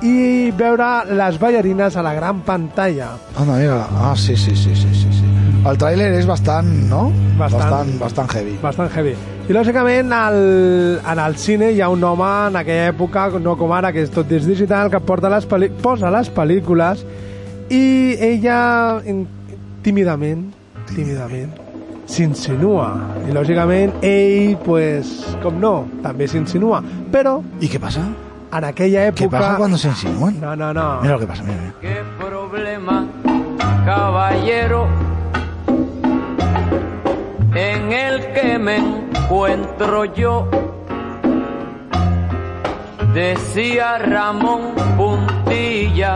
i 0.05 0.51
veure 0.59 0.91
les 1.17 1.41
ballarines 1.41 1.97
a 1.97 2.05
la 2.05 2.13
gran 2.13 2.43
pantalla. 2.45 3.15
Anda, 3.39 3.57
mira. 3.57 3.81
Ah, 3.97 4.13
sí, 4.15 4.37
sí, 4.37 4.55
sí, 4.55 4.77
sí, 4.77 4.93
sí. 4.93 5.17
sí. 5.17 5.33
El 5.65 5.81
tràiler 5.81 6.11
és 6.19 6.29
bastant, 6.29 6.69
no? 6.91 7.07
Bastant. 7.39 7.63
Bastant, 7.63 7.99
bastant 8.05 8.33
heavy. 8.37 8.57
Bastant 8.61 8.93
heavy. 8.93 9.17
I 9.49 9.57
lògicament 9.57 10.13
al, 10.13 10.41
en 11.01 11.25
el 11.25 11.37
cine 11.41 11.73
hi 11.73 11.81
ha 11.81 11.89
un 11.89 12.05
home 12.05 12.33
en 12.51 12.59
aquella 12.61 12.93
època, 12.93 13.31
no 13.41 13.57
com 13.57 13.73
ara, 13.73 13.97
que 13.97 14.05
és 14.05 14.13
tot 14.13 14.29
des 14.29 14.45
digital, 14.45 14.93
que 14.93 15.01
porta 15.01 15.33
les 15.33 15.49
posa 15.81 16.13
les 16.13 16.29
pel·lícules 16.35 17.07
i 17.73 17.87
ella 18.21 18.59
tímidament, 19.83 20.51
tímidament, 20.95 21.53
s'insinua. 22.07 22.89
I 23.29 23.33
lògicament 23.33 23.93
ell, 24.03 24.57
pues, 24.65 25.37
com 25.43 25.59
no, 25.61 25.87
també 26.03 26.29
s'insinua. 26.29 26.83
Però 27.13 27.43
¿Y 27.61 27.69
qué 27.69 27.81
pasa? 27.81 28.03
en 28.53 28.65
aquella 28.65 29.07
època... 29.07 29.19
¿Qué 29.25 29.29
pasa 29.31 29.57
cuando 29.57 29.79
se 29.79 29.89
insinúan? 29.89 30.39
No, 30.41 30.55
no, 30.55 30.75
no. 30.75 31.01
Mira 31.01 31.15
lo 31.15 31.21
que 31.21 31.27
pasa, 31.27 31.43
mira, 31.43 31.59
mira. 31.61 31.75
¿Qué 31.81 32.03
problema, 32.19 33.07
caballero, 33.87 34.87
en 37.55 37.93
el 37.93 38.33
que 38.35 38.59
me 38.59 38.77
encuentro 38.77 40.05
yo? 40.05 40.49
Decía 43.15 43.99
Ramón 43.99 44.75
Puntilla 44.97 46.15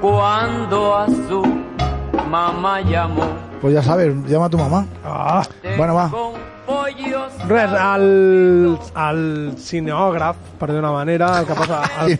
cuando 0.00 0.96
a 0.96 1.06
su 1.06 1.59
mamá 2.30 2.80
llamó. 2.80 3.24
Pues 3.60 3.74
ya 3.74 3.82
sabes, 3.82 4.14
llama 4.26 4.46
a 4.46 4.50
tu 4.50 4.58
mamá. 4.58 4.86
Ah, 5.04 5.42
Bueno, 5.76 5.94
va. 5.94 6.10
Res, 7.48 7.70
el, 7.72 8.78
el 8.94 9.54
cineògraf, 9.58 10.36
per 10.58 10.68
dir 10.70 10.78
una 10.78 10.92
manera, 10.92 11.40
el 11.40 11.46
que 11.46 11.54
posa... 11.54 11.80
El. 12.04 12.18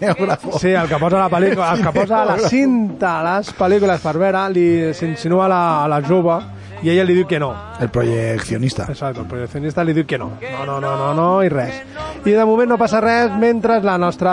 Sí, 0.59 0.69
el 0.73 0.89
que 0.89 0.99
posa 0.99 1.19
la 1.21 1.29
pel·lícula, 1.31 1.73
el 1.77 1.85
que 1.87 1.93
posa 2.01 2.25
la 2.25 2.37
cinta 2.49 3.13
a 3.21 3.25
les 3.29 3.53
pel·lícules 3.55 4.03
per 4.03 4.17
veure, 4.19 4.43
li 4.51 4.67
s'insinua 4.97 5.45
a 5.47 5.51
la, 5.53 5.61
a 5.85 5.89
la 5.93 6.01
jove 6.03 6.41
i 6.83 6.91
ella 6.91 7.05
li 7.05 7.15
diu 7.19 7.27
que 7.29 7.39
no. 7.41 7.51
El 7.81 7.91
projeccionista. 7.93 8.87
Exacte, 8.91 9.21
el 9.21 9.27
projeccionista 9.29 9.85
li 9.85 9.95
diu 9.97 10.07
que 10.09 10.19
no. 10.19 10.31
No, 10.41 10.65
no, 10.67 10.81
no, 10.81 10.93
no, 10.97 11.13
no, 11.15 11.29
i 11.45 11.49
res. 11.53 11.81
I 12.25 12.35
de 12.37 12.45
moment 12.45 12.69
no 12.69 12.77
passa 12.81 13.01
res 13.01 13.33
mentre 13.41 13.79
la 13.85 13.97
nostra... 14.01 14.33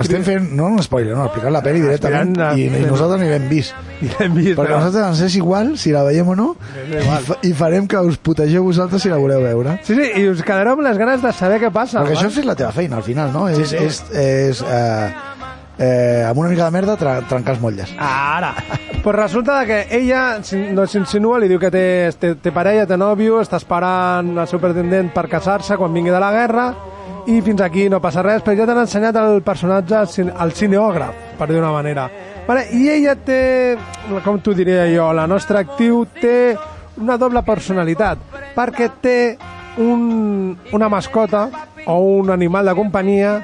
Estem 0.00 0.24
fent, 0.24 0.50
no 0.56 0.70
un 0.72 0.82
spoiler, 0.84 1.14
no, 1.16 1.26
explicant 1.28 1.52
la 1.52 1.62
pel·li 1.64 1.82
directament 1.84 2.32
Explicant, 2.36 2.60
i, 2.60 2.84
i 2.84 2.88
nosaltres 2.88 3.20
ni 3.20 3.28
l'hem 3.32 3.48
vist. 3.50 3.74
I 4.04 4.10
l'hem 4.12 4.34
vist, 4.36 4.54
Perquè 4.56 4.70
però- 4.72 4.80
nosaltres 4.80 5.06
ens 5.10 5.22
és 5.28 5.36
igual 5.40 5.74
si 5.80 5.92
la 5.92 6.02
veiem 6.04 6.28
o 6.28 6.34
no 6.36 6.50
És 6.76 6.90
i, 7.00 7.04
fa, 7.28 7.38
i 7.48 7.52
farem 7.56 7.86
que 7.88 8.00
us 8.04 8.18
putegeu 8.20 8.64
vosaltres 8.64 9.04
si 9.04 9.12
la 9.12 9.20
voleu 9.20 9.40
veure. 9.44 9.78
Sí, 9.86 9.96
sí, 9.96 10.10
i 10.20 10.26
us 10.32 10.42
quedareu 10.44 10.76
amb 10.76 10.84
les 10.86 10.98
ganes 11.00 11.22
de 11.24 11.32
saber 11.36 11.60
què 11.62 11.72
passa. 11.72 12.02
Perquè 12.02 12.16
això 12.16 12.28
val? 12.28 12.38
és 12.42 12.50
la 12.52 12.56
teva 12.58 12.72
feina, 12.76 13.00
al 13.00 13.06
final, 13.06 13.32
no? 13.32 13.46
Sí, 13.52 13.62
és, 13.64 13.72
sí. 13.72 13.84
és, 13.84 14.02
és 14.26 14.62
eh, 14.64 15.35
eh, 15.78 16.24
amb 16.28 16.38
una 16.38 16.48
mica 16.48 16.64
de 16.64 16.70
merda 16.74 16.96
tra 16.96 17.20
trencar 17.28 17.54
els 17.56 17.62
motlles. 17.62 17.94
Ara. 17.98 18.54
Pues 19.06 19.14
resulta 19.14 19.60
que 19.64 19.86
ella 19.94 20.40
s'in- 20.42 20.72
no 20.74 20.82
s'insinua, 20.84 21.38
li 21.38 21.46
diu 21.46 21.60
que 21.62 21.68
té, 21.70 22.10
té, 22.18 22.32
té 22.42 22.50
parella, 22.50 22.88
té 22.90 22.96
nòvio, 22.98 23.36
està 23.38 23.60
esperant 23.60 24.32
el 24.34 24.48
seu 24.50 24.58
pretendent 24.58 25.12
per 25.14 25.28
casar-se 25.30 25.76
quan 25.78 25.92
vingui 25.94 26.10
de 26.10 26.18
la 26.18 26.32
guerra 26.34 26.64
i 27.30 27.36
fins 27.40 27.60
aquí 27.62 27.84
no 27.88 28.00
passa 28.02 28.24
res, 28.26 28.42
però 28.42 28.56
ja 28.58 28.66
t'han 28.66 28.80
ensenyat 28.82 29.14
el 29.20 29.38
personatge, 29.46 30.00
el 30.26 30.52
cineògraf, 30.58 31.14
per 31.38 31.46
dir 31.52 31.60
una 31.60 31.70
manera. 31.70 32.08
Vale? 32.48 32.64
I 32.74 32.88
ella 32.96 33.14
té, 33.14 33.76
com 34.24 34.40
t'ho 34.42 34.56
diria 34.58 34.88
jo, 34.90 35.06
la 35.14 35.28
nostra 35.30 35.62
actiu 35.62 36.02
té 36.20 36.56
una 36.98 37.14
doble 37.16 37.44
personalitat, 37.46 38.18
perquè 38.58 38.90
té 39.02 39.18
un, 39.78 40.56
una 40.72 40.88
mascota 40.90 41.46
o 41.86 42.00
un 42.18 42.30
animal 42.34 42.66
de 42.66 42.74
companyia 42.74 43.36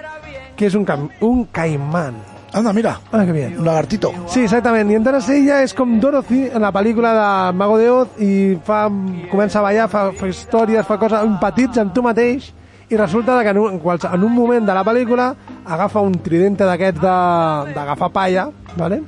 que 0.57 0.67
és 0.67 0.75
un, 0.75 0.87
un 1.21 1.45
caimán. 1.47 2.15
Anda, 2.53 2.73
mira. 2.77 2.99
Ah, 3.11 3.25
que 3.25 3.33
bien. 3.33 3.59
Un 3.59 3.65
lagartito. 3.65 4.11
Sí, 4.29 4.41
exactament. 4.45 4.91
I 4.91 4.95
entonces 4.99 5.29
ella 5.39 5.63
és 5.65 5.73
com 5.73 5.95
Dorothy 6.01 6.51
en 6.53 6.61
la 6.61 6.71
pel·lícula 6.73 7.13
de 7.17 7.53
Mago 7.57 7.79
de 7.79 7.89
Oz 7.91 8.09
i 8.21 8.59
fa, 8.65 8.91
comença 9.31 9.61
a 9.61 9.63
ballar, 9.63 9.89
fa, 9.89 10.11
fa 10.13 10.29
històries, 10.29 10.85
fa 10.85 10.99
coses, 11.01 11.23
empatits 11.25 11.79
amb 11.81 11.95
tu 11.97 12.03
mateix 12.05 12.51
i 12.93 12.97
resulta 13.01 13.39
que 13.43 13.55
en 13.55 13.59
un, 13.59 13.81
en, 13.81 14.25
un 14.29 14.35
moment 14.35 14.67
de 14.69 14.75
la 14.77 14.85
pel·lícula 14.85 15.31
agafa 15.65 16.01
un 16.05 16.19
tridente 16.21 16.65
d'aquests 16.69 17.01
de- 17.01 17.73
d'agafar 17.73 18.11
palla, 18.13 18.51
¿vale? 18.77 19.01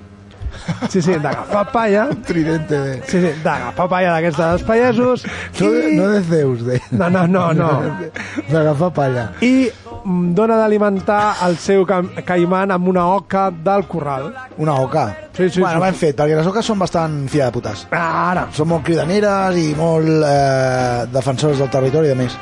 Sí, 0.88 1.02
sí, 1.02 1.14
d'agafar 1.22 1.64
palla. 1.72 2.08
Tridente 2.26 2.78
de... 2.80 2.94
Sí, 3.08 3.20
sí, 3.20 3.32
d'agafar 3.44 3.88
palla 3.90 4.14
d'aquests 4.14 4.40
dels 4.40 4.64
pagesos. 4.68 5.24
No 5.60 5.70
de, 5.72 5.92
no 5.96 6.08
de 6.12 6.22
Zeus, 6.22 6.64
de... 6.66 6.80
No, 6.92 7.10
no, 7.10 7.26
no, 7.26 7.52
no. 7.54 7.70
D'agafar 8.52 8.92
palla. 8.94 9.26
I 9.44 9.68
mm, 10.04 10.32
dona 10.36 10.58
d'alimentar 10.60 11.20
el 11.48 11.58
seu 11.60 11.86
ca 11.88 12.00
caimán 12.26 12.74
amb 12.74 12.88
una 12.92 13.06
oca 13.14 13.48
del 13.50 13.86
corral. 13.90 14.32
Una 14.58 14.78
oca. 14.80 15.06
Sí, 15.36 15.48
sí, 15.50 15.60
bueno, 15.60 15.80
sí. 15.80 15.84
ben 15.84 16.00
fet, 16.00 16.16
perquè 16.18 16.38
les 16.38 16.50
oques 16.50 16.66
són 16.66 16.78
bastant 16.82 17.24
fia 17.30 17.48
de 17.48 17.56
putes. 17.56 17.86
Ara. 17.90 18.48
Són 18.54 18.70
molt 18.70 18.86
cridaneres 18.86 19.58
i 19.58 19.70
molt 19.78 20.28
eh, 20.28 21.06
defensores 21.14 21.62
del 21.62 21.72
territori 21.72 22.10
i 22.10 22.14
de 22.14 22.20
més. 22.24 22.36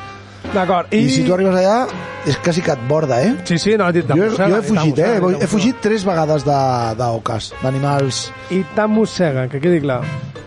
D'acord. 0.52 0.92
I... 0.92 1.04
I 1.06 1.10
si 1.10 1.22
tu 1.24 1.32
arribes 1.36 1.54
allà, 1.56 1.86
és 2.28 2.36
quasi 2.42 2.62
que 2.62 2.74
et 2.74 2.82
borda, 2.88 3.20
eh? 3.22 3.32
Sí, 3.48 3.58
sí, 3.58 3.76
no, 3.78 3.86
dit 3.94 4.08
jo, 4.10 4.28
jo 4.36 4.50
he 4.58 4.62
fugit, 4.66 4.98
eh? 4.98 5.16
He 5.40 5.46
fugit 5.50 5.80
tres 5.80 6.04
vegades 6.04 6.44
de- 6.44 6.94
d'oques, 6.98 7.52
d'animals... 7.62 8.26
I 8.50 8.62
tant 8.76 8.90
mossega, 8.92 9.46
que 9.48 9.60
quedi 9.62 9.80
clar. 9.80 10.02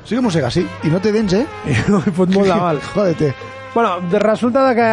Sí 0.05 0.13
que 0.15 0.21
mossega, 0.21 0.51
sí. 0.53 0.65
I 0.85 0.91
no 0.93 0.99
té 1.01 1.11
dents, 1.15 1.33
eh? 1.33 1.45
I 1.71 1.79
no 1.89 2.03
li 2.05 2.13
fot 2.13 2.29
molt 2.35 2.51
de 2.51 2.55
mal. 2.61 2.81
Jódete. 2.93 3.33
Bueno, 3.73 3.97
de- 4.11 4.19
resulta 4.19 4.69
que 4.77 4.85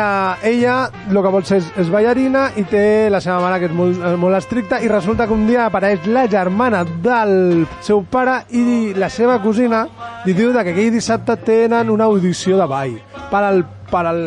ella 0.51 0.91
el 1.09 1.15
que 1.23 1.31
vol 1.31 1.45
ser 1.47 1.61
és, 1.61 1.69
és 1.79 1.91
ballarina 1.93 2.49
i 2.59 2.65
té 2.67 3.11
la 3.15 3.21
seva 3.23 3.37
mare 3.45 3.61
que 3.63 3.69
és 3.69 3.77
molt, 3.79 4.01
eh, 4.01 4.17
molt 4.19 4.35
estricta 4.41 4.81
i 4.83 4.89
resulta 4.91 5.29
que 5.31 5.37
un 5.37 5.45
dia 5.47 5.69
apareix 5.69 6.09
la 6.11 6.25
germana 6.27 6.81
del 7.05 7.63
seu 7.81 8.03
pare 8.11 8.41
i 8.59 8.91
la 8.99 9.07
seva 9.13 9.37
cosina 9.45 9.85
li 10.27 10.35
diu 10.35 10.51
que 10.57 10.65
aquell 10.65 10.91
dissabte 10.97 11.37
tenen 11.47 11.91
una 11.95 12.09
audició 12.11 12.59
de 12.59 12.67
ball 12.67 12.97
per 13.31 13.45
al, 13.53 13.63
per 13.93 14.03
al, 14.11 14.25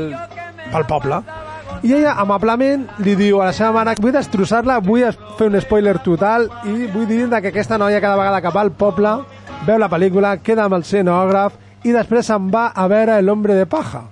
pel 0.72 0.86
poble. 0.90 1.22
I 1.84 1.92
ella, 1.94 2.14
amablement, 2.22 2.86
li 3.04 3.14
diu 3.20 3.42
a 3.42 3.50
la 3.50 3.54
seva 3.54 3.72
mare 3.76 3.96
vull 4.02 4.14
destrossar-la, 4.16 4.80
vull 4.82 5.04
fer 5.38 5.48
un 5.52 5.60
spoiler 5.62 5.98
total 6.06 6.48
i 6.66 6.88
vull 6.94 7.06
dir 7.10 7.26
de 7.30 7.42
que 7.42 7.52
aquesta 7.52 7.78
noia 7.78 8.00
cada 8.02 8.16
vegada 8.18 8.42
que 8.42 8.54
va 8.56 8.62
al 8.62 8.72
poble 8.72 9.12
veu 9.68 9.78
la 9.82 9.90
pel·lícula, 9.90 10.38
queda 10.44 10.66
amb 10.66 10.78
el 10.80 10.84
scenògraf 10.86 11.54
i 11.86 11.92
després 11.94 12.26
se'n 12.26 12.48
va 12.54 12.68
a 12.74 12.88
veure 12.88 13.18
El 13.20 13.30
hombre 13.30 13.54
de 13.56 13.66
paja. 13.66 14.04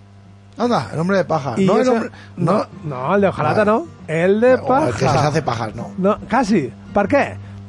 Anda, 0.58 0.84
el 0.94 1.00
hombre 1.00 1.18
de 1.18 1.26
paja. 1.26 1.56
No, 1.58 1.76
el 1.76 1.82
ese- 1.82 1.90
hombre... 1.90 2.10
no, 2.38 2.60
no, 2.84 3.16
el 3.16 3.22
de 3.22 3.28
Ojalata 3.28 3.64
Vale. 3.64 3.72
no. 3.72 3.88
El 4.08 4.40
de 4.42 4.54
O 4.56 4.68
paja. 4.68 4.88
el 4.88 4.94
que 4.94 5.00
se 5.10 5.18
hace 5.18 5.42
pajas, 5.42 5.76
no. 5.76 5.88
No, 5.98 6.18
quasi. 6.30 6.72
Per 6.94 7.08
què? 7.10 7.24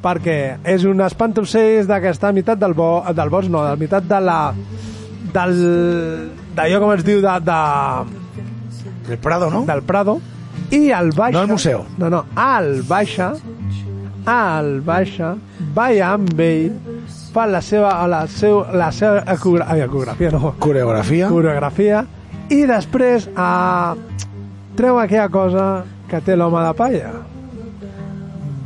Perquè 0.05 0.59
és 0.69 0.85
un 0.85 1.01
espantocells 1.01 1.87
de 1.89 2.01
que 2.03 2.11
està 2.13 2.29
a 2.29 2.33
meitat 2.37 2.59
del, 2.61 2.75
bo, 2.77 3.03
del 3.17 3.31
bosc, 3.33 3.49
no, 3.49 3.63
a 3.65 3.77
meitat 3.77 4.05
de 4.05 4.21
la... 4.21 4.53
del... 5.33 5.57
d'allò 6.55 6.81
com 6.83 6.93
es 6.93 7.05
diu, 7.07 7.23
de... 7.25 7.39
de 7.41 7.59
Del 9.09 9.19
Prado, 9.19 9.51
no? 9.51 9.65
del 9.69 9.83
Prado, 9.83 10.21
i 10.71 10.91
al 10.93 11.11
baixa... 11.13 11.37
No 11.37 11.43
al 11.43 11.49
museu. 11.49 11.85
No, 11.99 12.09
no, 12.11 12.25
al 12.35 12.83
baixa, 12.89 13.33
al 14.27 14.81
baixa, 14.81 15.35
balla 15.75 16.13
amb 16.15 16.41
ell, 16.41 16.73
fa 17.35 17.45
la 17.51 17.61
seva, 17.61 17.91
la 18.09 18.23
seu, 18.31 18.63
la 18.73 18.91
seva 18.95 19.25
ecogra- 19.35 19.67
ai, 19.69 19.81
ecografia, 19.83 20.31
no, 20.31 20.55
Coreografia. 20.59 21.29
coreografia 21.29 22.05
i 22.55 22.63
després 22.69 23.27
eh, 23.27 23.95
treu 24.79 24.99
aquella 25.01 25.29
cosa 25.33 25.65
que 26.09 26.21
té 26.23 26.37
l'home 26.37 26.61
de 26.63 26.73
palla 26.79 27.11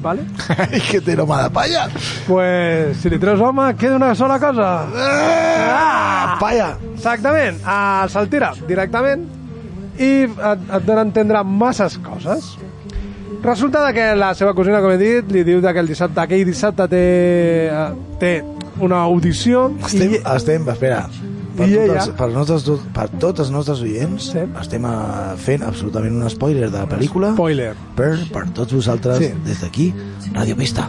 vale? 0.02 0.24
I 0.76 0.80
que 0.84 1.00
té 1.00 1.14
l'home 1.16 1.36
de 1.42 1.48
palla. 1.50 1.86
pues 2.26 2.96
si 3.00 3.10
li 3.10 3.18
treus 3.18 3.40
home 3.40 3.70
queda 3.80 3.96
una 3.96 4.14
sola 4.14 4.38
cosa 4.38 4.68
Ah, 4.94 6.36
palla. 6.40 6.74
exactament 6.94 7.58
uh, 7.64 8.04
se'l 8.10 8.28
tira 8.30 8.52
directament 8.68 9.24
i 9.98 10.10
et, 10.26 10.34
et 10.78 10.86
dona 10.86 11.02
a 11.02 11.06
entendre 11.06 11.42
masses 11.44 11.98
coses. 12.04 12.56
Resulta 13.42 13.92
que 13.94 14.14
la 14.18 14.32
seva 14.34 14.54
cosina 14.54 14.80
com 14.82 14.92
he 14.94 14.98
dit 14.98 15.32
li 15.34 15.44
diu 15.46 15.62
que 15.62 15.78
el 15.78 15.90
dissabte, 15.90 16.20
aquell 16.22 16.46
dissabte 16.48 16.88
té, 16.90 17.02
eh, 17.70 17.90
té 18.18 18.32
una 18.82 19.02
audició 19.06 19.68
Estem, 19.84 20.16
i, 20.16 20.22
estem 20.34 20.66
espera, 20.70 21.04
per, 21.58 21.68
I 21.68 21.74
tots 21.74 22.06
ella- 22.06 22.16
per, 22.16 22.28
nostres, 22.32 22.64
per 22.94 23.08
tots 23.20 23.42
els 23.44 23.50
nostres 23.52 23.82
oients 23.84 24.30
Sí. 24.32 24.38
estem 24.60 24.84
eh, 24.86 25.36
fent 25.42 25.64
absolutament 25.66 26.14
un 26.22 26.30
spoiler 26.30 26.70
de 26.70 26.78
la 26.78 26.86
pel·lícula 26.88 27.32
spoiler 27.34 27.74
per, 27.98 28.12
per 28.32 28.46
tots 28.56 28.72
vosaltres 28.78 29.18
Sí. 29.18 29.32
des 29.44 29.60
d'aquí, 29.60 29.90
Radio 30.32 30.56
Pista 30.56 30.88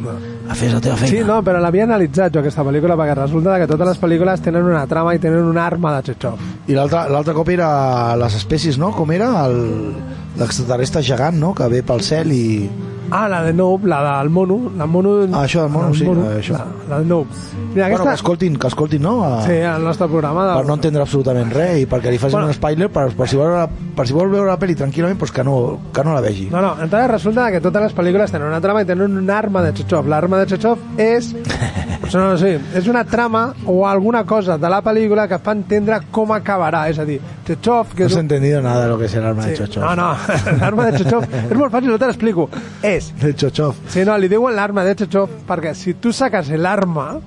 a 0.50 0.56
fer 0.56 0.72
la 0.74 0.80
teva 0.82 0.96
feina 0.98 1.18
Sí, 1.18 1.24
no, 1.28 1.42
però 1.46 1.60
l'havia 1.62 1.84
analitzat 1.86 2.34
jo 2.34 2.40
aquesta 2.42 2.64
pel·lícula 2.66 2.96
perquè 2.98 3.16
resulta 3.20 3.58
que 3.62 3.68
totes 3.70 3.88
les 3.92 4.00
pel·lícules 4.02 4.42
tenen 4.42 4.64
una 4.64 4.86
trama 4.88 5.14
i 5.16 5.20
tenen 5.20 5.44
una 5.46 5.66
arma 5.66 5.96
de 6.02 6.12
Chekhov. 6.14 6.40
i 6.68 6.74
l'altre 6.74 7.34
cop 7.34 7.50
era 7.50 8.16
les 8.18 8.36
espècies, 8.36 8.78
no? 8.78 8.92
com 8.96 9.12
era? 9.12 9.48
L'extraterrestre 10.40 11.02
gegant 11.04 11.36
no? 11.40 11.54
que 11.54 11.68
ve 11.72 11.82
pel 11.84 12.02
cel 12.06 12.32
i 12.32 12.70
Ah, 13.12 13.28
la 13.28 13.44
de 13.44 13.54
Noob, 13.54 13.86
la 13.86 14.20
del 14.20 14.30
mono. 14.30 14.72
La 14.78 14.86
mono 14.86 15.24
Ah, 15.34 15.44
això 15.46 15.64
del 15.64 15.72
mono, 15.72 15.94
sí, 15.94 16.06
això. 16.06 16.54
La, 16.54 16.66
la 16.90 17.00
de 17.00 17.06
Noob. 17.06 17.28
Mira, 17.74 17.88
bueno, 17.88 18.04
que 18.04 18.10
aquesta... 18.10 18.14
escoltin, 18.14 18.56
que 18.58 18.68
escoltin 18.68 19.02
no? 19.02 19.24
A, 19.24 19.42
Sí, 19.46 19.52
el 19.54 19.84
nostre 19.84 20.08
programa. 20.08 20.46
De... 20.48 20.54
per 20.58 20.66
no 20.68 20.74
entendre 20.74 21.02
absolutament 21.02 21.52
res 21.54 21.80
i 21.84 21.86
perquè 21.90 22.10
li 22.12 22.18
facin 22.18 22.38
Bueno. 22.40 22.48
un 22.48 22.54
spoiler 22.54 22.90
per, 22.90 23.08
per, 23.16 23.28
si 23.30 23.36
vol, 23.38 23.54
per 23.96 24.08
si 24.08 24.14
vol 24.14 24.30
veure 24.32 24.48
la 24.50 24.58
pel·li 24.60 24.76
tranquil·lament 24.76 25.18
pues 25.20 25.32
que, 25.32 25.44
no, 25.44 25.56
que 25.94 26.04
no 26.04 26.14
la 26.16 26.22
vegi 26.22 26.48
No, 26.52 26.62
no, 26.62 26.72
entonces 26.82 27.10
resulta 27.12 27.52
que 27.52 27.62
totes 27.62 27.82
les 27.84 27.96
pel·lícules 27.96 28.32
tenen 28.32 28.48
una 28.48 28.62
trama 28.62 28.82
i 28.82 28.86
tenen 28.90 29.18
un 29.18 29.30
arma 29.30 29.62
de 29.64 29.74
Chekhov. 29.74 30.08
L'arma 30.10 30.40
de 30.40 30.48
Chekhov 30.48 30.80
és... 30.98 31.34
no, 32.14 32.30
no, 32.32 32.38
sí, 32.38 32.56
és 32.76 32.88
una 32.88 33.04
trama 33.06 33.54
o 33.68 33.86
alguna 33.88 34.24
cosa 34.26 34.58
de 34.58 34.70
la 34.70 34.82
pel·lícula 34.82 35.28
que 35.30 35.38
fa 35.38 35.54
entendre 35.54 36.00
com 36.12 36.32
acabarà. 36.34 36.88
És 36.90 36.98
a 37.00 37.06
dir, 37.06 37.20
Chekhov... 37.46 37.94
Que 37.96 38.04
no 38.08 38.10
és 38.10 38.16
un- 38.18 38.26
entendido 38.26 38.62
nada 38.62 38.84
de 38.84 38.90
lo 38.90 38.98
que 38.98 39.06
es 39.06 39.14
el 39.16 39.26
arma 39.26 39.46
de 39.46 39.56
Sí, 39.56 39.64
Chochov 39.64 39.84
No, 39.84 39.96
no, 39.96 40.10
l'arma 40.62 40.90
de 40.90 40.98
Chekhov 41.04 41.24
és 41.30 41.56
molt 41.58 41.72
fàcil, 41.72 41.90
no 41.94 42.00
te 42.02 42.10
l'explico. 42.10 42.50
És 42.82 42.99
de 43.22 43.36
Chochov 43.36 43.76
Sí, 43.88 44.04
no, 44.06 44.18
li 44.18 44.28
diuen 44.30 44.56
l'arma 44.56 44.84
de 44.86 44.96
Chekhov 44.96 45.30
perquè 45.48 45.74
si 45.76 45.94
tu 45.96 46.12
sacas 46.14 46.50
el 46.50 46.66
arma 46.66 47.20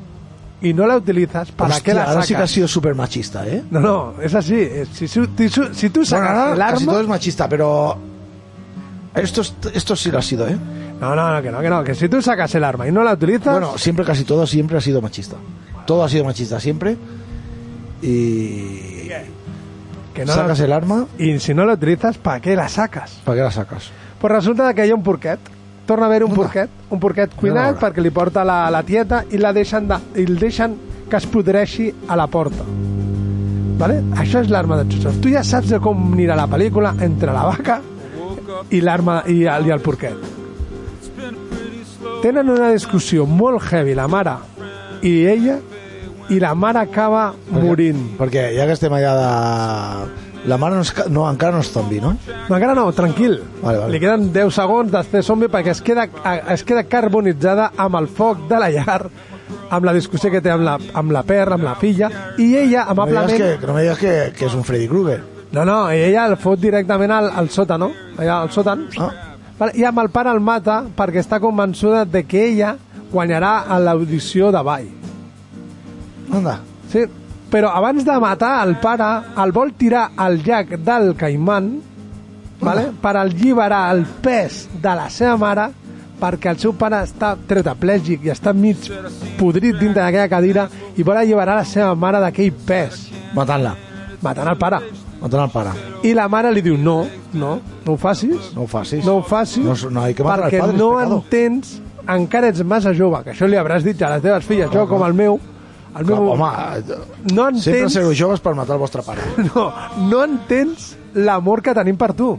y 0.62 0.72
no 0.74 0.86
la 0.86 0.96
utilizas, 0.96 1.50
¿para 1.52 1.74
Hòstia, 1.74 1.82
qué 1.82 1.94
la 1.94 2.06
sacas? 2.06 2.26
sí 2.26 2.34
que 2.36 2.42
has 2.42 2.50
sido 2.50 2.68
super 2.68 2.94
machista, 2.94 3.46
¿eh? 3.48 3.62
No, 3.70 3.80
no, 3.80 4.14
es 4.22 4.32
así. 4.34 4.68
Si, 4.92 5.08
si, 5.08 5.20
si- 5.26 5.48
si 5.72 5.90
tú 5.90 6.00
Bueno, 6.00 6.06
sacas 6.06 6.30
ahora 6.30 6.52
el 6.52 6.58
casi 6.58 6.84
todo 6.84 6.94
arma... 6.96 7.02
es 7.02 7.08
machista, 7.08 7.48
pero 7.48 7.98
esto, 9.14 9.40
es- 9.40 9.54
esto 9.74 9.96
sí 9.96 10.10
lo 10.12 10.18
ha 10.18 10.22
sido, 10.22 10.46
¿eh? 10.46 10.56
No, 11.00 11.16
no, 11.16 11.34
no, 11.34 11.42
que 11.42 11.50
no, 11.50 11.60
que 11.60 11.68
no. 11.68 11.82
Que 11.82 11.94
si 11.96 12.08
tú 12.08 12.22
sacas 12.22 12.54
el 12.54 12.62
arma 12.62 12.86
y 12.86 12.92
no 12.92 13.02
la 13.02 13.14
utilizas... 13.14 13.52
Bueno, 13.52 13.76
siempre, 13.76 14.04
casi 14.04 14.22
todo, 14.24 14.46
siempre 14.46 14.78
ha 14.78 14.80
sido 14.80 15.02
machista. 15.02 15.36
Todo 15.84 16.04
ha 16.04 16.08
sido 16.08 16.24
machista, 16.24 16.60
siempre. 16.60 16.96
Y... 18.00 19.08
que 20.14 20.24
no 20.24 20.32
sacas 20.32 20.58
la- 20.60 20.64
el 20.66 20.72
arma, 20.72 21.06
Y 21.18 21.38
si 21.40 21.54
no 21.54 21.64
la 21.64 21.72
utilizas, 21.74 22.18
¿para 22.18 22.40
qué 22.40 22.54
la 22.54 22.68
sacas? 22.68 23.18
¿para 23.24 23.36
qué 23.38 23.42
la 23.42 23.50
sacas? 23.50 23.90
Pues 24.20 24.32
resulta 24.32 24.72
que 24.74 24.86
hi 24.86 24.90
ha 24.90 24.94
un 24.94 25.02
porquet. 25.02 25.40
Torna 25.86 26.06
a 26.06 26.08
haver 26.08 26.22
un 26.24 26.34
porquet. 26.34 26.70
Un 26.90 27.00
porquet 27.02 27.34
cuinat 27.38 27.80
perquè 27.80 28.02
li 28.04 28.12
porta 28.14 28.44
la, 28.46 28.64
la 28.70 28.82
tieta 28.86 29.24
i, 29.30 29.40
la 29.42 29.52
deixen 29.52 29.88
de, 29.90 29.98
i 30.16 30.26
el 30.28 30.38
deixen 30.38 30.76
que 31.10 31.18
es 31.18 31.26
podreixi 31.28 31.90
a 32.08 32.16
la 32.16 32.28
porta. 32.30 32.64
Vale? 33.82 33.98
Això 34.22 34.44
és 34.44 34.52
l'arma 34.52 34.78
de 34.78 34.86
Chusov. 34.92 35.18
Tu 35.24 35.32
ja 35.34 35.42
saps 35.44 35.72
de 35.72 35.80
com 35.82 36.12
anirà 36.12 36.36
la 36.38 36.46
pel·lícula 36.50 36.94
entre 37.02 37.34
la 37.34 37.48
vaca 37.48 37.80
i 38.70 38.80
l'arma 38.80 39.22
i, 39.26 39.42
el, 39.50 39.66
i 39.66 39.74
el 39.74 39.82
porquet. 39.82 40.30
Tenen 42.22 42.50
una 42.52 42.70
discussió 42.70 43.26
molt 43.26 43.64
heavy, 43.66 43.96
la 43.98 44.06
mare 44.06 44.36
i 45.02 45.16
ella, 45.26 45.58
i 46.30 46.38
la 46.38 46.54
mare 46.54 46.84
acaba 46.86 47.32
morint. 47.50 48.12
Perquè 48.20 48.52
ja 48.54 48.68
que 48.68 48.76
estem 48.78 48.94
allà 48.94 49.14
de... 49.18 50.31
La 50.50 50.56
mare 50.58 50.74
no, 50.74 50.82
és, 50.82 50.90
ca- 50.90 51.04
no 51.08 51.22
encara 51.30 51.54
no 51.54 51.60
és 51.62 51.68
zombi, 51.70 52.00
no? 52.02 52.16
No, 52.48 52.56
encara 52.56 52.74
no, 52.74 52.88
tranquil. 52.96 53.36
Vale, 53.62 53.78
vale. 53.78 53.92
Li 53.94 54.00
queden 54.02 54.30
10 54.34 54.54
segons 54.56 54.90
després 54.90 55.26
zombi 55.26 55.46
perquè 55.52 55.70
es 55.70 55.82
queda, 55.86 56.08
es 56.50 56.64
queda 56.66 56.82
carbonitzada 56.90 57.70
amb 57.76 58.00
el 58.00 58.08
foc 58.10 58.48
de 58.50 58.58
la 58.58 58.70
llar, 58.74 59.04
amb 59.70 59.86
la 59.86 59.92
discussió 59.94 60.32
que 60.34 60.40
té 60.42 60.50
amb 60.50 60.66
la, 60.66 60.78
amb 60.98 61.14
la 61.14 61.22
perra, 61.22 61.54
amb 61.54 61.64
la 61.68 61.76
filla, 61.78 62.10
i 62.42 62.56
ella, 62.56 62.86
No 62.88 62.94
me 62.94 62.96
amablement... 62.96 63.36
que, 63.38 63.66
no 63.66 63.74
me 63.76 63.82
digas 63.86 63.98
que, 64.02 64.14
que 64.36 64.46
és 64.50 64.54
un 64.58 64.64
Freddy 64.66 64.88
Krueger. 64.90 65.20
No, 65.52 65.64
no, 65.68 65.78
i 65.92 66.00
ella 66.08 66.26
el 66.26 66.38
fot 66.40 66.58
directament 66.58 67.12
al, 67.12 67.30
al 67.36 67.50
sòtan, 67.52 67.80
no? 67.84 67.90
Allà 68.18 68.40
al 68.42 68.50
sòtan. 68.50 68.86
Ah. 68.98 69.10
Vale, 69.58 69.76
I 69.78 69.84
amb 69.84 70.00
el 70.02 70.08
pare 70.10 70.32
el 70.32 70.40
mata 70.42 70.80
perquè 70.96 71.20
està 71.22 71.38
convençuda 71.38 72.02
de 72.08 72.24
que 72.26 72.46
ella 72.48 72.74
guanyarà 73.12 73.60
a 73.68 73.78
l'audició 73.78 74.50
de 74.50 74.62
ball. 74.64 74.88
Anda. 76.32 76.58
Sí, 76.90 77.04
però 77.52 77.68
abans 77.76 78.04
de 78.04 78.14
matar 78.16 78.54
el 78.66 78.78
pare, 78.80 79.10
el 79.42 79.52
vol 79.52 79.74
tirar 79.76 80.10
al 80.16 80.40
llac 80.40 80.78
del 80.80 81.12
Caimán 81.20 81.74
vale? 82.62 82.88
per 83.02 83.16
alliberar 83.20 83.90
el 83.92 84.06
pes 84.24 84.66
de 84.80 84.94
la 84.96 85.10
seva 85.12 85.36
mare 85.36 85.68
perquè 86.22 86.52
el 86.54 86.58
seu 86.62 86.72
pare 86.78 87.02
està 87.04 87.34
tetraplègic 87.36 88.24
i 88.24 88.32
està 88.32 88.54
mig 88.54 88.88
podrit 89.40 89.76
dintre 89.76 90.00
d'aquella 90.00 90.30
cadira 90.30 90.66
i 90.96 91.04
vol 91.04 91.18
alliberar 91.18 91.58
la 91.58 91.66
seva 91.66 91.96
mare 91.98 92.20
d'aquell 92.22 92.52
pes. 92.66 93.08
Matant-la. 93.34 93.74
Matant 94.22 94.52
el 94.52 94.58
pare. 94.60 94.78
Matant 95.20 95.44
el 95.44 95.52
pare. 95.52 95.72
I 96.06 96.14
la 96.14 96.28
mare 96.30 96.52
li 96.54 96.62
diu, 96.62 96.76
no, 96.78 97.00
no, 97.34 97.56
no 97.84 97.94
ho 97.94 97.98
facis. 97.98 98.52
No 98.54 98.64
ho 98.64 98.70
facis. 98.70 99.04
No 99.04 99.18
ho 99.18 99.22
facis 99.26 99.64
No, 99.66 99.74
no 99.90 100.04
hay 100.06 100.14
que 100.14 100.22
matar 100.22 100.46
perquè 100.46 100.62
padre, 100.62 100.76
es 100.76 100.78
no 100.78 101.18
entens, 101.18 101.80
encara 102.06 102.52
ets 102.54 102.62
massa 102.62 102.94
jove, 102.94 103.24
que 103.26 103.34
això 103.34 103.50
li 103.50 103.58
hauràs 103.58 103.84
dit 103.86 104.02
a 104.02 104.14
les 104.14 104.22
teves 104.22 104.46
filles, 104.46 104.70
jo 104.70 104.86
com 104.90 105.02
el 105.06 105.18
meu, 105.18 105.40
el 105.98 106.06
meu... 106.08 106.28
Home, 106.32 106.48
no 107.34 107.46
sempre 107.54 107.82
entens, 107.82 107.92
sereu 107.98 108.12
joves 108.16 108.40
per 108.40 108.54
matar 108.58 108.74
el 108.78 108.80
vostre 108.82 109.02
pare. 109.06 109.20
no, 109.50 109.66
no 110.08 110.22
entens 110.24 110.92
l'amor 111.14 111.60
que 111.62 111.74
tenim 111.76 111.96
per 112.00 112.12
tu. 112.16 112.30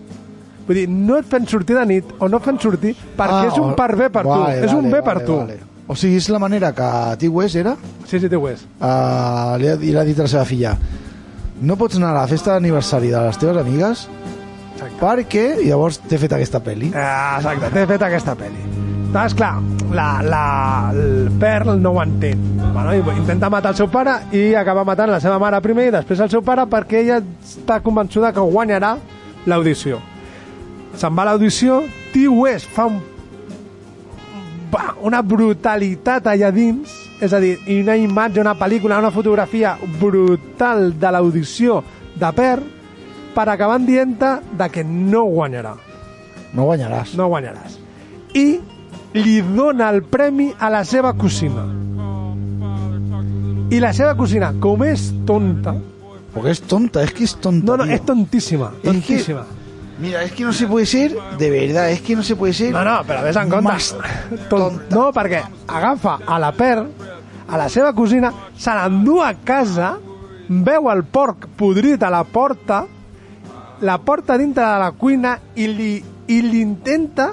Vull 0.64 0.78
dir, 0.80 0.88
no 0.90 1.18
et 1.20 1.28
fem 1.28 1.46
sortir 1.46 1.76
de 1.76 1.84
nit 1.90 2.12
o 2.24 2.30
no 2.32 2.40
et 2.40 2.46
fem 2.48 2.58
sortir 2.64 2.94
perquè 3.18 3.42
Ah, 3.44 3.48
és 3.52 3.58
un 3.60 3.74
per 3.76 3.90
bé 4.00 4.08
per 4.10 4.24
vale, 4.26 4.60
tu. 4.62 4.66
És 4.66 4.72
un 4.74 4.86
vale, 4.88 4.94
bé 4.96 5.02
per 5.04 5.16
vale, 5.20 5.26
tu. 5.28 5.38
vale. 5.44 5.60
O 5.92 5.96
sigui, 6.00 6.16
és 6.22 6.30
la 6.32 6.40
manera 6.40 6.70
que 6.74 6.88
T-West 7.20 7.58
era 7.60 7.74
Sí, 8.08 8.16
sí, 8.20 8.30
t'ho 8.32 8.40
és. 8.48 8.62
uh, 8.80 9.58
li, 9.60 9.68
ha, 9.68 9.76
li 9.76 9.92
ha 10.00 10.06
dit 10.08 10.20
a 10.20 10.24
la 10.24 10.32
seva 10.32 10.46
filla 10.48 10.78
no 11.64 11.76
pots 11.78 11.98
anar 12.00 12.14
a 12.14 12.22
la 12.22 12.28
festa 12.32 12.54
d'aniversari 12.56 13.12
de 13.12 13.20
les 13.28 13.38
teves 13.42 13.60
amigues 13.60 14.06
perquè 15.00 15.44
llavors 15.66 16.00
t'he 16.08 16.18
fet 16.20 16.34
aquesta 16.40 16.60
pel·li 16.64 16.90
Ah, 16.96 17.38
exacte, 17.42 17.70
t'he 17.76 17.86
fet 17.92 18.02
aquesta 18.08 18.34
pel·li. 18.40 18.64
Doncs 19.14 19.36
clar, 19.38 19.60
la, 19.94 20.24
la, 20.26 20.92
el 20.92 21.30
Pearl 21.40 21.76
no 21.82 21.92
ho 21.92 22.02
entén. 22.02 22.40
Bueno, 22.74 22.96
intenta 23.14 23.50
matar 23.50 23.76
el 23.76 23.78
seu 23.78 23.90
pare 23.94 24.16
i 24.34 24.56
acaba 24.58 24.82
matant 24.84 25.12
la 25.14 25.20
seva 25.22 25.38
mare 25.38 25.60
primer 25.62 25.86
i 25.92 25.94
després 25.94 26.24
el 26.26 26.32
seu 26.34 26.42
pare 26.42 26.66
perquè 26.66 27.04
ella 27.04 27.20
està 27.22 27.78
convençuda 27.86 28.34
que 28.34 28.42
guanyarà 28.42 28.96
l'audició. 29.46 30.02
Se'n 30.98 31.14
va 31.14 31.28
a 31.28 31.30
l'audició, 31.30 31.84
T-West 32.14 32.74
fa 32.74 32.88
un, 32.90 32.98
una 35.06 35.22
brutalitat 35.22 36.34
allà 36.34 36.50
dins, 36.50 36.98
és 37.22 37.38
a 37.38 37.40
dir, 37.44 37.60
una 37.78 37.96
imatge, 38.02 38.42
una 38.42 38.58
pel·lícula, 38.58 38.98
una 38.98 39.14
fotografia 39.14 39.78
brutal 40.02 40.90
de 40.98 41.14
l'audició 41.14 41.84
de 42.18 42.34
Pearl 42.34 42.66
per 43.38 43.50
acabar 43.50 43.78
dient 43.86 44.18
de 44.18 44.74
que 44.74 44.84
no 44.84 45.28
guanyarà 45.30 45.78
no 46.54 46.68
guanyaràs 46.70 47.16
no 47.18 47.30
guanyaràs. 47.32 47.80
I 48.38 48.73
li 49.14 49.42
dona 49.42 49.90
el 49.94 50.04
premi 50.04 50.52
a 50.58 50.70
la 50.74 50.84
seva 50.86 51.14
cosina. 51.14 51.66
I 53.74 53.80
la 53.82 53.92
seva 53.94 54.14
cosina, 54.18 54.54
com 54.62 54.84
és 54.86 55.12
tonta... 55.26 55.76
Porque 56.34 56.50
es 56.50 56.62
tonta, 56.66 57.04
es 57.04 57.12
que 57.14 57.26
es 57.26 57.36
tonta. 57.36 57.66
No, 57.66 57.78
no, 57.78 57.84
tío. 57.86 57.94
és 57.94 58.02
tontíssima, 58.06 58.72
que- 58.82 58.88
tontíssima. 58.88 59.44
Mira, 60.00 60.24
es 60.24 60.32
que 60.32 60.44
no 60.44 60.52
se 60.52 60.66
puede 60.66 60.88
ser, 60.88 61.16
de 61.38 61.50
verdad, 61.52 61.92
es 61.92 62.02
que 62.02 62.16
no 62.16 62.24
se 62.24 62.36
puede 62.36 62.54
ser. 62.54 62.72
No, 62.74 62.84
no, 62.84 63.04
però 63.06 63.22
vés 63.22 63.36
en 63.38 63.50
compte. 63.50 63.64
Más 63.70 63.96
Ton... 64.50 64.82
No, 64.90 65.12
perquè 65.14 65.44
agafa 65.68 66.16
a 66.26 66.40
la 66.42 66.50
Per, 66.58 66.80
a 67.48 67.58
la 67.62 67.68
seva 67.70 67.94
cosina, 67.94 68.32
se 68.58 68.74
l'endú 68.74 69.20
a 69.22 69.36
casa, 69.46 69.92
veu 70.50 70.90
el 70.90 71.04
porc 71.06 71.46
podrit 71.56 72.02
a 72.02 72.10
la 72.10 72.24
porta, 72.26 72.82
la 73.86 74.00
porta 74.02 74.36
dintre 74.42 74.66
de 74.66 74.80
la 74.82 74.90
cuina 74.98 75.36
i 75.56 75.68
li, 75.70 75.92
i 76.34 76.42
li 76.42 76.62
intenta 76.66 77.30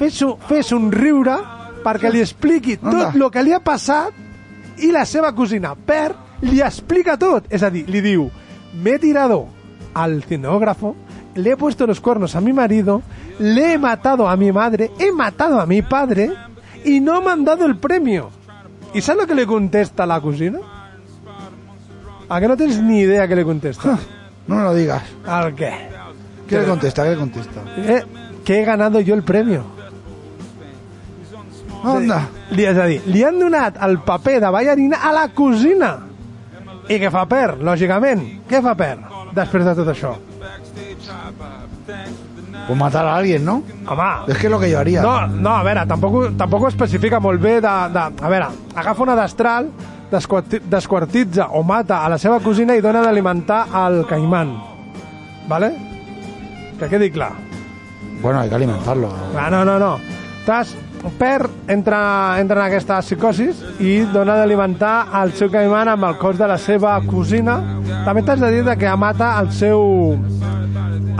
fer, 0.00 0.10
so, 0.14 0.34
fer 0.48 0.62
somriure 0.64 1.36
perquè 1.84 2.10
li 2.12 2.22
expliqui 2.24 2.78
tot 2.80 3.14
el 3.16 3.28
que 3.32 3.44
li 3.44 3.52
ha 3.56 3.60
passat 3.64 4.80
i 4.80 4.90
la 4.94 5.04
seva 5.04 5.34
cosina, 5.36 5.74
Per, 5.76 6.14
li 6.40 6.62
explica 6.64 7.18
tot. 7.20 7.48
És 7.52 7.62
a 7.62 7.68
dir, 7.72 7.84
li 7.88 8.00
diu, 8.00 8.30
me 8.80 8.96
he 8.96 8.98
tirado 8.98 9.46
al 9.92 10.22
cinógrafo, 10.24 10.94
le 11.34 11.52
he 11.52 11.56
puesto 11.56 11.86
los 11.86 12.00
cuernos 12.00 12.34
a 12.34 12.40
mi 12.40 12.52
marido, 12.52 13.02
le 13.38 13.74
he 13.74 13.78
matado 13.78 14.28
a 14.28 14.36
mi 14.36 14.52
madre, 14.52 14.90
he 14.98 15.12
matado 15.12 15.60
a 15.60 15.66
mi 15.66 15.82
padre 15.82 16.30
y 16.84 17.00
no 17.00 17.20
me 17.20 17.30
han 17.32 17.44
dado 17.44 17.66
el 17.66 17.76
premio. 17.76 18.30
¿Y 18.94 19.02
sabes 19.02 19.22
lo 19.22 19.26
que 19.28 19.34
le 19.34 19.46
contesta 19.46 20.06
la 20.06 20.20
cocina? 20.20 20.58
¿A 22.28 22.40
que 22.40 22.48
no 22.48 22.56
tienes 22.56 22.80
ni 22.80 23.00
idea 23.00 23.28
que 23.28 23.36
le 23.36 23.44
contesta? 23.44 23.98
No 24.46 24.56
me 24.56 24.62
lo 24.62 24.74
digas. 24.74 25.02
¿Al 25.26 25.54
qué? 25.54 25.72
¿Qué 26.48 26.58
le 26.58 26.64
contesta? 26.64 27.04
¿Qué 27.04 27.10
le 27.10 27.16
contesta? 27.16 27.60
Eh, 27.76 28.04
que 28.44 28.60
he 28.60 28.64
ganado 28.64 29.00
yo 29.00 29.14
el 29.14 29.22
premio. 29.22 29.79
Anda. 31.84 32.20
Li, 32.50 32.64
és 32.68 32.76
a 32.78 32.86
dir, 32.86 33.00
li 33.06 33.22
han 33.24 33.38
donat 33.40 33.76
el 33.82 33.98
paper 34.04 34.40
de 34.40 34.50
ballarina 34.50 34.98
a 35.02 35.12
la 35.12 35.28
cosina. 35.34 35.96
I 36.90 36.98
què 36.98 37.10
fa 37.12 37.24
Per, 37.30 37.56
lògicament? 37.62 38.24
Què 38.50 38.60
fa 38.62 38.74
Per 38.74 38.96
després 39.36 39.64
de 39.64 39.74
tot 39.78 39.88
això? 39.92 40.16
Pues 42.66 42.78
matar 42.78 43.04
a 43.06 43.16
alguien, 43.16 43.44
¿no? 43.44 43.62
Home, 43.88 44.10
Es 44.28 44.38
que 44.38 44.46
es 44.46 44.50
lo 44.50 44.60
que 44.60 44.70
yo 44.70 44.78
haría. 44.78 45.02
No, 45.02 45.26
no, 45.26 45.50
a 45.56 45.62
veure, 45.62 45.86
tampoc, 45.86 46.36
tampoc 46.36 46.62
ho 46.62 46.68
especifica 46.68 47.18
molt 47.20 47.40
bé 47.40 47.56
de, 47.60 47.68
de... 47.94 48.02
A 48.22 48.28
veure, 48.28 48.46
agafa 48.76 49.02
una 49.02 49.16
destral, 49.16 49.70
desquarti- 50.10 50.60
desquartitza 50.70 51.48
o 51.56 51.62
mata 51.62 52.04
a 52.04 52.08
la 52.08 52.18
seva 52.18 52.38
cosina 52.40 52.76
i 52.76 52.80
dona 52.84 53.02
d'alimentar 53.02 53.64
al 53.72 54.04
caimán. 54.06 54.52
Vale? 55.48 55.72
Que 56.78 56.88
quedi 56.88 57.10
clar. 57.10 57.32
Bueno, 58.22 58.40
hay 58.40 58.48
que 58.48 58.54
alimentarlo. 58.54 59.10
Ah, 59.36 59.48
no, 59.50 59.64
no, 59.64 59.78
no. 59.78 59.98
Estàs, 60.40 60.74
Per 61.00 61.48
entra, 61.72 62.00
entra 62.40 62.60
en 62.60 62.66
aquesta 62.66 62.98
psicosis 63.00 63.62
i 63.80 64.00
dona 64.12 64.36
d'alimentar 64.36 65.08
al 65.16 65.32
seu 65.32 65.48
caimán 65.52 65.88
amb 65.88 66.04
el 66.10 66.18
cos 66.20 66.36
de 66.36 66.48
la 66.48 66.58
seva 66.60 66.98
cosina. 67.06 67.56
També 68.04 68.22
t'has 68.26 68.40
de 68.42 68.50
dir 68.52 68.76
que 68.78 68.96
mata 69.00 69.32
el 69.40 69.50
seu 69.56 70.16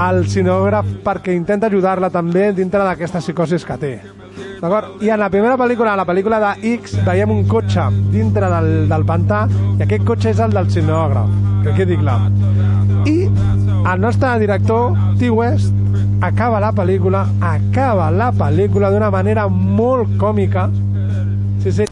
el 0.00 0.22
cinògraf 0.32 0.86
perquè 1.04 1.34
intenta 1.36 1.68
ajudar-la 1.68 2.08
també 2.12 2.50
dintre 2.56 2.84
d'aquesta 2.84 3.20
psicosis 3.20 3.64
que 3.68 3.76
té. 3.80 3.92
D'acord? 4.60 5.00
I 5.04 5.10
en 5.12 5.20
la 5.20 5.30
primera 5.32 5.56
pel·lícula, 5.56 5.96
la 5.96 6.04
pel·lícula 6.08 6.38
de 6.40 6.74
X, 6.76 6.98
veiem 7.06 7.32
un 7.32 7.46
cotxe 7.48 7.86
dintre 8.12 8.48
del, 8.52 8.70
del 8.90 9.04
pantà 9.08 9.46
i 9.78 9.84
aquest 9.86 10.04
cotxe 10.08 10.34
és 10.34 10.40
el 10.44 10.52
del 10.56 10.68
cinògraf, 10.72 11.32
que 11.64 11.76
quedi 11.78 11.96
clar. 12.00 12.18
I 13.08 13.16
el 13.80 14.00
nostre 14.00 14.34
director, 14.42 14.92
T. 15.20 15.30
West, 15.32 15.72
acaba 16.20 16.60
la 16.60 16.72
pel·lícula, 16.76 17.24
acaba 17.40 18.10
la 18.10 18.30
pel·lícula 18.32 18.90
d'una 18.92 19.10
manera 19.10 19.48
molt 19.48 20.18
còmica. 20.20 20.68
Sí, 21.62 21.72
sí. 21.72 21.86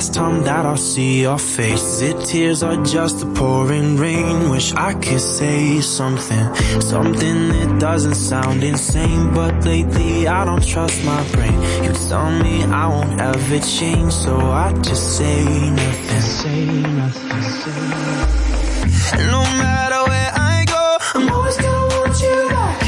Last 0.00 0.14
time 0.14 0.42
that 0.44 0.64
I'll 0.64 0.78
see 0.78 1.20
your 1.20 1.38
face. 1.38 1.82
Is 1.82 2.00
it 2.00 2.18
tears 2.24 2.62
or 2.62 2.82
just 2.84 3.20
the 3.20 3.26
pouring 3.38 3.98
rain? 3.98 4.48
Wish 4.48 4.72
I 4.72 4.94
could 4.94 5.20
say 5.20 5.82
something, 5.82 6.44
something 6.80 7.38
that 7.50 7.78
doesn't 7.78 8.14
sound 8.14 8.64
insane. 8.64 9.34
But 9.34 9.52
lately 9.66 10.26
I 10.26 10.46
don't 10.46 10.66
trust 10.66 11.04
my 11.04 11.22
brain. 11.32 11.58
You 11.84 11.92
tell 12.08 12.30
me 12.44 12.64
I 12.64 12.86
won't 12.86 13.20
ever 13.20 13.58
change, 13.60 14.14
so 14.14 14.34
I 14.66 14.72
just 14.88 15.18
say 15.18 15.44
nothing. 15.80 16.22
Say 16.40 16.64
nothing. 17.00 17.42
Say 17.60 17.80
nothing. 17.90 19.26
No 19.36 19.42
matter 19.64 20.00
where 20.10 20.32
I 20.54 20.64
go, 20.74 20.84
I'm 21.14 21.28
always 21.34 21.58
gonna 21.58 21.94
want 21.94 22.14
you 22.24 22.38
back. 22.56 22.80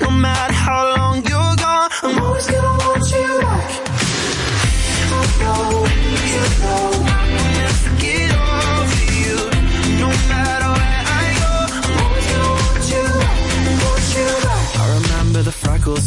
No 0.00 0.10
matter 0.10 0.54
how 0.66 0.82
long 0.96 1.16
you're 1.30 1.56
gone, 1.64 1.90
I'm 2.04 2.18
always 2.24 2.46
gonna 2.46 2.69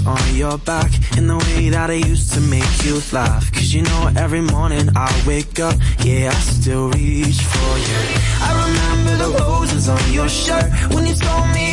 on 0.05 0.36
your 0.36 0.57
back 0.59 0.91
the 1.28 1.38
way 1.38 1.69
that 1.69 1.89
I 1.89 1.93
used 1.93 2.34
to 2.34 2.41
make 2.41 2.86
you 2.86 3.01
laugh. 3.11 3.51
Cause 3.53 3.74
you 3.74 3.82
know 3.82 4.11
every 4.17 4.41
morning 4.41 4.89
I 4.95 5.09
wake 5.28 5.59
up, 5.59 5.76
yeah, 6.03 6.30
I 6.30 6.36
still 6.36 6.89
reach 6.89 7.41
for 7.41 7.74
you. 7.88 7.99
I 8.47 8.49
remember 8.65 9.13
the 9.24 9.43
roses 9.43 9.89
on 9.89 10.13
your 10.13 10.30
shirt 10.30 10.69
when 10.93 11.05
you 11.05 11.15
told 11.15 11.47
me. 11.53 11.63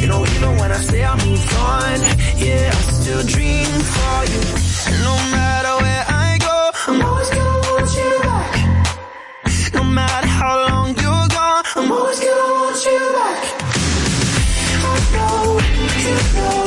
You 0.00 0.10
know, 0.10 0.22
even 0.22 0.58
when 0.58 0.70
I 0.70 0.76
say 0.76 1.02
I 1.02 1.16
yeah, 2.36 2.70
I 2.70 2.92
still 2.92 3.22
dream 3.24 3.64
for 3.94 4.18
you. 4.32 4.42
And 4.92 5.02
no 5.02 5.14
matter 5.32 5.82
where 5.82 6.04
I 6.08 6.13
I'm 6.86 7.00
always 7.00 7.30
gonna 7.30 7.60
want 7.70 7.96
you 7.96 8.18
back. 8.22 9.72
No 9.72 9.82
matter 9.84 10.26
how 10.26 10.68
long 10.68 10.88
you're 10.88 11.28
gone, 11.28 11.64
I'm 11.76 11.90
always 11.90 12.20
gonna 12.20 12.52
want 12.52 12.84
you 12.84 12.98
back. 13.16 13.40
I 14.84 14.98
know, 15.14 15.60
you 16.04 16.14
know, 16.34 16.63